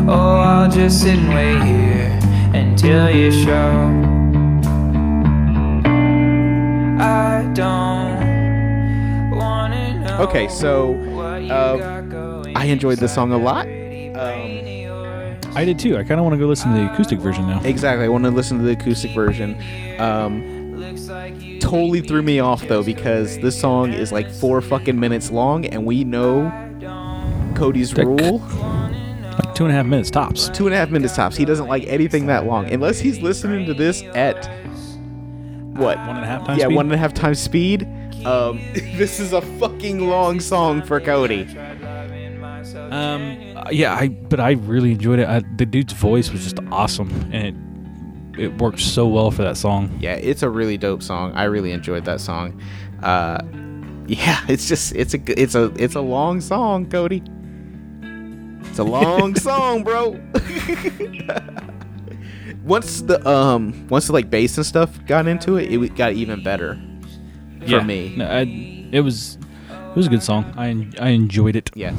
Oh, 0.10 0.36
I'll 0.40 0.70
just 0.70 1.00
sit 1.04 1.18
and 1.18 1.30
wait 1.34 1.64
here 1.64 2.20
until 2.54 3.10
you 3.10 3.32
show. 3.32 3.72
I 7.00 7.50
don't 7.54 8.20
wanna 9.32 10.02
know. 10.02 10.18
Okay, 10.24 10.50
so, 10.50 10.96
uh, 11.50 12.52
I 12.54 12.66
enjoyed 12.66 12.98
this 12.98 13.16
song 13.16 13.32
a 13.32 13.38
lot. 13.38 13.66
I 13.66 15.64
did 15.64 15.80
too. 15.80 15.96
I 15.96 16.04
kind 16.04 16.20
of 16.20 16.26
want 16.26 16.34
to 16.34 16.38
go 16.38 16.48
listen 16.48 16.74
to 16.74 16.78
the 16.82 16.94
acoustic 16.94 17.20
version 17.20 17.48
now. 17.48 17.62
Exactly. 17.64 18.04
I 18.04 18.10
want 18.10 18.26
to 18.26 18.30
listen 18.30 18.58
to 18.58 18.64
the 18.66 18.74
acoustic 18.74 19.12
version. 19.12 19.58
Um, 20.00 20.76
Looks 20.76 21.08
like 21.08 21.42
you 21.42 21.49
totally 21.70 22.02
threw 22.02 22.22
me 22.22 22.40
off 22.40 22.68
though 22.68 22.84
because 22.84 23.38
this 23.40 23.60
song 23.60 23.94
is 23.94 24.12
like 24.12 24.30
four 24.30 24.62
fucking 24.62 25.00
minutes 25.00 25.32
long, 25.32 25.66
and 25.66 25.86
we 25.86 26.04
know 26.04 26.52
Cody's 27.56 27.94
That- 27.94 28.06
rule: 28.06 28.40
Like 28.40 29.56
two 29.56 29.66
and 29.66 29.72
a 29.72 29.76
half 29.76 29.86
minutes 29.86 30.10
tops. 30.12 30.50
two 30.50 30.66
and 30.68 30.74
a 30.74 30.78
half 30.78 30.90
minutes 30.90 31.16
tops. 31.16 31.38
He 31.38 31.46
doesn't 31.46 31.68
like 31.68 31.86
anything 31.88 32.26
that 32.28 32.46
long 32.46 32.70
unless 32.72 33.00
he's 33.00 33.22
listening 33.22 33.66
to 33.68 33.74
this 33.74 34.04
at 34.16 34.50
what? 35.76 35.98
One 36.00 36.18
and 36.18 36.26
a 36.26 36.28
half 36.28 36.46
times 36.46 36.60
yeah, 36.60 36.66
speed? 36.66 36.76
one 36.76 36.86
and 36.88 36.96
a 36.96 36.98
half 36.98 37.14
times 37.14 37.40
speed. 37.40 37.88
Um, 38.26 38.60
this 38.74 39.20
is 39.20 39.32
a 39.34 39.42
fucking 39.42 40.10
long 40.10 40.40
song 40.42 40.82
for 40.82 41.00
Cody. 41.00 41.48
Um, 42.92 43.38
yeah, 43.72 43.96
I 43.96 44.08
but 44.10 44.40
I 44.40 44.52
really 44.52 44.92
enjoyed 44.92 45.20
it. 45.20 45.28
I, 45.28 45.42
the 45.58 45.66
dude's 45.66 45.94
voice 45.94 46.32
was 46.32 46.44
just 46.44 46.60
awesome, 46.72 47.10
and 47.32 47.48
it 47.48 47.56
it 48.40 48.58
worked 48.58 48.80
so 48.80 49.08
well 49.08 49.32
for 49.32 49.44
that 49.44 49.58
song. 49.58 49.96
Yeah, 50.00 50.16
it's 50.16 50.44
a 50.44 50.50
really 50.50 50.78
dope 50.78 51.04
song. 51.04 51.34
I 51.34 51.44
really 51.46 51.72
enjoyed 51.72 52.06
that 52.06 52.22
song. 52.22 52.62
Uh, 53.04 53.40
yeah, 54.08 54.44
it's 54.48 54.68
just 54.68 54.96
it's 54.96 55.14
a 55.14 55.20
it's 55.40 55.56
a 55.56 55.66
it's 55.76 55.96
a 55.96 56.02
long 56.02 56.42
song, 56.42 56.90
Cody. 56.90 57.24
It's 58.70 58.80
a 58.80 58.84
long 58.84 59.36
song, 59.48 59.84
bro. 59.84 60.20
once 62.64 63.02
the 63.02 63.28
um 63.28 63.88
once 63.90 64.08
the 64.08 64.14
like 64.14 64.30
bass 64.30 64.58
and 64.58 64.66
stuff 64.66 65.04
got 65.06 65.28
into 65.28 65.58
it, 65.58 65.72
it 65.72 65.96
got 65.96 66.14
even 66.14 66.44
better 66.44 66.80
for 67.60 67.66
yeah, 67.66 67.84
me. 67.84 68.16
no, 68.16 68.26
I, 68.26 68.42
it 68.92 69.02
was 69.02 69.38
it 69.70 69.96
was 69.96 70.08
a 70.08 70.10
good 70.10 70.24
song. 70.24 70.54
I 70.58 70.70
I 71.00 71.10
enjoyed 71.10 71.56
it. 71.56 71.70
Yeah, 71.76 71.94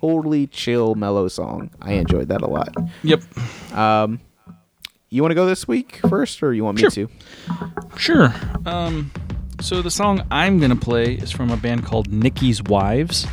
totally 0.00 0.46
chill, 0.48 0.94
mellow 0.94 1.28
song. 1.28 1.70
I 1.80 1.92
enjoyed 1.92 2.28
that 2.28 2.42
a 2.42 2.46
lot. 2.46 2.74
Yep. 3.02 3.22
Um, 3.74 4.20
you 5.10 5.22
want 5.22 5.30
to 5.30 5.34
go 5.36 5.46
this 5.46 5.66
week 5.66 6.00
first, 6.08 6.42
or 6.42 6.52
you 6.52 6.64
want 6.64 6.76
me 6.76 6.82
Sure. 6.82 6.90
to? 6.90 7.08
Sure. 7.96 8.34
Um, 8.66 9.10
so 9.60 9.82
the 9.82 9.90
song 9.90 10.22
I'm 10.30 10.58
gonna 10.60 10.76
play 10.76 11.14
is 11.14 11.30
from 11.30 11.50
a 11.50 11.56
band 11.56 11.84
called 11.84 12.12
Nikki's 12.12 12.62
Wives, 12.62 13.26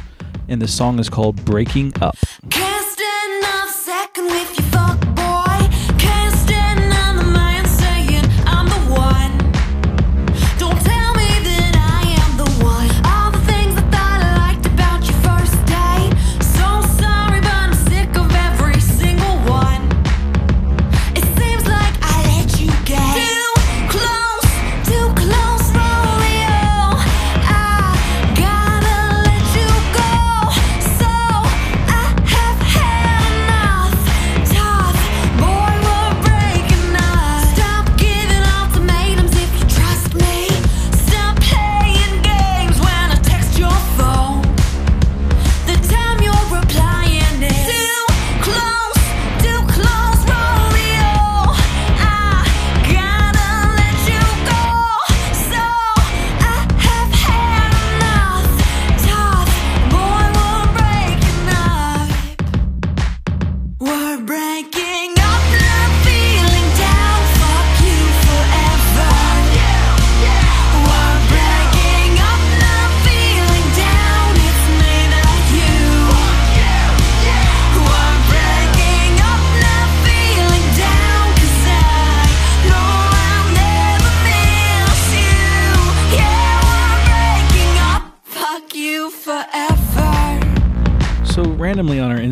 and 0.47 0.61
the 0.61 0.67
song 0.67 0.99
is 0.99 1.09
called 1.09 1.43
"Breaking 1.45 1.93
Up." 2.01 2.15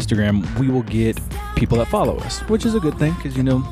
Instagram, 0.04 0.60
we 0.60 0.70
will 0.70 0.84
get 0.84 1.20
people 1.56 1.78
that 1.78 1.88
follow 1.88 2.18
us, 2.18 2.39
which 2.49 2.66
is 2.66 2.76
a 2.76 2.80
good 2.80 2.97
thing 2.97 3.14
because 3.14 3.38
you 3.38 3.43
know, 3.43 3.64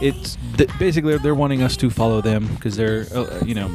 it's 0.00 0.36
th- 0.56 0.70
basically 0.78 1.16
they're 1.18 1.34
wanting 1.34 1.62
us 1.62 1.76
to 1.78 1.90
follow 1.90 2.20
them 2.20 2.46
because 2.54 2.76
they're 2.76 3.06
uh, 3.14 3.40
you 3.44 3.54
know, 3.54 3.70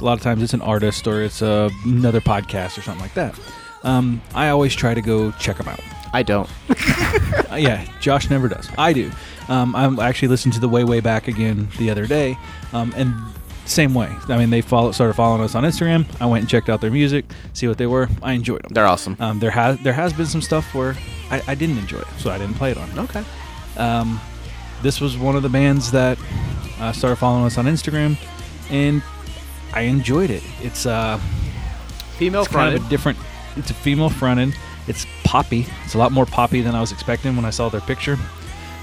a 0.00 0.04
lot 0.04 0.14
of 0.14 0.22
times 0.22 0.42
it's 0.42 0.54
an 0.54 0.62
artist 0.62 1.06
or 1.06 1.22
it's 1.22 1.42
uh, 1.42 1.70
another 1.84 2.20
podcast 2.20 2.78
or 2.78 2.82
something 2.82 3.02
like 3.02 3.14
that. 3.14 3.38
Um, 3.82 4.20
I 4.34 4.48
always 4.48 4.74
try 4.74 4.94
to 4.94 5.00
go 5.00 5.30
check 5.32 5.56
them 5.56 5.68
out. 5.68 5.80
I 6.12 6.22
don't. 6.22 6.48
Uh, 6.68 7.54
yeah, 7.58 7.86
Josh 8.00 8.28
never 8.30 8.48
does. 8.48 8.68
I 8.76 8.92
do. 8.92 9.10
Um, 9.48 9.74
I 9.74 10.08
actually 10.08 10.28
listened 10.28 10.54
to 10.54 10.60
the 10.60 10.68
way 10.68 10.84
way 10.84 11.00
back 11.00 11.28
again 11.28 11.68
the 11.78 11.90
other 11.90 12.06
day, 12.06 12.36
um, 12.72 12.92
and 12.96 13.14
same 13.66 13.94
way. 13.94 14.14
I 14.28 14.38
mean, 14.38 14.50
they 14.50 14.60
follow, 14.60 14.92
started 14.92 15.14
following 15.14 15.42
us 15.42 15.54
on 15.54 15.64
Instagram. 15.64 16.06
I 16.20 16.26
went 16.26 16.42
and 16.42 16.50
checked 16.50 16.68
out 16.68 16.80
their 16.80 16.90
music, 16.90 17.24
see 17.52 17.68
what 17.68 17.78
they 17.78 17.86
were. 17.86 18.08
I 18.22 18.32
enjoyed 18.32 18.62
them. 18.62 18.72
They're 18.72 18.86
awesome. 18.86 19.16
Um, 19.20 19.38
there 19.38 19.50
has 19.50 19.78
there 19.80 19.92
has 19.92 20.12
been 20.12 20.26
some 20.26 20.42
stuff 20.42 20.74
where 20.74 20.96
I, 21.30 21.42
I 21.48 21.54
didn't 21.54 21.78
enjoy 21.78 21.98
it, 22.00 22.08
so 22.18 22.30
I 22.30 22.38
didn't 22.38 22.54
play 22.54 22.72
it 22.72 22.78
on. 22.78 22.98
Okay. 22.98 23.24
Um, 23.76 24.20
this 24.82 25.00
was 25.00 25.16
one 25.16 25.36
of 25.36 25.42
the 25.42 25.48
bands 25.48 25.90
that 25.92 26.18
uh, 26.80 26.92
started 26.92 27.16
following 27.16 27.44
us 27.44 27.58
on 27.58 27.66
Instagram, 27.66 28.16
and 28.70 29.02
I 29.72 29.82
enjoyed 29.82 30.30
it. 30.30 30.42
It's 30.62 30.86
uh, 30.86 31.20
Female 32.20 32.42
it's 32.42 32.50
kind 32.50 32.76
of 32.76 32.84
a 32.84 32.88
different. 32.90 33.18
It's 33.56 33.70
a 33.70 33.74
female 33.74 34.10
fronted. 34.10 34.54
It's 34.86 35.06
poppy. 35.24 35.66
It's 35.86 35.94
a 35.94 35.98
lot 35.98 36.12
more 36.12 36.26
poppy 36.26 36.60
than 36.60 36.74
I 36.74 36.80
was 36.82 36.92
expecting 36.92 37.34
when 37.34 37.46
I 37.46 37.50
saw 37.50 37.70
their 37.70 37.80
picture. 37.80 38.18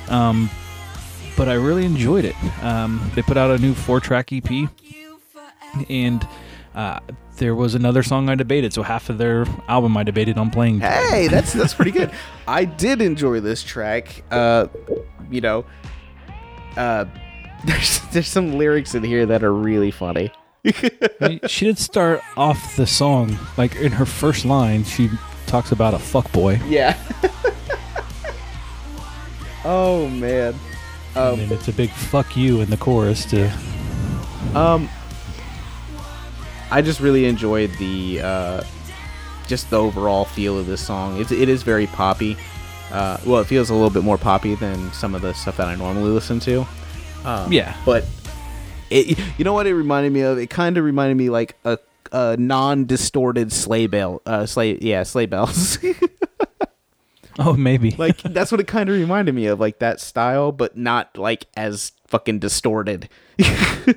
Um, 0.10 0.50
but 1.38 1.48
I 1.48 1.54
really 1.54 1.86
enjoyed 1.86 2.26
it. 2.26 2.36
Um, 2.64 3.10
they 3.16 3.22
put 3.22 3.38
out 3.38 3.52
a 3.52 3.58
new 3.60 3.74
four-track 3.74 4.34
EP, 4.34 4.70
and 5.90 6.28
uh, 6.76 7.00
there 7.38 7.56
was 7.56 7.76
another 7.76 8.04
song 8.04 8.30
I 8.30 8.36
debated. 8.36 8.74
So 8.74 8.82
half 8.84 9.10
of 9.10 9.18
their 9.18 9.46
album 9.68 9.96
I 9.96 10.04
debated 10.04 10.38
on 10.38 10.50
playing. 10.50 10.80
Hey, 10.82 11.28
that's 11.32 11.54
that's 11.54 11.74
pretty 11.74 11.92
good. 11.92 12.12
I 12.48 12.66
did 12.66 13.02
enjoy 13.02 13.40
this 13.40 13.64
track. 13.64 14.24
Uh, 14.32 14.68
you 15.32 15.42
know, 15.42 15.66
uh, 16.76 17.06
there's 17.66 18.00
there's 18.12 18.28
some 18.28 18.58
lyrics 18.58 18.96
in 18.96 19.04
here 19.04 19.26
that 19.28 19.44
are 19.44 19.54
really 19.54 19.92
funny. 19.92 20.32
I 20.66 21.12
mean, 21.22 21.40
she 21.48 21.66
did 21.66 21.78
start 21.78 22.22
off 22.36 22.76
the 22.76 22.88
song 22.88 23.38
like 23.58 23.76
in 23.76 23.92
her 23.94 24.06
first 24.06 24.44
line. 24.44 24.84
She 24.84 25.10
talks 25.46 25.72
about 25.72 25.94
a 25.94 26.00
fuck 26.00 26.30
boy, 26.34 26.60
Yeah. 26.68 26.98
oh 29.64 30.08
man. 30.10 30.56
And 31.18 31.40
then 31.42 31.52
it's 31.52 31.68
a 31.68 31.74
big 31.74 31.90
fuck 31.90 32.36
you 32.38 32.62
in 32.62 32.70
the 32.70 32.78
chorus. 32.78 33.26
To 33.26 33.52
Um, 34.56 34.90
I 36.72 36.82
just 36.82 37.00
really 37.00 37.26
enjoyed 37.26 37.72
the 37.80 38.22
uh, 38.22 38.64
just 39.48 39.70
the 39.70 39.78
overall 39.80 40.26
feel 40.26 40.58
of 40.60 40.68
this 40.68 40.86
song. 40.86 41.20
It's 41.20 41.32
it 41.32 41.50
is 41.50 41.64
very 41.64 41.88
poppy. 41.88 42.38
Uh, 42.92 43.18
well, 43.26 43.42
it 43.42 43.46
feels 43.48 43.70
a 43.70 43.74
little 43.74 43.90
bit 43.90 44.04
more 44.04 44.18
poppy 44.18 44.56
than 44.56 44.92
some 44.94 45.14
of 45.16 45.22
the 45.22 45.34
stuff 45.34 45.58
that 45.58 45.68
I 45.68 45.76
normally 45.76 46.10
listen 46.12 46.40
to. 46.42 46.66
Um, 47.26 47.52
Yeah. 47.52 47.76
but 47.86 48.06
it 48.90 49.20
you 49.38 49.44
know 49.44 49.54
what 49.54 49.68
it 49.68 49.74
reminded 49.76 50.14
me 50.14 50.22
of? 50.22 50.38
It 50.38 50.50
kind 50.50 50.78
of 50.78 50.86
reminded 50.86 51.16
me 51.18 51.30
like 51.30 51.56
a, 51.66 51.78
a 52.12 52.38
non-distorted 52.38 53.52
sleigh 53.52 53.88
bell. 53.88 54.22
Uh, 54.26 54.46
sleigh 54.46 54.78
yeah, 54.80 55.04
sleigh 55.04 55.26
bells. 55.26 55.78
oh, 57.40 57.54
maybe 57.54 57.92
like 57.98 58.22
that's 58.22 58.52
what 58.52 58.62
it 58.62 58.68
kind 58.68 58.90
of 58.90 58.96
reminded 58.96 59.36
me 59.36 59.48
of, 59.48 59.60
like 59.60 59.80
that 59.80 60.00
style, 60.00 60.52
but 60.52 60.78
not 60.78 61.18
like 61.18 61.46
as 61.56 61.92
fucking 62.08 62.40
distorted. 62.40 63.10
Uh, 63.40 63.94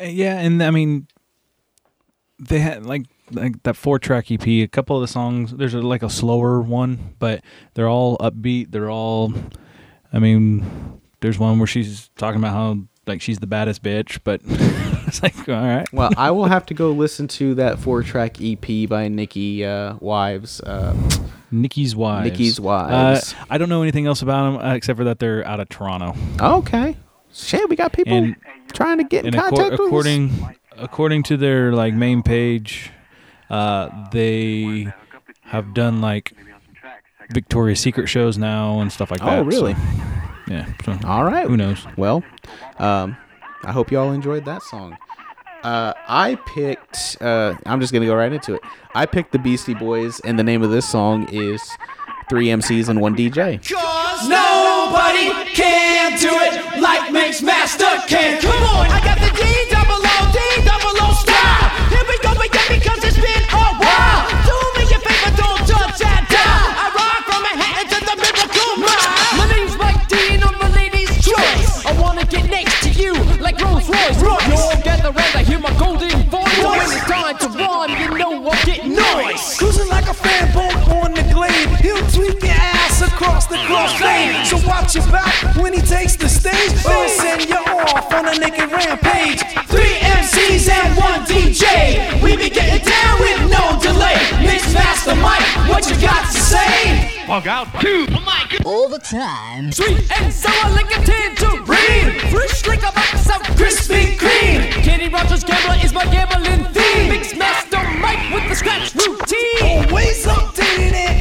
Yeah, 0.00 0.38
and 0.38 0.62
I 0.62 0.70
mean, 0.70 1.06
they 2.38 2.58
had 2.58 2.84
like 2.84 3.06
like 3.30 3.62
that 3.62 3.76
four 3.76 3.98
track 3.98 4.30
EP. 4.30 4.46
A 4.46 4.66
couple 4.66 4.96
of 4.96 5.00
the 5.00 5.08
songs, 5.08 5.52
there's 5.52 5.74
a, 5.74 5.80
like 5.80 6.02
a 6.02 6.10
slower 6.10 6.60
one, 6.60 7.14
but 7.18 7.42
they're 7.74 7.88
all 7.88 8.18
upbeat. 8.18 8.70
They're 8.70 8.90
all, 8.90 9.32
I 10.12 10.18
mean, 10.18 11.00
there's 11.20 11.38
one 11.38 11.58
where 11.58 11.66
she's 11.66 12.10
talking 12.16 12.40
about 12.40 12.52
how 12.52 12.78
like 13.06 13.22
she's 13.22 13.38
the 13.38 13.46
baddest 13.46 13.82
bitch, 13.82 14.18
but 14.24 14.42
it's 15.06 15.22
like 15.22 15.48
all 15.48 15.54
right. 15.54 15.86
Well, 15.92 16.10
I 16.16 16.30
will 16.30 16.46
have 16.46 16.66
to 16.66 16.74
go 16.74 16.90
listen 16.92 17.28
to 17.28 17.54
that 17.56 17.78
four 17.78 18.02
track 18.02 18.36
EP 18.40 18.88
by 18.88 19.08
Nikki 19.08 19.64
uh, 19.64 19.96
Wives. 20.00 20.60
Uh, 20.60 20.94
Nikki's 21.50 21.94
wives. 21.94 22.30
Nikki's 22.30 22.60
Wives. 22.60 23.32
Uh, 23.34 23.44
I 23.50 23.58
don't 23.58 23.68
know 23.68 23.82
anything 23.82 24.06
else 24.06 24.22
about 24.22 24.52
them 24.58 24.66
uh, 24.70 24.74
except 24.74 24.96
for 24.96 25.04
that 25.04 25.18
they're 25.18 25.46
out 25.46 25.60
of 25.60 25.68
Toronto. 25.68 26.14
okay. 26.40 26.96
Shit, 27.32 27.68
we 27.68 27.74
got 27.76 27.92
people 27.92 28.12
And- 28.16 28.36
trying 28.72 28.98
to 28.98 29.04
get 29.04 29.24
in 29.26 29.34
and 29.34 29.42
acco- 29.42 29.48
contact 29.50 29.70
with 29.72 29.80
us. 29.80 29.86
according 29.86 30.30
according 30.76 31.22
to 31.24 31.36
their 31.36 31.72
like 31.72 31.94
main 31.94 32.22
page, 32.22 32.90
uh, 33.50 34.08
they 34.10 34.92
have 35.42 35.74
done 35.74 36.00
like 36.00 36.32
Victoria's 37.30 37.80
Secret 37.80 38.08
shows 38.08 38.36
now 38.38 38.80
and 38.80 38.92
stuff 38.92 39.10
like 39.10 39.20
that. 39.20 39.38
Oh, 39.38 39.42
really? 39.42 39.74
so, 39.74 39.80
yeah. 40.48 40.66
So, 40.84 40.98
All 41.06 41.24
right. 41.24 41.46
Who 41.48 41.56
knows? 41.56 41.86
Well, 41.96 42.22
um, 42.78 43.16
I 43.64 43.72
hope 43.72 43.90
y'all 43.90 44.12
enjoyed 44.12 44.44
that 44.44 44.62
song. 44.62 44.96
Uh, 45.62 45.94
I 46.06 46.34
picked. 46.46 47.16
Uh, 47.20 47.54
I'm 47.64 47.80
just 47.80 47.92
gonna 47.92 48.06
go 48.06 48.14
right 48.14 48.32
into 48.32 48.54
it. 48.54 48.60
I 48.94 49.06
picked 49.06 49.32
the 49.32 49.38
Beastie 49.38 49.74
Boys, 49.74 50.20
and 50.20 50.38
the 50.38 50.42
name 50.42 50.62
of 50.62 50.70
this 50.70 50.86
song 50.86 51.26
is 51.30 51.62
Three 52.28 52.48
MCs 52.48 52.88
and 52.90 53.00
One 53.00 53.16
DJ. 53.16 53.58
Cause 53.66 54.28
nobody 54.28 55.30
can 55.54 56.18
do 56.18 56.28
it 56.30 56.80
like 56.82 57.10
Mix 57.12 57.40
Master 57.42 57.86
can. 58.06 58.42
Come 58.42 58.62
on, 58.62 58.86
I 58.90 59.00
got 59.02 59.18
the 59.18 59.23
watch 84.94 85.04
your 85.04 85.12
back 85.12 85.56
when 85.56 85.72
he 85.72 85.80
takes 85.80 86.16
the 86.16 86.28
stage. 86.28 86.72
Or 86.84 87.08
send 87.08 87.48
you 87.48 87.56
off 87.56 88.12
on 88.12 88.28
a 88.28 88.38
naked 88.38 88.70
rampage. 88.70 89.40
Three 89.66 89.94
MCs 90.00 90.68
and 90.70 90.96
one 90.96 91.20
DJ. 91.26 92.22
We 92.22 92.36
be 92.36 92.50
getting 92.50 92.84
down 92.84 93.20
with 93.20 93.50
no 93.50 93.78
delay. 93.80 94.16
Mix 94.44 94.72
master 94.72 95.14
Mike, 95.16 95.42
what 95.68 95.88
you 95.90 96.00
got 96.00 96.30
to 96.30 96.38
say? 96.38 97.26
Walk 97.28 97.46
out. 97.46 97.68
Two. 97.80 98.06
Oh 98.10 98.46
All 98.64 98.88
the 98.88 98.98
time. 98.98 99.72
Sweet 99.72 100.10
and 100.20 100.32
sour 100.32 100.70
like 100.72 100.90
a 100.96 101.02
tangerine. 101.04 102.18
Fresh 102.30 102.66
like 102.66 102.82
a 102.82 102.92
box 102.92 103.26
of 103.28 103.42
Krispy 103.56 104.16
Kreme. 104.16 104.70
Kenny 104.82 105.08
Rogers 105.08 105.44
gambler 105.44 105.76
is 105.82 105.92
my 105.92 106.04
gambling 106.04 106.64
theme. 106.72 107.08
Mix 107.08 107.34
master 107.36 107.82
Mike 107.98 108.32
with 108.32 108.48
the 108.48 108.54
scratch 108.54 108.94
routine. 108.94 109.88
Always 109.88 110.26
updating 110.26 110.94
and 110.94 111.13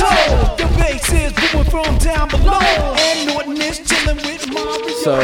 toe. 0.00 0.56
The 0.56 0.66
bass 0.78 1.12
is 1.12 1.32
moving 1.54 1.70
from 1.70 1.98
down 1.98 2.28
below. 2.28 2.60
And 2.60 3.28
Norton 3.28 3.60
is 3.60 3.78
chilling 3.80 4.16
with. 4.16 4.40
So 5.02 5.18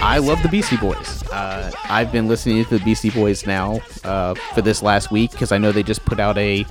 I 0.00 0.18
love 0.18 0.42
the 0.42 0.48
Beastie 0.48 0.76
Boys. 0.76 1.22
Uh, 1.30 1.70
I've 1.84 2.12
been 2.12 2.28
listening 2.28 2.64
to 2.64 2.78
the 2.78 2.84
Beastie 2.84 3.10
Boys 3.10 3.46
now 3.46 3.80
uh, 4.04 4.34
for 4.54 4.62
this 4.62 4.82
last 4.82 5.10
week 5.10 5.32
because 5.32 5.52
I 5.52 5.58
know 5.58 5.72
they 5.72 5.82
just 5.82 6.04
put 6.04 6.20
out 6.20 6.36
a 6.38 6.66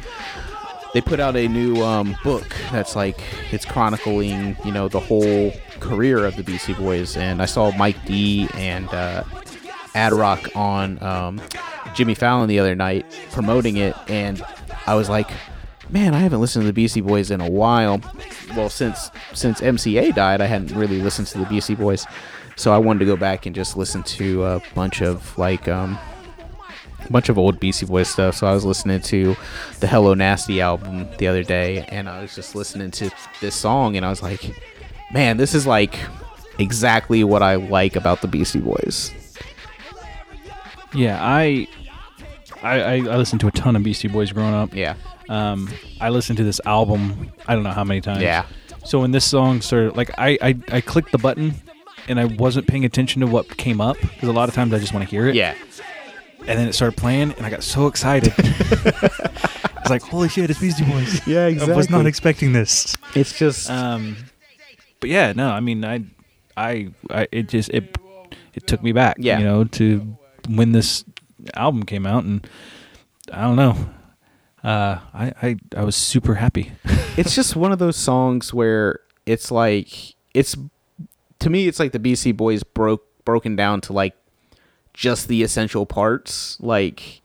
they 0.94 1.02
put 1.02 1.20
out 1.20 1.36
a 1.36 1.48
new 1.48 1.84
um, 1.84 2.16
book 2.24 2.48
that's 2.72 2.96
like 2.96 3.20
it's 3.52 3.66
chronicling 3.66 4.56
you 4.64 4.72
know 4.72 4.88
the 4.88 5.00
whole 5.00 5.52
career 5.80 6.26
of 6.26 6.36
the 6.36 6.44
Beastie 6.44 6.74
Boys, 6.74 7.18
and 7.18 7.42
I 7.42 7.46
saw 7.46 7.76
Mike 7.76 7.98
D 8.06 8.48
and 8.54 8.88
uh, 8.90 9.24
Ad 9.94 10.14
Rock 10.14 10.48
on 10.56 11.02
um, 11.04 11.42
Jimmy 11.96 12.16
Fallon 12.16 12.48
the 12.48 12.60
other 12.60 12.76
night 12.76 13.06
promoting 13.32 13.78
it, 13.78 13.96
and 14.08 14.42
I 14.88 14.96
was 14.96 15.10
like, 15.10 15.30
man, 15.90 16.14
I 16.14 16.20
haven't 16.20 16.42
listened 16.42 16.64
to 16.64 16.68
the 16.68 16.74
Beastie 16.74 17.02
Boys 17.02 17.32
in 17.32 17.42
a 17.42 17.50
while. 17.50 18.02
Well, 18.56 18.70
since 18.70 19.12
since 19.34 19.62
MCA 19.62 20.14
died, 20.16 20.42
I 20.42 20.46
hadn't 20.46 20.76
really 20.76 21.02
listened 21.02 21.28
to 21.30 21.40
the 21.40 21.46
Beastie 21.46 21.76
Boys, 21.76 22.06
so 22.56 22.74
I 22.74 22.78
wanted 22.78 23.00
to 23.00 23.06
go 23.06 23.16
back 23.16 23.46
and 23.46 23.56
just 23.56 23.78
listen 23.78 24.04
to 24.04 24.44
a 24.46 24.62
bunch 24.74 25.02
of 25.02 25.38
like 25.38 25.68
um, 25.68 25.98
a 27.06 27.12
bunch 27.12 27.30
of 27.30 27.38
old 27.38 27.60
Beastie 27.60 27.86
Boys 27.86 28.08
stuff. 28.08 28.36
So 28.36 28.48
I 28.48 28.54
was 28.54 28.66
listening 28.66 29.02
to 29.02 29.36
the 29.80 29.88
Hello 29.88 30.14
Nasty 30.14 30.62
album 30.62 31.08
the 31.18 31.28
other 31.28 31.44
day, 31.44 31.86
and 31.90 32.10
I 32.10 32.22
was 32.22 32.36
just 32.36 32.56
listening 32.56 32.92
to 32.92 33.10
this 33.42 33.56
song, 33.56 33.96
and 33.96 34.06
I 34.06 34.10
was 34.10 34.22
like, 34.24 34.56
man, 35.12 35.38
this 35.38 35.54
is 35.54 35.68
like 35.68 35.98
exactly 36.60 37.24
what 37.24 37.44
I 37.44 37.56
like 37.56 37.96
about 37.96 38.22
the 38.22 38.28
Beastie 38.28 38.60
Boys. 38.60 39.12
Yeah, 40.94 41.20
I, 41.22 41.68
I 42.64 42.82
I 42.82 42.94
I 42.96 43.18
listened 43.18 43.42
to 43.42 43.48
a 43.48 43.52
ton 43.52 43.76
of 43.76 43.84
Beastie 43.84 44.08
Boys 44.08 44.32
growing 44.32 44.54
up. 44.54 44.74
Yeah. 44.74 44.96
Um, 45.30 45.70
I 46.00 46.10
listened 46.10 46.38
to 46.38 46.44
this 46.44 46.62
album. 46.66 47.32
I 47.48 47.56
don't 47.56 47.64
know 47.64 47.72
how 47.72 47.84
many 47.84 48.02
times. 48.02 48.22
Yeah. 48.22 48.46
So 48.86 49.00
when 49.02 49.12
this 49.12 49.26
song 49.26 49.62
started, 49.62 49.96
like 49.98 50.12
I 50.18 50.38
I, 50.42 50.56
I 50.72 50.82
clicked 50.82 51.12
the 51.12 51.18
button, 51.18 51.56
and 52.08 52.20
I 52.20 52.26
wasn't 52.26 52.68
paying 52.68 52.86
attention 52.86 53.22
to 53.22 53.28
what 53.28 53.58
came 53.58 53.82
up 53.82 53.98
because 54.00 54.30
a 54.30 54.34
lot 54.34 54.50
of 54.50 54.56
times 54.56 54.74
I 54.74 54.80
just 54.80 54.94
want 54.94 55.04
to 55.06 55.10
hear 55.10 55.28
it. 55.28 55.36
Yeah. 55.36 55.56
And 56.48 56.60
then 56.60 56.68
it 56.68 56.74
started 56.74 56.96
playing, 56.96 57.32
and 57.34 57.46
I 57.46 57.50
got 57.50 57.64
so 57.64 57.88
excited. 57.88 58.32
I 58.38 59.82
was 59.82 59.90
like, 59.90 60.04
"Holy 60.04 60.30
shit, 60.30 60.50
it's 60.50 60.60
Beastie 60.60 60.86
Boys!" 60.86 61.26
Yeah, 61.28 61.48
exactly. 61.48 61.74
I 61.74 61.78
was 61.78 61.90
not 61.90 62.06
expecting 62.06 62.54
this. 62.54 62.96
It's 63.16 63.38
just 63.38 63.70
Um, 63.70 64.16
but 65.00 65.10
yeah, 65.10 65.34
no, 65.36 65.50
I 65.50 65.60
mean, 65.60 65.84
I, 65.84 66.04
I, 66.56 66.90
I, 67.10 67.28
it 67.32 67.50
just 67.50 67.70
it, 67.70 67.98
it 68.54 68.68
took 68.68 68.84
me 68.84 68.92
back, 68.92 69.18
Yeah. 69.20 69.40
you 69.40 69.44
know, 69.44 69.64
to 69.64 70.18
when 70.48 70.72
this 70.72 71.04
album 71.56 71.84
came 71.84 72.06
out, 72.06 72.24
and 72.26 72.48
I 73.34 73.42
don't 73.42 73.56
know, 73.56 73.76
uh, 74.66 75.00
I, 75.14 75.34
I, 75.42 75.56
I 75.78 75.84
was 75.84 75.96
super 75.96 76.36
happy. 76.36 76.72
it's 77.18 77.36
just 77.36 77.56
one 77.56 77.72
of 77.72 77.78
those 77.78 77.96
songs 77.96 78.52
where 78.52 79.00
it's 79.28 79.52
like 79.52 80.16
it's 80.34 80.56
to 81.40 81.50
me 81.50 81.68
it's 81.68 81.80
like 81.80 81.92
the 81.92 82.00
Beastie 82.00 82.32
Boys 82.32 82.64
broke 82.64 83.06
broken 83.26 83.56
down 83.56 83.80
to 83.82 83.94
like 83.94 84.16
just 84.94 85.28
the 85.28 85.44
essential 85.44 85.86
parts 85.86 86.58
like 86.60 87.22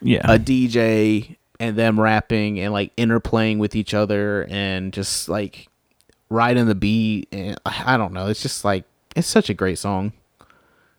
yeah, 0.00 0.20
a 0.24 0.38
DJ 0.38 1.36
and 1.60 1.76
them 1.76 2.00
rapping 2.00 2.58
and 2.58 2.72
like 2.72 2.94
interplaying 2.96 3.58
with 3.58 3.74
each 3.76 3.92
other 3.92 4.46
and 4.48 4.92
just 4.92 5.28
like 5.28 5.68
riding 6.30 6.66
the 6.66 6.74
beat 6.74 7.28
and 7.32 7.58
I 7.66 7.96
don't 7.96 8.12
know 8.12 8.28
it's 8.28 8.42
just 8.42 8.64
like 8.64 8.84
it's 9.14 9.28
such 9.28 9.50
a 9.50 9.54
great 9.54 9.78
song. 9.78 10.12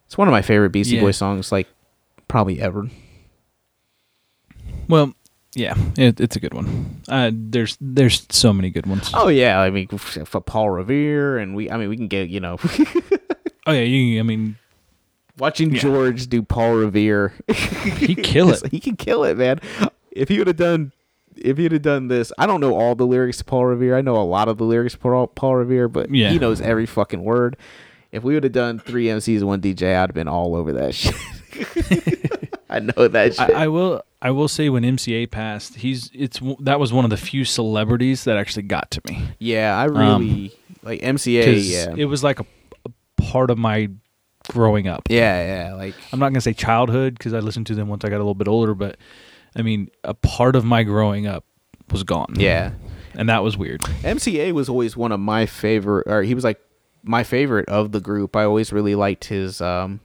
It's 0.05 0.17
one 0.17 0.27
of 0.27 0.31
my 0.31 0.41
favorite 0.41 0.71
Beastie 0.71 0.95
Yeah. 0.97 1.01
Boys 1.01 1.17
songs 1.17 1.51
like 1.51 1.67
probably 2.27 2.61
ever. 2.61 2.89
well, 4.87 5.13
yeah, 5.55 5.73
it, 5.97 6.19
it's 6.19 6.35
a 6.35 6.39
good 6.39 6.53
one. 6.53 7.01
Uh, 7.07 7.31
there's 7.33 7.77
there's 7.81 8.25
so 8.29 8.53
many 8.53 8.69
good 8.69 8.85
ones. 8.85 9.09
Oh 9.13 9.27
yeah, 9.29 9.59
I 9.59 9.69
mean 9.69 9.87
for 9.87 10.41
Paul 10.41 10.69
Revere 10.69 11.37
and 11.37 11.55
we 11.55 11.69
I 11.71 11.77
mean 11.77 11.89
we 11.89 11.97
can 11.97 12.07
get 12.07 12.29
you 12.29 12.39
know 12.39 12.57
Oh 13.65 13.71
yeah, 13.71 13.81
you, 13.81 14.19
I 14.19 14.23
mean, 14.23 14.57
watching 15.37 15.73
George 15.75 16.27
do 16.27 16.41
Paul 16.41 16.73
Revere 16.75 17.33
he 17.47 18.15
kill 18.15 18.49
it. 18.51 18.65
he 18.71 18.79
can 18.79 18.95
kill 18.95 19.23
it, 19.23 19.37
man. 19.37 19.59
If 20.11 20.29
he 20.29 20.37
would 20.39 20.47
have 20.47 20.55
done, 20.57 20.91
if 21.35 21.57
he'd 21.57 21.71
have 21.73 21.83
done 21.83 22.07
this, 22.07 22.31
I 22.37 22.47
don't 22.47 22.61
know 22.61 22.73
all 22.73 22.95
the 22.95 23.05
lyrics 23.05 23.37
to 23.37 23.43
Paul 23.45 23.65
Revere. 23.65 23.95
I 23.95 24.01
know 24.01 24.15
a 24.15 24.23
lot 24.25 24.47
of 24.47 24.57
the 24.57 24.63
lyrics 24.65 24.93
to 24.93 24.99
Paul, 24.99 25.27
Paul 25.27 25.55
Revere, 25.57 25.87
but 25.87 26.09
Yeah. 26.13 26.29
he 26.31 26.39
knows 26.39 26.61
every 26.61 26.85
fucking 26.87 27.23
word. 27.23 27.57
If 28.11 28.23
we 28.23 28.33
would 28.33 28.43
have 28.43 28.53
done 28.53 28.79
three 28.79 29.05
MCs 29.05 29.37
and 29.39 29.47
one 29.47 29.61
DJ, 29.61 29.95
I'd 29.95 30.09
have 30.09 30.13
been 30.13 30.27
all 30.27 30.55
over 30.55 30.73
that 30.73 30.95
shit. 30.95 31.15
I 32.71 32.79
know 32.79 33.07
that 33.07 33.35
shit. 33.35 33.49
I, 33.49 33.63
I 33.63 33.67
will 33.67 34.03
I 34.21 34.31
will 34.31 34.47
say 34.47 34.69
when 34.69 34.83
MCA 34.83 35.29
passed, 35.31 35.75
he's 35.75 36.09
it's 36.13 36.39
that 36.59 36.79
was 36.79 36.91
one 36.93 37.03
of 37.05 37.09
the 37.09 37.17
few 37.17 37.45
celebrities 37.45 38.25
that 38.25 38.37
actually 38.37 38.63
got 38.63 38.91
to 38.91 39.01
me. 39.07 39.29
yeah, 39.39 39.77
I 39.77 39.85
really 39.85 40.53
like 40.83 41.01
MCA. 41.01 41.59
Yeah, 41.63 41.95
it 41.97 42.05
was 42.05 42.23
like 42.23 42.39
a, 42.39 42.45
a 42.85 42.91
part 43.21 43.49
of 43.49 43.57
my 43.57 43.89
growing 44.49 44.87
up. 44.87 45.03
yeah, 45.09 45.67
yeah. 45.67 45.73
Like 45.75 45.95
I'm 46.11 46.19
not 46.19 46.29
gonna 46.29 46.41
say 46.41 46.53
childhood 46.53 47.17
because 47.17 47.33
I 47.33 47.39
listened 47.39 47.67
to 47.67 47.75
them 47.75 47.87
once 47.87 48.03
I 48.03 48.09
got 48.09 48.17
a 48.17 48.19
little 48.19 48.35
bit 48.35 48.47
older, 48.47 48.75
but 48.75 48.97
I 49.55 49.61
mean 49.61 49.89
a 50.03 50.13
part 50.13 50.55
of 50.55 50.65
my 50.65 50.83
growing 50.83 51.27
up 51.27 51.45
was 51.91 52.03
gone. 52.03 52.33
yeah, 52.35 52.73
and 53.13 53.29
that 53.29 53.41
was 53.43 53.57
weird. 53.57 53.81
MCA 53.81 54.51
was 54.51 54.69
always 54.69 54.95
one 54.95 55.11
of 55.11 55.19
my 55.19 55.45
favorite, 55.45 56.07
or 56.07 56.23
he 56.23 56.35
was 56.35 56.43
like 56.43 56.59
my 57.03 57.23
favorite 57.23 57.67
of 57.69 57.91
the 57.91 57.99
group. 58.01 58.35
I 58.35 58.43
always 58.43 58.71
really 58.73 58.93
liked 58.95 59.25
his, 59.25 59.61
um, 59.61 60.01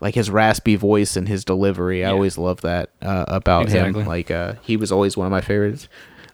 like 0.00 0.14
his 0.14 0.30
raspy 0.30 0.76
voice 0.76 1.16
and 1.16 1.28
his 1.28 1.44
delivery. 1.44 2.04
I 2.04 2.10
always 2.10 2.38
loved 2.38 2.62
that 2.62 2.90
uh, 3.02 3.24
about 3.28 3.64
Exactly. 3.64 4.02
him. 4.02 4.08
Like, 4.08 4.30
uh, 4.30 4.54
he 4.62 4.76
was 4.76 4.90
always 4.90 5.16
one 5.16 5.26
of 5.26 5.30
my 5.30 5.40
favorites. 5.40 5.88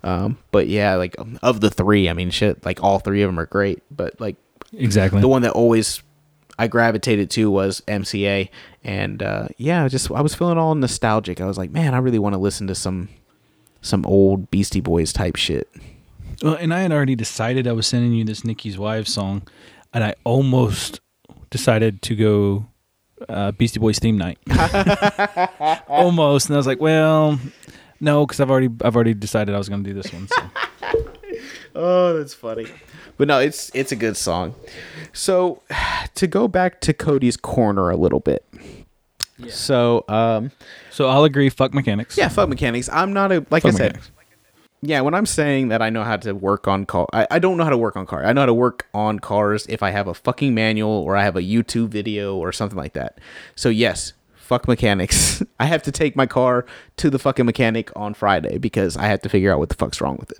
Um, 0.04 0.38
but 0.52 0.68
yeah, 0.68 0.94
like 0.94 1.16
of 1.42 1.60
the 1.60 1.70
three, 1.70 2.08
I 2.08 2.12
mean, 2.12 2.30
shit, 2.30 2.64
like 2.64 2.82
all 2.82 2.98
three 3.00 3.22
of 3.22 3.28
them 3.28 3.40
are 3.40 3.46
great. 3.46 3.82
But 3.90 4.20
like 4.20 4.36
Exactly. 4.72 5.20
the 5.20 5.28
one 5.28 5.42
that 5.42 5.52
always 5.52 6.02
I 6.58 6.68
gravitated 6.68 7.28
to 7.32 7.50
was 7.50 7.82
MCA, 7.88 8.48
and 8.84 9.22
uh, 9.22 9.48
yeah, 9.58 9.86
just 9.88 10.10
I 10.12 10.20
was 10.20 10.34
feeling 10.34 10.58
all 10.58 10.74
nostalgic. 10.74 11.40
I 11.40 11.46
was 11.46 11.58
like, 11.58 11.70
man, 11.70 11.92
I 11.92 11.98
really 11.98 12.18
want 12.20 12.34
to 12.34 12.38
listen 12.38 12.66
to 12.68 12.74
some 12.74 13.08
some 13.82 14.06
old 14.06 14.50
Beastie 14.50 14.80
Boys 14.80 15.12
type 15.12 15.36
shit. 15.36 15.68
Well, 16.42 16.54
and 16.54 16.72
I 16.72 16.80
had 16.80 16.92
already 16.92 17.14
decided 17.16 17.66
I 17.66 17.72
was 17.72 17.86
sending 17.86 18.12
you 18.12 18.24
this 18.24 18.44
Nikki's 18.44 18.78
Wives 18.78 19.12
song, 19.12 19.42
and 19.92 20.04
I 20.04 20.14
almost 20.24 21.00
decided 21.50 22.00
to 22.02 22.14
go 22.14 22.66
uh, 23.28 23.52
Beastie 23.52 23.80
Boys 23.80 23.98
theme 23.98 24.18
night. 24.18 24.38
almost, 25.88 26.48
and 26.48 26.54
I 26.54 26.58
was 26.58 26.66
like, 26.66 26.80
well, 26.80 27.38
no, 28.00 28.26
because 28.26 28.40
I've 28.40 28.50
already 28.50 28.68
I've 28.82 28.94
already 28.94 29.14
decided 29.14 29.54
I 29.54 29.58
was 29.58 29.68
going 29.68 29.82
to 29.84 29.90
do 29.90 29.94
this 29.94 30.12
one. 30.12 30.28
So. 30.28 30.36
Oh, 31.78 32.16
that's 32.16 32.32
funny. 32.32 32.66
But 33.18 33.28
no, 33.28 33.38
it's 33.38 33.70
it's 33.74 33.92
a 33.92 33.96
good 33.96 34.16
song. 34.16 34.54
So 35.12 35.62
to 36.14 36.26
go 36.26 36.48
back 36.48 36.80
to 36.82 36.94
Cody's 36.94 37.36
corner 37.36 37.90
a 37.90 37.96
little 37.96 38.20
bit. 38.20 38.46
So 39.50 40.02
um 40.08 40.52
so 40.90 41.06
I'll 41.08 41.24
agree. 41.24 41.50
Fuck 41.50 41.74
mechanics. 41.74 42.16
yeah, 42.16 42.28
fuck 42.28 42.48
mechanics. 42.48 42.88
I'm 42.90 43.12
not 43.12 43.30
a 43.30 43.44
like 43.50 43.62
Fuck 43.64 43.74
I 43.74 43.76
said. 43.76 43.92
mechanics. 43.92 44.10
Yeah, 44.82 45.00
when 45.00 45.14
I'm 45.14 45.26
saying 45.26 45.68
that 45.68 45.80
I 45.80 45.90
know 45.90 46.04
how 46.04 46.16
to 46.18 46.34
work 46.34 46.68
on 46.68 46.84
car, 46.84 47.06
I, 47.12 47.26
I 47.30 47.38
don't 47.38 47.56
know 47.56 47.64
how 47.64 47.70
to 47.70 47.78
work 47.78 47.96
on 47.96 48.06
car. 48.06 48.24
I 48.24 48.32
know 48.32 48.42
how 48.42 48.46
to 48.46 48.54
work 48.54 48.86
on 48.92 49.18
cars 49.18 49.66
if 49.68 49.82
I 49.82 49.90
have 49.90 50.06
a 50.06 50.14
fucking 50.14 50.54
manual 50.54 50.90
or 50.90 51.16
I 51.16 51.24
have 51.24 51.36
a 51.36 51.42
YouTube 51.42 51.88
video 51.88 52.36
or 52.36 52.52
something 52.52 52.76
like 52.76 52.92
that. 52.92 53.18
So 53.54 53.68
yes, 53.68 54.12
fuck 54.34 54.68
mechanics. 54.68 55.42
I 55.60 55.64
have 55.64 55.82
to 55.84 55.92
take 55.92 56.14
my 56.14 56.26
car 56.26 56.66
to 56.98 57.10
the 57.10 57.18
fucking 57.18 57.46
mechanic 57.46 57.90
on 57.96 58.14
Friday 58.14 58.58
because 58.58 58.96
I 58.96 59.06
have 59.06 59.22
to 59.22 59.28
figure 59.28 59.52
out 59.52 59.58
what 59.58 59.70
the 59.70 59.74
fuck's 59.74 60.00
wrong 60.00 60.16
with 60.18 60.30
it. 60.30 60.38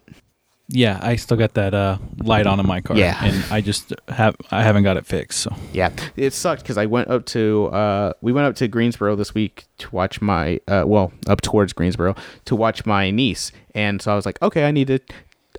Yeah, 0.69 0.99
I 1.01 1.15
still 1.17 1.37
got 1.37 1.55
that 1.55 1.75
uh, 1.75 1.99
light 2.19 2.47
on 2.47 2.59
in 2.59 2.67
my 2.67 2.81
car. 2.81 2.97
Yeah. 2.97 3.25
and 3.25 3.45
I 3.53 3.61
just 3.61 3.93
have 4.09 4.35
I 4.51 4.63
haven't 4.63 4.83
got 4.83 4.97
it 4.97 5.07
fixed. 5.07 5.39
So 5.39 5.55
Yeah, 5.73 5.91
it 6.17 6.33
sucked 6.33 6.63
because 6.63 6.77
I 6.77 6.87
went 6.87 7.09
up 7.09 7.25
to 7.27 7.67
uh, 7.67 8.13
we 8.21 8.33
went 8.33 8.47
up 8.47 8.57
to 8.57 8.69
Greensboro 8.69 9.15
this 9.15 9.33
week 9.35 9.67
to 9.79 9.89
watch 9.95 10.21
my 10.21 10.61
uh, 10.67 10.83
well 10.87 11.13
up 11.29 11.41
towards 11.41 11.73
Greensboro 11.73 12.17
to 12.47 12.57
watch 12.57 12.85
my 12.85 13.11
niece, 13.11 13.53
and 13.75 14.03
so 14.03 14.13
I 14.13 14.17
was 14.17 14.27
like, 14.27 14.41
okay, 14.43 14.67
I 14.67 14.71
need 14.73 14.89
to. 14.89 14.99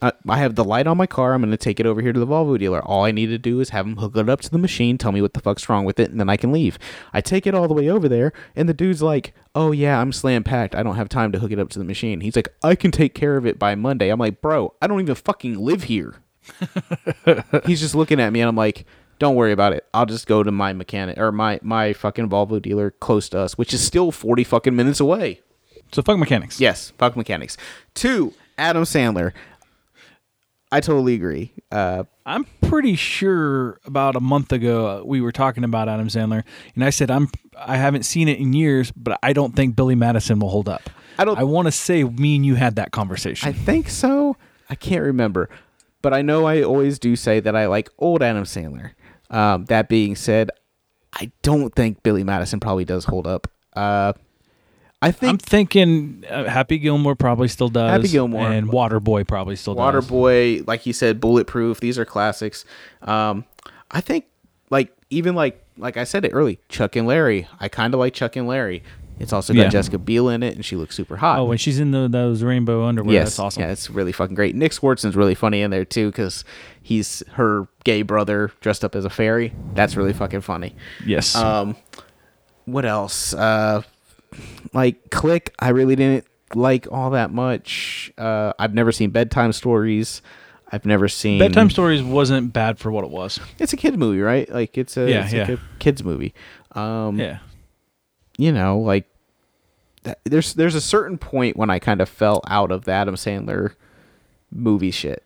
I 0.02 0.38
have 0.38 0.56
the 0.56 0.64
light 0.64 0.88
on 0.88 0.98
my 0.98 1.08
car. 1.08 1.34
I'm 1.34 1.42
going 1.42 1.52
to 1.52 1.58
take 1.58 1.80
it 1.80 1.86
over 1.86 2.02
here 2.02 2.14
to 2.14 2.20
the 2.20 2.28
Volvo 2.28 2.58
dealer. 2.58 2.84
All 2.84 3.06
I 3.06 3.12
need 3.12 3.28
to 3.28 3.38
do 3.38 3.60
is 3.60 3.70
have 3.70 3.86
him 3.86 3.98
hook 3.98 4.16
it 4.16 4.30
up 4.30 4.42
to 4.42 4.50
the 4.50 4.58
machine, 4.58 4.98
tell 4.98 5.12
me 5.12 5.22
what 5.22 5.34
the 5.34 5.40
fuck's 5.40 5.68
wrong 5.70 5.86
with 5.86 6.00
it, 6.00 6.12
and 6.12 6.20
then 6.20 6.30
I 6.30 6.38
can 6.38 6.52
leave. 6.52 6.78
I 7.14 7.22
take 7.22 7.48
it 7.48 7.54
all 7.54 7.68
the 7.68 7.74
way 7.74 7.90
over 7.90 8.08
there, 8.08 8.34
and 8.56 8.68
the 8.68 8.74
dude's 8.74 9.02
like, 9.02 9.34
"Oh 9.56 9.72
yeah, 9.72 10.00
I'm 10.00 10.12
slam 10.12 10.44
packed. 10.44 10.76
I 10.76 10.84
don't 10.84 10.96
have 10.96 11.10
time 11.10 11.32
to 11.32 11.40
hook 11.40 11.52
it 11.52 11.60
up 11.60 11.70
to 11.70 11.80
the 11.80 11.86
machine." 11.86 12.22
He's 12.22 12.36
like, 12.36 12.50
"I 12.64 12.76
can 12.76 12.92
take 12.92 13.14
care 13.14 13.38
of 13.38 13.46
it 13.46 13.60
by 13.60 13.76
Monday." 13.76 14.10
I'm 14.10 14.20
like, 14.20 14.42
"Bro, 14.42 14.74
I 14.82 14.88
don't 14.88 15.02
even 15.02 15.16
fucking 15.16 15.58
live 15.58 15.84
here." 15.84 16.16
he's 17.66 17.82
just 17.82 17.96
looking 17.96 18.20
at 18.20 18.32
me 18.32 18.40
and 18.40 18.48
I'm 18.48 18.56
like, 18.56 18.86
don't 19.20 19.36
worry 19.36 19.52
about 19.52 19.74
it. 19.74 19.86
I'll 19.94 20.06
just 20.06 20.28
go 20.28 20.44
to 20.44 20.52
my 20.52 20.74
mechanic 20.74 21.18
or 21.18 21.32
my 21.32 21.60
my 21.64 21.94
fucking 21.94 22.30
Volvo 22.30 22.62
dealer 22.62 22.92
close 22.92 23.30
to 23.30 23.40
us, 23.40 23.58
which 23.58 23.74
is 23.74 23.86
still 23.86 24.12
40 24.12 24.44
fucking 24.44 24.76
minutes 24.76 25.00
away. 25.00 25.42
so 25.92 26.02
fuck 26.02 26.18
mechanics. 26.18 26.60
Yes, 26.60 26.92
fuck 26.98 27.16
mechanics. 27.16 27.58
Two, 27.94 28.34
Adam 28.58 28.84
Sandler. 28.84 29.34
I 30.72 30.82
totally 30.82 31.14
agree. 31.14 31.54
Uh, 31.72 32.04
I'm 32.26 32.44
pretty 32.62 32.96
sure 32.96 33.80
about 33.86 34.16
a 34.16 34.20
month 34.20 34.52
ago 34.52 34.88
uh, 34.88 35.04
we 35.04 35.22
were 35.22 35.32
talking 35.32 35.64
about 35.64 35.88
Adam 35.88 36.08
Sandler, 36.08 36.44
and 36.76 36.84
I 36.84 36.90
said 36.90 37.10
I'm 37.10 37.30
I 37.58 37.78
haven't 37.78 38.04
seen 38.04 38.28
it 38.28 38.38
in 38.40 38.54
years, 38.54 38.92
but 38.92 39.18
I 39.24 39.34
don't 39.34 39.56
think 39.56 39.76
Billy 39.76 39.96
Madison 39.96 40.40
will 40.40 40.50
hold 40.50 40.68
up. 40.70 40.90
I 41.18 41.26
don't- 41.26 41.38
I 41.40 41.44
want 41.44 41.68
to 41.68 41.72
say 41.72 42.04
me 42.04 42.36
and 42.36 42.46
you 42.46 42.56
had 42.56 42.76
that 42.76 42.92
conversation. 42.92 43.48
I 43.50 43.52
think 43.54 43.90
so. 43.90 44.36
I 44.70 44.76
can't 44.76 45.02
remember, 45.04 45.50
but 46.02 46.14
I 46.14 46.22
know 46.22 46.46
I 46.46 46.62
always 46.62 47.00
do 47.00 47.16
say 47.16 47.40
that 47.40 47.56
I 47.56 47.68
like 47.68 47.90
old 47.98 48.22
Adam 48.22 48.44
Sandler. 48.44 48.92
Um, 49.30 49.66
that 49.66 49.88
being 49.90 50.16
said, 50.16 50.52
I 51.14 51.32
don't 51.42 51.74
think 51.74 52.04
Billy 52.04 52.24
Madison 52.24 52.60
probably 52.60 52.86
does 52.86 53.06
hold 53.06 53.26
up. 53.26 53.48
Uh, 53.74 54.14
I 55.02 55.12
think 55.12 55.30
I'm 55.32 55.38
thinking 55.38 56.24
uh, 56.30 56.46
Happy 56.46 56.80
Gilmore 56.80 57.16
probably 57.16 57.48
still 57.48 57.70
does. 57.70 57.92
Happy 57.92 58.08
Gilmore. 58.08 58.48
and 58.50 58.68
Waterboy 58.68 59.28
probably 59.28 59.56
still 59.56 59.76
does. 59.76 60.06
Waterboy, 60.06 60.68
like 60.68 60.86
you 60.86 60.94
said, 60.94 61.20
Bulletproof. 61.22 61.80
These 61.80 62.00
are 62.00 62.06
classics. 62.06 62.66
Um, 63.04 63.46
I 63.92 64.02
think, 64.02 64.26
like 64.70 64.92
even 65.10 65.36
like 65.36 65.64
like 65.78 65.98
I 65.98 66.04
said 66.04 66.26
it 66.26 66.32
early, 66.34 66.60
Chuck 66.70 66.96
and 66.96 67.08
Larry. 67.08 67.48
I 67.60 67.68
kind 67.70 67.94
of 67.94 68.00
like 68.00 68.14
Chuck 68.14 68.36
and 68.36 68.48
Larry. 68.48 68.82
It's 69.20 69.34
also 69.34 69.54
got 69.54 69.62
Yeah. 69.64 69.70
Jessica 69.70 69.98
Biel 69.98 70.30
in 70.30 70.44
it, 70.44 70.56
and 70.56 70.64
she 70.64 70.76
looks 70.76 70.96
super 70.96 71.18
hot. 71.18 71.40
Oh, 71.40 71.46
when 71.46 71.58
she's 71.58 71.80
in 71.80 71.90
the, 71.90 72.08
those 72.08 72.44
rainbow 72.44 72.84
underwear, 72.86 73.14
yes, 73.14 73.30
that's 73.30 73.40
awesome. 73.40 73.64
Yeah, 73.64 73.72
it's 73.72 73.90
really 73.90 74.12
fucking 74.12 74.36
great. 74.36 74.56
Nick 74.56 74.74
Swardson's 74.74 75.16
really 75.16 75.34
funny 75.34 75.62
in 75.62 75.72
there 75.72 75.86
too 75.86 76.12
because 76.12 76.44
he's 76.84 77.24
her 77.34 77.68
gay 77.84 78.04
brother 78.04 78.52
dressed 78.62 78.84
up 78.84 78.96
as 78.96 79.06
a 79.06 79.10
fairy. 79.10 79.54
That's 79.74 79.96
really 79.96 80.14
fucking 80.14 80.42
funny. 80.42 80.76
Yes. 81.06 81.36
Um, 81.36 81.76
what 82.66 82.86
else? 82.86 83.34
Uh, 83.34 83.82
like 84.74 85.10
Click, 85.10 85.54
I 85.60 85.70
really 85.70 85.96
didn't 85.96 86.26
like 86.56 86.88
all 86.92 87.12
that 87.12 87.32
much. 87.32 88.12
Uh, 88.18 88.54
I've 88.60 88.74
never 88.74 88.92
seen 88.92 89.10
bedtime 89.12 89.54
stories. 89.54 90.22
I've 90.70 90.86
never 90.86 91.08
seen 91.08 91.40
Bedtime 91.40 91.70
Stories 91.70 92.04
wasn't 92.04 92.52
bad 92.52 92.78
for 92.78 92.92
what 92.92 93.06
it 93.06 93.10
was. 93.10 93.40
It's 93.58 93.72
a 93.72 93.78
kid 93.78 93.98
movie, 93.98 94.20
right? 94.20 94.50
Like 94.50 94.78
it's 94.78 94.98
a 94.98 95.10
Yeah, 95.10 95.24
it's 95.24 95.32
yeah. 95.34 95.40
like 95.48 95.60
a 95.60 95.62
kids 95.80 96.04
movie. 96.04 96.34
Um, 96.74 97.18
Yeah. 97.18 97.40
you 98.38 98.52
know, 98.52 98.78
like 98.80 99.06
that, 100.04 100.20
there's 100.26 100.56
there's 100.56 100.76
a 100.76 100.82
certain 100.82 101.18
point 101.18 101.56
when 101.56 101.70
I 101.70 101.80
kind 101.80 102.02
of 102.02 102.10
fell 102.10 102.42
out 102.50 102.72
of 102.74 102.84
the 102.84 102.92
Adam 102.92 103.16
Sandler 103.16 103.76
movie 104.52 104.92
shit. 104.92 105.24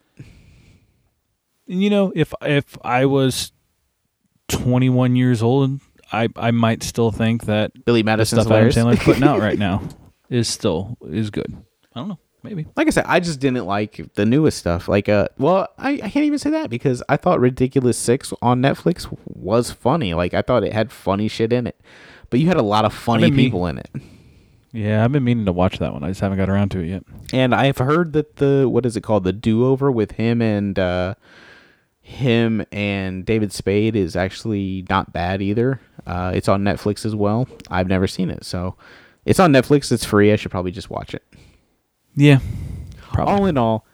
And 1.68 1.82
you 1.82 1.90
know, 1.90 2.12
if 2.16 2.36
if 2.44 2.78
I 2.84 3.06
was 3.08 3.52
21 4.50 5.16
years 5.16 5.42
old, 5.42 5.80
I 6.12 6.30
I 6.36 6.52
might 6.52 6.84
still 6.84 7.12
think 7.12 7.46
that 7.46 7.86
Billy 7.86 8.04
Madison's 8.04 8.44
stuff 8.44 8.54
Adam. 8.54 8.70
Sandler's 8.70 9.00
putting 9.04 9.24
out 9.24 9.40
right 9.40 9.58
now 9.70 9.82
is 10.30 10.48
still 10.48 10.98
is 11.08 11.30
good. 11.30 11.54
I 11.94 12.00
don't 12.00 12.10
know, 12.10 12.20
maybe. 12.44 12.68
like 12.76 12.88
I 12.88 12.90
said, 12.92 13.06
I 13.08 13.20
just 13.20 13.40
didn't 13.40 13.66
like 13.66 14.14
the 14.16 14.26
newest 14.26 14.58
stuff. 14.58 14.88
Like, 14.88 15.10
uh, 15.10 15.28
well, 15.38 15.68
I, 15.78 15.94
I 15.94 16.10
can't 16.10 16.26
even 16.26 16.40
say 16.40 16.52
that 16.52 16.70
because 16.70 17.04
I 17.10 17.18
thought 17.18 17.40
Ridiculous 17.42 17.98
Six 17.98 18.34
on 18.42 18.62
Netflix 18.62 19.14
was 19.26 19.72
funny. 19.72 20.14
Like, 20.14 20.34
I 20.34 20.42
thought 20.42 20.64
it 20.64 20.72
had 20.72 20.92
funny 20.92 21.28
shit 21.28 21.52
in 21.52 21.68
it, 21.68 21.80
but 22.30 22.40
you 22.40 22.48
had 22.48 22.56
a 22.56 22.62
lot 22.62 22.86
of 22.86 22.94
funny 22.94 23.30
people 23.32 23.68
in 23.68 23.78
it. 23.78 23.90
Yeah, 24.74 25.04
I've 25.04 25.12
been 25.12 25.26
meaning 25.26 25.46
to 25.46 25.52
watch 25.52 25.80
that 25.80 25.92
one. 25.92 26.04
I 26.04 26.08
just 26.08 26.22
haven't 26.22 26.38
got 26.38 26.50
around 26.50 26.70
to 26.72 26.80
it 26.80 26.88
yet. 26.88 27.04
And 27.34 27.54
I've 27.54 27.78
heard 27.78 28.14
that 28.14 28.38
the 28.38 28.70
what 28.70 28.86
is 28.86 28.96
it 28.96 29.02
called, 29.02 29.26
the 29.26 29.34
do 29.34 29.66
over 29.66 29.92
with 29.92 30.12
him 30.12 30.42
and 30.42 30.80
uh, 30.80 31.16
him 32.02 32.66
and 32.72 33.26
David 33.26 33.52
Spade 33.52 33.96
is 33.96 34.16
actually 34.16 34.86
not 34.90 35.12
bad 35.12 35.42
either. 35.42 35.82
Uh, 36.06 36.32
it's 36.34 36.48
on 36.48 36.64
Netflix 36.64 37.06
as 37.06 37.16
well. 37.16 37.48
I've 37.70 37.88
never 37.88 38.08
seen 38.08 38.30
it, 38.30 38.44
so 38.44 38.76
it's 39.26 39.40
on 39.40 39.52
Netflix. 39.52 39.92
It's 39.92 40.06
free. 40.06 40.32
I 40.32 40.36
should 40.36 40.52
probably 40.52 40.72
just 40.72 40.90
watch 40.90 41.14
it. 41.14 41.24
Yeah, 42.16 42.40
probably. 42.98 43.34
all 43.34 43.46
in 43.46 43.58
all, 43.58 43.86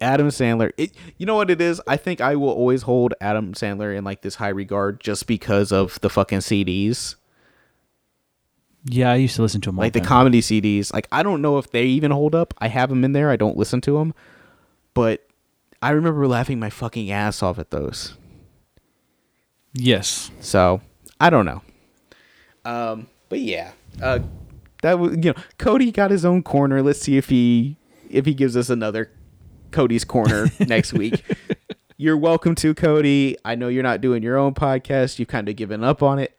Adam 0.00 0.28
Sandler. 0.28 0.72
It, 0.76 0.92
you 1.16 1.26
know 1.26 1.36
what 1.36 1.50
it 1.50 1.60
is? 1.60 1.80
I 1.86 1.96
think 1.96 2.20
I 2.20 2.36
will 2.36 2.50
always 2.50 2.82
hold 2.82 3.14
Adam 3.20 3.54
Sandler 3.54 3.96
in 3.96 4.04
like 4.04 4.22
this 4.22 4.34
high 4.36 4.48
regard 4.48 5.00
just 5.00 5.26
because 5.26 5.72
of 5.72 6.00
the 6.00 6.10
fucking 6.10 6.40
CDs, 6.40 7.16
yeah, 8.88 9.10
I 9.10 9.16
used 9.16 9.34
to 9.36 9.42
listen 9.42 9.60
to 9.62 9.70
him. 9.70 9.76
like 9.76 9.92
the 9.92 10.00
comedy 10.00 10.40
CDs. 10.40 10.92
Like 10.92 11.08
I 11.10 11.22
don't 11.22 11.42
know 11.42 11.58
if 11.58 11.70
they 11.70 11.84
even 11.84 12.12
hold 12.12 12.34
up. 12.34 12.54
I 12.58 12.68
have 12.68 12.88
them 12.88 13.04
in 13.04 13.12
there. 13.12 13.30
I 13.30 13.36
don't 13.36 13.56
listen 13.56 13.80
to 13.82 13.98
them, 13.98 14.14
but 14.94 15.26
I 15.82 15.90
remember 15.90 16.26
laughing 16.28 16.60
my 16.60 16.70
fucking 16.70 17.10
ass 17.10 17.42
off 17.42 17.58
at 17.58 17.70
those. 17.70 18.16
yes. 19.74 20.30
So 20.40 20.80
I 21.20 21.30
don't 21.30 21.46
know. 21.46 21.62
Um, 22.64 23.06
but 23.28 23.40
yeah, 23.40 23.72
uh, 24.02 24.20
that 24.82 24.98
was 24.98 25.12
you 25.16 25.32
know 25.32 25.34
Cody 25.58 25.90
got 25.92 26.10
his 26.10 26.24
own 26.24 26.42
corner. 26.42 26.82
Let's 26.82 27.00
see 27.00 27.16
if 27.16 27.28
he 27.28 27.76
if 28.10 28.26
he 28.26 28.34
gives 28.34 28.56
us 28.56 28.68
another 28.70 29.10
Cody's 29.70 30.04
corner 30.04 30.46
next 30.60 30.92
week. 30.92 31.22
You're 31.96 32.16
welcome 32.16 32.54
to 32.56 32.74
Cody. 32.74 33.36
I 33.44 33.54
know 33.54 33.68
you're 33.68 33.82
not 33.82 34.00
doing 34.00 34.22
your 34.22 34.36
own 34.36 34.52
podcast. 34.54 35.18
You've 35.18 35.28
kind 35.28 35.48
of 35.48 35.56
given 35.56 35.82
up 35.82 36.02
on 36.02 36.18
it. 36.18 36.36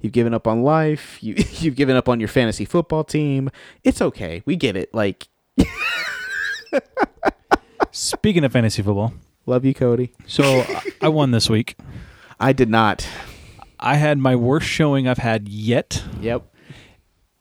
You've 0.00 0.12
given 0.12 0.32
up 0.32 0.46
on 0.46 0.62
life. 0.62 1.22
You 1.22 1.34
you've 1.58 1.76
given 1.76 1.96
up 1.96 2.08
on 2.08 2.20
your 2.20 2.28
fantasy 2.28 2.64
football 2.64 3.04
team. 3.04 3.50
It's 3.82 4.00
okay. 4.00 4.42
We 4.46 4.56
get 4.56 4.76
it. 4.76 4.94
Like 4.94 5.28
Speaking 7.90 8.42
of 8.44 8.52
fantasy 8.52 8.82
football, 8.82 9.14
love 9.46 9.64
you, 9.64 9.72
Cody. 9.74 10.12
so 10.26 10.42
I- 10.42 10.82
I 11.02 11.08
won 11.08 11.30
this 11.30 11.48
week. 11.48 11.76
I 12.40 12.52
did 12.52 12.68
not. 12.68 13.06
I 13.80 13.96
had 13.96 14.18
my 14.18 14.36
worst 14.36 14.66
showing 14.66 15.06
I've 15.08 15.18
had 15.18 15.48
yet, 15.48 16.02
Yep. 16.20 16.42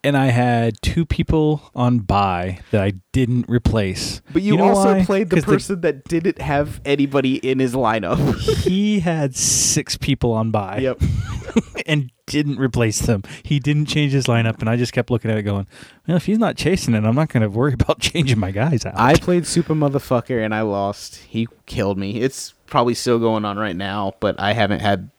and 0.04 0.18
I 0.18 0.28
had 0.28 0.76
two 0.82 1.06
people 1.06 1.72
on 1.76 2.00
buy 2.00 2.60
that 2.72 2.82
I 2.84 2.94
didn't 3.12 3.46
replace. 3.48 4.22
But 4.32 4.42
you, 4.42 4.58
know 4.58 4.70
also 4.70 4.96
why? 4.96 5.06
played 5.06 5.30
the 5.30 5.42
person 5.42 5.82
that 5.82 6.04
didn't 6.06 6.40
have 6.42 6.82
anybody 6.86 7.36
in 7.36 7.60
his 7.60 7.74
lineup. 7.74 8.18
he 8.64 9.00
had 9.00 9.36
six 9.36 9.98
people 9.98 10.32
on 10.34 10.52
buy. 10.52 10.80
yep. 10.80 11.02
and 11.86 12.10
didn't 12.26 12.58
replace 12.58 13.00
them. 13.00 13.22
He 13.44 13.60
didn't 13.60 13.86
change 13.86 14.12
his 14.14 14.26
lineup, 14.26 14.60
and 14.60 14.70
I 14.70 14.76
just 14.78 14.94
kept 14.94 15.12
looking 15.12 15.30
at 15.30 15.38
it, 15.38 15.44
going, 15.44 15.68
"Well, 16.08 16.18
if 16.18 16.26
he's 16.26 16.40
not 16.40 16.56
chasing 16.56 16.96
it, 16.96 17.04
I'm 17.04 17.16
not 17.16 17.30
going 17.30 17.44
to 17.44 17.50
worry 17.50 17.74
about 17.80 18.00
changing 18.00 18.40
my 18.40 18.52
guys 18.52 18.86
out." 18.86 18.94
I 18.98 19.16
played 19.16 19.46
Super 19.46 19.76
Motherfucker 19.76 20.44
and 20.44 20.56
I 20.56 20.62
lost. 20.62 21.18
He 21.18 21.48
killed 21.66 21.98
me. 21.98 22.22
It's 22.22 22.54
probably 22.66 22.94
still 22.96 23.20
going 23.20 23.46
on 23.46 23.58
right 23.58 23.76
now, 23.76 24.14
but 24.20 24.40
I 24.40 24.54
haven't 24.54 24.80
had. 24.80 25.12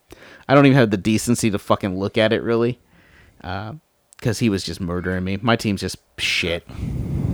I 0.49 0.55
don't 0.55 0.67
even 0.67 0.77
have 0.77 0.91
the 0.91 0.97
decency 0.97 1.51
to 1.51 1.59
fucking 1.59 1.99
look 1.99 2.19
at 2.19 2.33
it 2.33 2.43
really, 2.43 2.79
uh, 3.43 3.75
because 4.19 4.39
he 4.39 4.49
was 4.49 4.65
just 4.65 4.81
murdering 4.81 5.25
me. 5.25 5.39
My 5.41 5.57
team's 5.57 5.81
just 5.81 5.97
shit, 6.19 6.67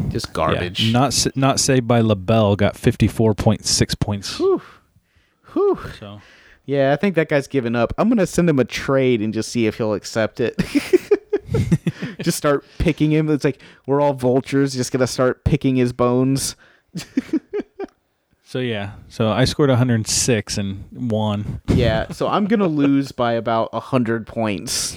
just 0.08 0.28
Yeah, 0.28 0.32
garbage. 0.32 0.92
Not 0.92 1.26
not 1.34 1.60
saved 1.60 1.86
by 1.88 2.00
LaBelle 2.00 2.56
got 2.56 2.76
fifty 2.76 3.08
four 3.08 3.34
point 3.34 3.64
six 3.66 3.94
points. 3.94 4.38
Whew. 4.38 4.60
So 5.98 6.20
Yeah, 6.66 6.92
I 6.92 6.96
think 6.96 7.16
that 7.16 7.28
guy's 7.28 7.48
given 7.48 7.74
up. 7.74 7.92
I'm 7.98 8.08
gonna 8.08 8.26
send 8.26 8.48
him 8.48 8.58
a 8.58 8.64
trade 8.64 9.20
and 9.20 9.34
just 9.34 9.50
see 9.50 9.66
if 9.66 9.76
he'll 9.78 9.94
accept 9.94 10.40
it. 10.40 10.56
just 12.22 12.38
start 12.38 12.64
picking 12.78 13.10
him. 13.10 13.28
It's 13.30 13.44
like 13.44 13.60
we're 13.86 14.00
all 14.00 14.12
vultures. 14.14 14.74
Just 14.74 14.92
gonna 14.92 15.06
start 15.06 15.44
picking 15.44 15.76
his 15.76 15.92
bones. 15.92 16.54
so 18.50 18.58
yeah. 18.58 18.94
So 19.08 19.30
I 19.30 19.44
scored 19.44 19.68
one 19.68 19.78
hundred 19.78 19.94
and 19.94 20.08
six 20.08 20.58
and 20.58 20.84
won. 20.90 21.60
Yeah, 21.68 22.10
so 22.10 22.26
I'm 22.26 22.46
gonna 22.46 22.66
lose 22.66 23.12
by 23.12 23.34
about 23.34 23.70
a 23.72 23.78
hundred 23.78 24.26
points. 24.26 24.96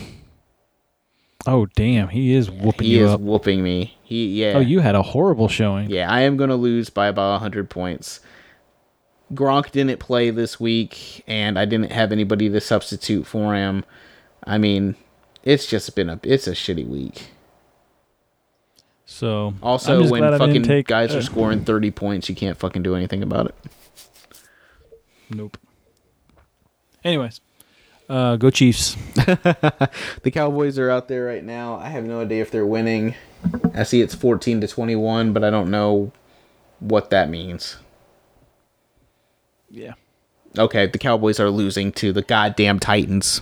Oh 1.45 1.67
damn, 1.75 2.07
he 2.07 2.33
is 2.33 2.49
whooping 2.49 2.87
He 2.87 2.97
you 2.97 3.05
is 3.05 3.11
up. 3.11 3.21
whooping 3.21 3.61
me. 3.61 3.95
He 4.01 4.41
yeah. 4.41 4.53
Oh, 4.55 4.59
you 4.59 4.79
had 4.79 4.95
a 4.95 5.03
horrible 5.03 5.47
showing. 5.47 5.91
Yeah, 5.91 6.11
I 6.11 6.21
am 6.21 6.35
gonna 6.35 6.55
lose 6.55 6.89
by 6.89 7.05
about 7.05 7.35
a 7.35 7.37
hundred 7.37 7.69
points. 7.69 8.21
Gronk 9.35 9.69
didn't 9.69 9.99
play 9.99 10.31
this 10.31 10.59
week, 10.59 11.23
and 11.27 11.59
I 11.59 11.65
didn't 11.65 11.91
have 11.91 12.11
anybody 12.11 12.49
to 12.49 12.59
substitute 12.59 13.27
for 13.27 13.53
him. 13.53 13.85
I 14.45 14.57
mean, 14.57 14.95
it's 15.43 15.67
just 15.67 15.95
been 15.95 16.09
a 16.09 16.19
it's 16.23 16.47
a 16.47 16.53
shitty 16.53 16.87
week. 16.87 17.27
So 19.05 19.53
Also, 19.61 19.99
when 20.09 20.21
glad 20.21 20.33
I 20.33 20.37
didn't 20.37 20.47
fucking 20.47 20.63
take, 20.63 20.87
guys 20.87 21.13
uh, 21.13 21.17
are 21.17 21.21
scoring 21.21 21.65
thirty 21.65 21.91
points, 21.91 22.29
you 22.29 22.35
can't 22.35 22.57
fucking 22.57 22.83
do 22.83 22.95
anything 22.95 23.21
about 23.21 23.47
it. 23.47 23.55
Nope. 25.29 25.57
Anyways, 27.03 27.41
uh, 28.09 28.37
go 28.37 28.49
Chiefs. 28.49 28.95
The 30.23 30.31
Cowboys 30.31 30.79
are 30.79 30.89
out 30.89 31.07
there 31.09 31.25
right 31.25 31.43
now. 31.43 31.75
I 31.75 31.89
have 31.89 32.05
no 32.05 32.21
idea 32.21 32.41
if 32.41 32.49
they're 32.51 32.65
winning. 32.65 33.15
I 33.73 33.83
see 33.83 34.01
it's 34.01 34.15
fourteen 34.15 34.61
to 34.61 34.67
twenty 34.67 34.95
one, 34.95 35.33
but 35.33 35.43
I 35.43 35.49
don't 35.49 35.69
know 35.69 36.11
what 36.79 37.09
that 37.09 37.29
means. 37.29 37.77
Yeah. 39.69 39.93
Okay, 40.57 40.85
the 40.85 40.97
Cowboys 40.97 41.39
are 41.39 41.49
losing 41.49 41.91
to 41.93 42.13
the 42.13 42.21
goddamn 42.21 42.79
Titans. 42.79 43.41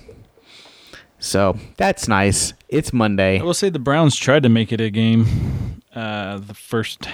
So 1.22 1.57
that's 1.78 2.07
nice. 2.07 2.53
It's 2.67 2.91
Monday. 2.91 3.39
I 3.39 3.43
will 3.43 3.53
say 3.53 3.69
the 3.69 3.80
Browns 3.80 4.15
tried 4.15 4.43
to 4.43 4.49
make 4.49 4.74
it 4.74 4.82
a 4.82 4.89
game. 4.89 5.82
Uh, 5.93 6.39
the 6.39 6.53
first 6.55 7.07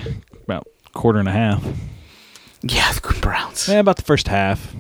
about 0.46 0.68
quarter 0.94 1.20
and 1.20 1.28
a 1.28 1.32
half. 1.34 1.64
Yeah, 2.64 2.92
the 2.94 3.18
Browns. 3.22 3.68
Yeah, 3.68 3.80
about 3.80 3.98
the 3.98 4.04
first 4.04 4.28
half. 4.30 4.74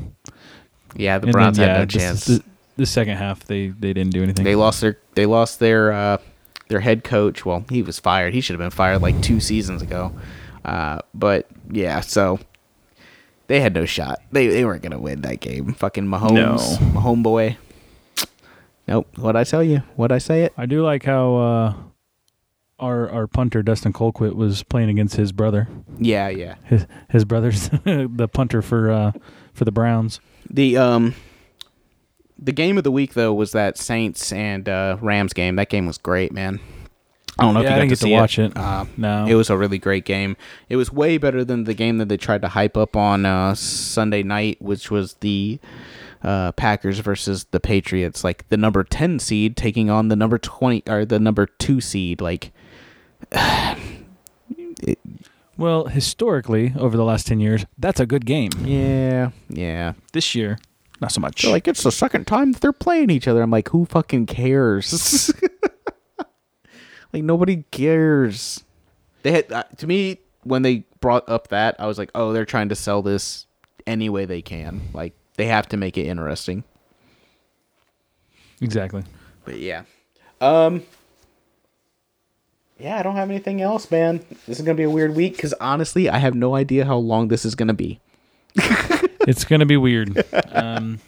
Yeah, 0.96 1.20
the 1.20 1.28
And 1.28 1.34
Browns 1.34 1.58
then, 1.58 1.68
had 1.68 1.74
yeah, 1.76 1.80
no 1.80 1.86
chance. 1.86 2.26
The, 2.26 2.44
the 2.78 2.86
second 2.86 3.18
half, 3.18 3.44
they 3.46 3.68
they 3.68 3.92
didn't 3.94 4.12
do 4.14 4.24
anything. 4.24 4.46
They 4.46 4.56
lost 4.56 4.80
their 4.82 4.98
they 5.16 5.26
lost 5.26 5.60
their 5.60 5.92
uh, 5.92 6.18
their 6.70 6.80
head 6.80 7.04
coach. 7.04 7.46
Well, 7.46 7.66
he 7.70 7.82
was 7.82 8.00
fired. 8.00 8.34
He 8.34 8.40
should 8.42 8.54
have 8.54 8.60
been 8.64 8.70
fired 8.76 9.02
like 9.02 9.22
two 9.22 9.40
seasons 9.42 9.82
ago. 9.82 10.14
Uh, 10.64 11.00
but 11.14 11.48
yeah, 11.70 12.00
so 12.00 12.40
they 13.48 13.60
had 13.60 13.74
no 13.74 13.86
shot. 13.86 14.20
They 14.32 14.48
they 14.48 14.64
weren't 14.64 14.84
gonna 14.84 15.00
win 15.00 15.22
that 15.22 15.42
game. 15.42 15.74
Fucking 15.74 16.06
Mahomes, 16.06 16.34
No. 16.34 16.56
Mahomes 17.02 17.24
boy. 17.24 17.58
Nope. 18.88 19.08
What 19.18 19.36
I 19.36 19.44
tell 19.44 19.64
you? 19.64 19.84
What 19.96 20.12
I 20.12 20.18
say 20.18 20.44
it? 20.44 20.54
I 20.58 20.66
do 20.66 20.84
like 20.84 21.04
how 21.04 21.36
uh, 21.36 21.74
our 22.80 23.10
our 23.10 23.28
punter 23.28 23.62
Dustin 23.64 23.92
Colquitt 23.94 24.36
was 24.36 24.64
playing 24.64 24.90
against 24.90 25.16
his 25.16 25.32
brother. 25.32 25.68
Yeah, 26.00 26.30
yeah. 26.30 26.56
His 26.64 26.86
his 27.10 27.26
brother's 27.26 27.70
the 27.84 28.30
punter 28.32 28.62
for 28.62 28.92
uh, 28.92 29.12
for 29.54 29.66
the 29.66 29.72
Browns. 29.72 30.20
The 30.50 30.78
um 30.78 31.16
the 32.40 32.52
game 32.54 32.78
of 32.78 32.84
the 32.84 32.92
week 32.92 33.14
though 33.14 33.34
was 33.34 33.52
that 33.54 33.78
Saints 33.78 34.32
and 34.32 34.70
uh, 34.70 34.98
Rams 35.02 35.34
game. 35.34 35.56
That 35.58 35.70
game 35.70 35.86
was 35.88 35.98
great, 35.98 36.32
man. 36.32 36.60
I 37.40 37.44
don't 37.44 37.54
know 37.54 37.62
Yeah, 37.62 37.68
if 37.68 37.72
you 37.72 37.76
got 37.76 37.82
to 37.82 37.88
get 37.88 38.00
to 38.00 38.12
watch 38.14 38.40
it. 38.40 38.58
Uh, 38.58 38.86
No. 38.98 39.26
it 39.28 39.36
was 39.36 39.52
a 39.52 39.58
really 39.58 39.78
great 39.78 40.06
game. 40.06 40.36
It 40.70 40.76
was 40.76 40.92
way 40.92 41.20
better 41.20 41.44
than 41.46 41.66
the 41.66 41.76
game 41.76 42.00
that 42.00 42.10
they 42.10 42.18
tried 42.18 42.42
to 42.42 42.48
hype 42.48 42.76
up 42.76 42.96
on 42.96 43.28
uh, 43.28 43.54
Sunday 43.54 44.24
night, 44.24 44.60
which 44.60 44.90
was 44.90 45.14
the 45.16 45.60
uh, 46.24 46.52
Packers 46.54 47.00
versus 47.00 47.46
the 47.52 47.60
Patriots. 47.60 48.24
Like 48.24 48.48
the 48.50 48.58
number 48.58 48.84
ten 48.84 49.20
seed 49.20 49.56
taking 49.58 49.90
on 49.90 50.08
the 50.10 50.16
number 50.16 50.38
twenty 50.38 50.84
or 50.88 51.06
the 51.06 51.20
number 51.20 51.46
two 51.46 51.82
seed. 51.82 52.22
Like 52.22 52.52
Well, 55.58 55.86
historically, 55.86 56.74
over 56.78 56.96
the 56.96 57.04
last 57.04 57.26
ten 57.26 57.40
years, 57.40 57.66
that's 57.80 58.00
a 58.00 58.06
good 58.06 58.26
game. 58.26 58.52
yeah, 58.64 59.32
yeah. 59.50 59.94
This 60.14 60.36
year, 60.36 60.60
not 61.02 61.12
so 61.12 61.20
much. 61.20 61.42
They're 61.42 61.52
like 61.52 61.68
it's 61.68 61.82
the 61.84 61.92
second 61.92 62.28
time 62.28 62.52
that 62.52 62.62
they're 62.62 62.72
playing 62.72 63.10
each 63.10 63.28
other. 63.28 63.42
I'm 63.42 63.50
like, 63.50 63.70
who 63.70 63.86
fucking 63.86 64.28
cares? 64.28 65.32
like 67.14 67.24
nobody 67.24 67.64
cares. 67.72 68.64
They 69.24 69.32
had 69.32 69.52
uh, 69.52 69.64
to 69.78 69.88
me 69.88 70.20
when 70.44 70.62
they 70.62 70.84
brought 71.00 71.28
up 71.28 71.48
that 71.48 71.76
I 71.80 71.88
was 71.88 71.98
like, 71.98 72.12
oh, 72.14 72.34
they're 72.34 72.46
trying 72.46 72.70
to 72.70 72.76
sell 72.76 73.02
this 73.02 73.48
any 73.88 74.10
way 74.10 74.26
they 74.26 74.44
can. 74.44 74.82
Like 74.94 75.14
they 75.38 75.46
have 75.46 75.70
to 75.70 75.78
make 75.78 75.98
it 75.98 76.06
interesting. 76.06 76.64
exactly. 78.60 79.04
But 79.46 79.60
yeah, 79.60 79.84
um, 80.42 80.84
yeah, 82.78 83.00
I 83.00 83.04
don't 83.04 83.16
have 83.16 83.30
anything 83.30 83.62
else, 83.62 83.90
man. 83.90 84.24
This 84.46 84.60
is 84.60 84.66
gonna 84.66 84.76
be 84.76 84.84
a 84.84 84.90
weird 84.90 85.16
week 85.16 85.38
because 85.38 85.54
honestly, 85.54 86.10
I 86.10 86.18
have 86.18 86.36
no 86.36 86.56
idea 86.56 86.86
how 86.86 86.98
long 86.98 87.30
this 87.30 87.46
is 87.46 87.56
gonna 87.56 87.74
be. 87.74 88.00
it's 88.56 89.46
gonna 89.46 89.66
be 89.66 89.78
weird. 89.78 90.24
Um, 90.52 91.00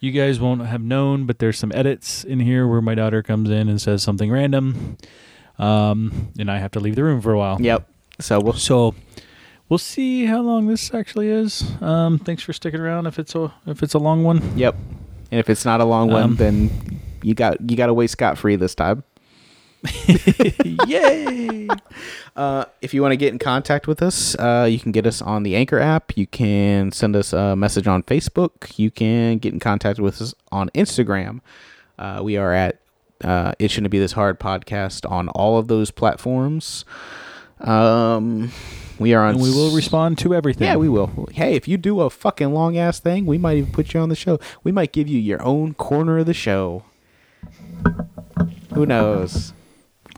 you 0.00 0.10
guys 0.10 0.40
won't 0.40 0.66
have 0.66 0.82
known, 0.82 1.26
but 1.26 1.38
there's 1.38 1.58
some 1.58 1.70
edits 1.72 2.24
in 2.24 2.40
here 2.40 2.66
where 2.66 2.80
my 2.80 2.94
daughter 2.96 3.22
comes 3.22 3.48
in 3.50 3.68
and 3.68 3.80
says 3.80 4.02
something 4.02 4.30
random, 4.30 4.96
um, 5.58 6.32
and 6.38 6.50
I 6.50 6.58
have 6.58 6.72
to 6.72 6.80
leave 6.80 6.96
the 6.96 7.04
room 7.04 7.20
for 7.20 7.32
a 7.32 7.38
while. 7.38 7.60
Yep. 7.60 7.88
So 8.20 8.40
we'll 8.40 8.54
So 8.54 8.94
we'll 9.72 9.78
see 9.78 10.26
how 10.26 10.42
long 10.42 10.66
this 10.66 10.92
actually 10.92 11.28
is. 11.28 11.64
Um, 11.80 12.18
thanks 12.18 12.42
for 12.42 12.52
sticking 12.52 12.78
around. 12.78 13.06
If 13.06 13.18
it's 13.18 13.34
a 13.34 13.50
if 13.66 13.82
it's 13.82 13.94
a 13.94 13.98
long 13.98 14.22
one, 14.22 14.54
Yep. 14.54 14.76
And 15.30 15.40
if 15.40 15.48
it's 15.48 15.64
not 15.64 15.80
a 15.80 15.86
long 15.86 16.10
one, 16.10 16.22
Um, 16.22 16.36
then 16.36 17.00
you 17.22 17.32
got 17.34 17.58
you 17.70 17.74
got 17.74 17.88
away 17.88 18.06
scot 18.06 18.36
free 18.36 18.56
this 18.56 18.74
time. 18.74 19.02
yay! 20.86 21.68
Uh, 22.36 22.66
if 22.82 22.92
you 22.92 23.00
want 23.00 23.12
to 23.12 23.16
get 23.16 23.32
in 23.32 23.38
contact 23.38 23.86
with 23.86 24.02
us, 24.02 24.36
uh, 24.38 24.68
you 24.70 24.78
can 24.78 24.92
get 24.92 25.06
us 25.06 25.22
on 25.22 25.42
the 25.42 25.56
Anchor 25.56 25.78
app. 25.78 26.18
You 26.18 26.26
can 26.26 26.92
send 26.92 27.16
us 27.16 27.32
a 27.32 27.56
message 27.56 27.86
on 27.86 28.02
Facebook. 28.02 28.78
You 28.78 28.90
can 28.90 29.38
get 29.38 29.54
in 29.54 29.58
contact 29.58 29.98
with 29.98 30.20
us 30.20 30.34
on 30.52 30.68
Instagram. 30.74 31.40
Uh, 31.98 32.20
we 32.22 32.36
are 32.36 32.52
at 32.52 32.78
uh, 33.24 33.54
It 33.58 33.70
Shouldn't 33.70 33.90
Be 33.90 33.98
This 33.98 34.12
Hard 34.12 34.38
podcast 34.38 35.10
on 35.10 35.28
all 35.30 35.56
of 35.56 35.68
those 35.68 35.90
platforms. 35.90 36.84
Um, 37.62 38.50
we 38.98 39.14
are 39.14 39.24
on. 39.24 39.34
and 39.34 39.42
we 39.42 39.50
will 39.50 39.74
respond 39.74 40.18
to 40.18 40.34
everything. 40.34 40.66
Yeah, 40.66 40.76
we 40.76 40.88
will. 40.88 41.28
Hey, 41.32 41.54
if 41.54 41.66
you 41.68 41.76
do 41.76 42.00
a 42.00 42.10
fucking 42.10 42.52
long 42.52 42.76
ass 42.76 43.00
thing, 43.00 43.26
we 43.26 43.38
might 43.38 43.56
even 43.58 43.72
put 43.72 43.94
you 43.94 44.00
on 44.00 44.08
the 44.08 44.16
show. 44.16 44.38
We 44.64 44.72
might 44.72 44.92
give 44.92 45.08
you 45.08 45.18
your 45.18 45.42
own 45.42 45.74
corner 45.74 46.18
of 46.18 46.26
the 46.26 46.34
show. 46.34 46.84
Who 48.74 48.86
knows? 48.86 49.52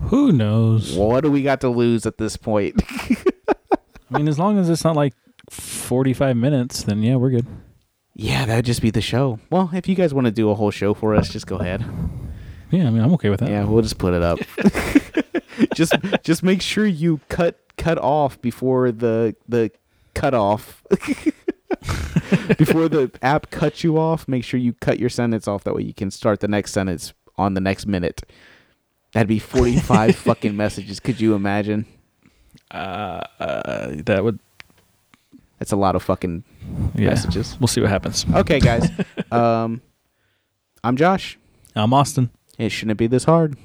Who 0.03 0.33
knows? 0.33 0.95
What 0.97 1.23
do 1.23 1.31
we 1.31 1.43
got 1.43 1.61
to 1.63 1.69
lose 1.69 2.05
at 2.07 2.19
this 2.19 2.37
point? 2.37 2.83
I 4.11 4.19
mean, 4.19 4.29
as 4.29 4.39
long 4.39 4.59
as 4.59 4.69
it's 4.69 4.85
not 4.85 4.97
like 4.97 5.15
forty-five 5.51 6.37
minutes, 6.37 6.83
then 6.85 7.03
yeah, 7.03 7.17
we're 7.17 7.31
good. 7.31 7.47
yeah, 8.15 8.45
that'd 8.45 8.65
just 8.65 8.83
be 8.83 8.91
the 8.91 9.01
show. 9.01 9.39
Well, 9.51 9.71
if 9.73 9.89
you 9.89 9.95
guys 9.95 10.13
want 10.15 10.27
to 10.27 10.31
do 10.31 10.51
a 10.51 10.55
whole 10.55 10.71
show 10.71 10.95
for 10.95 11.15
us, 11.15 11.29
just 11.31 11.47
go 11.47 11.57
ahead. 11.57 11.85
Yeah, 12.71 12.87
I 12.87 12.91
mean, 12.91 13.03
I'm 13.03 13.13
okay 13.15 13.29
with 13.31 13.41
that. 13.41 13.49
Yeah, 13.51 13.65
we'll 13.65 13.83
just 13.83 13.99
put 13.99 14.15
it 14.15 14.23
up. 14.23 14.39
just 15.75 15.95
just 16.23 16.43
make 16.43 16.63
sure 16.63 16.87
you 16.87 17.21
cut 17.29 17.59
cut 17.77 17.99
off 17.99 18.41
before 18.41 18.93
the 18.93 19.35
the 19.49 19.71
cut 20.15 20.35
off. 20.35 20.83
before 22.57 22.89
the 22.89 23.11
app 23.23 23.51
cuts 23.51 23.83
you 23.85 23.99
off, 23.99 24.29
make 24.29 24.45
sure 24.45 24.59
you 24.59 24.73
cut 24.75 24.99
your 24.99 25.09
sentence 25.09 25.49
off 25.49 25.65
that 25.65 25.75
way 25.75 25.83
you 25.83 25.95
can 25.95 26.11
start 26.11 26.41
the 26.41 26.49
next 26.49 26.73
sentence 26.73 27.13
on 27.37 27.55
the 27.55 27.61
next 27.61 27.87
minute. 27.87 28.23
That'd 29.13 29.29
be 29.29 29.39
45 29.39 30.17
fucking 30.17 30.57
messages. 30.57 31.01
Could 31.01 31.21
you 31.21 31.35
imagine? 31.35 31.87
Uh, 32.71 33.23
that 33.39 34.21
would 34.25 34.41
That's 35.59 35.73
a 35.73 35.77
lot 35.77 35.95
of 35.95 36.03
fucking 36.03 36.45
yeah. 36.95 37.11
messages. 37.11 37.57
We'll 37.61 37.69
see 37.69 37.81
what 37.81 37.91
happens. 37.91 38.25
Okay, 38.33 38.61
guys. 38.61 38.89
um 39.31 39.81
I'm 40.83 40.97
Josh. 40.97 41.39
I'm 41.75 41.93
Austin. 41.93 42.31
It 42.59 42.71
shouldn't 42.71 42.99
be 42.99 43.07
this 43.07 43.25
hard. 43.25 43.57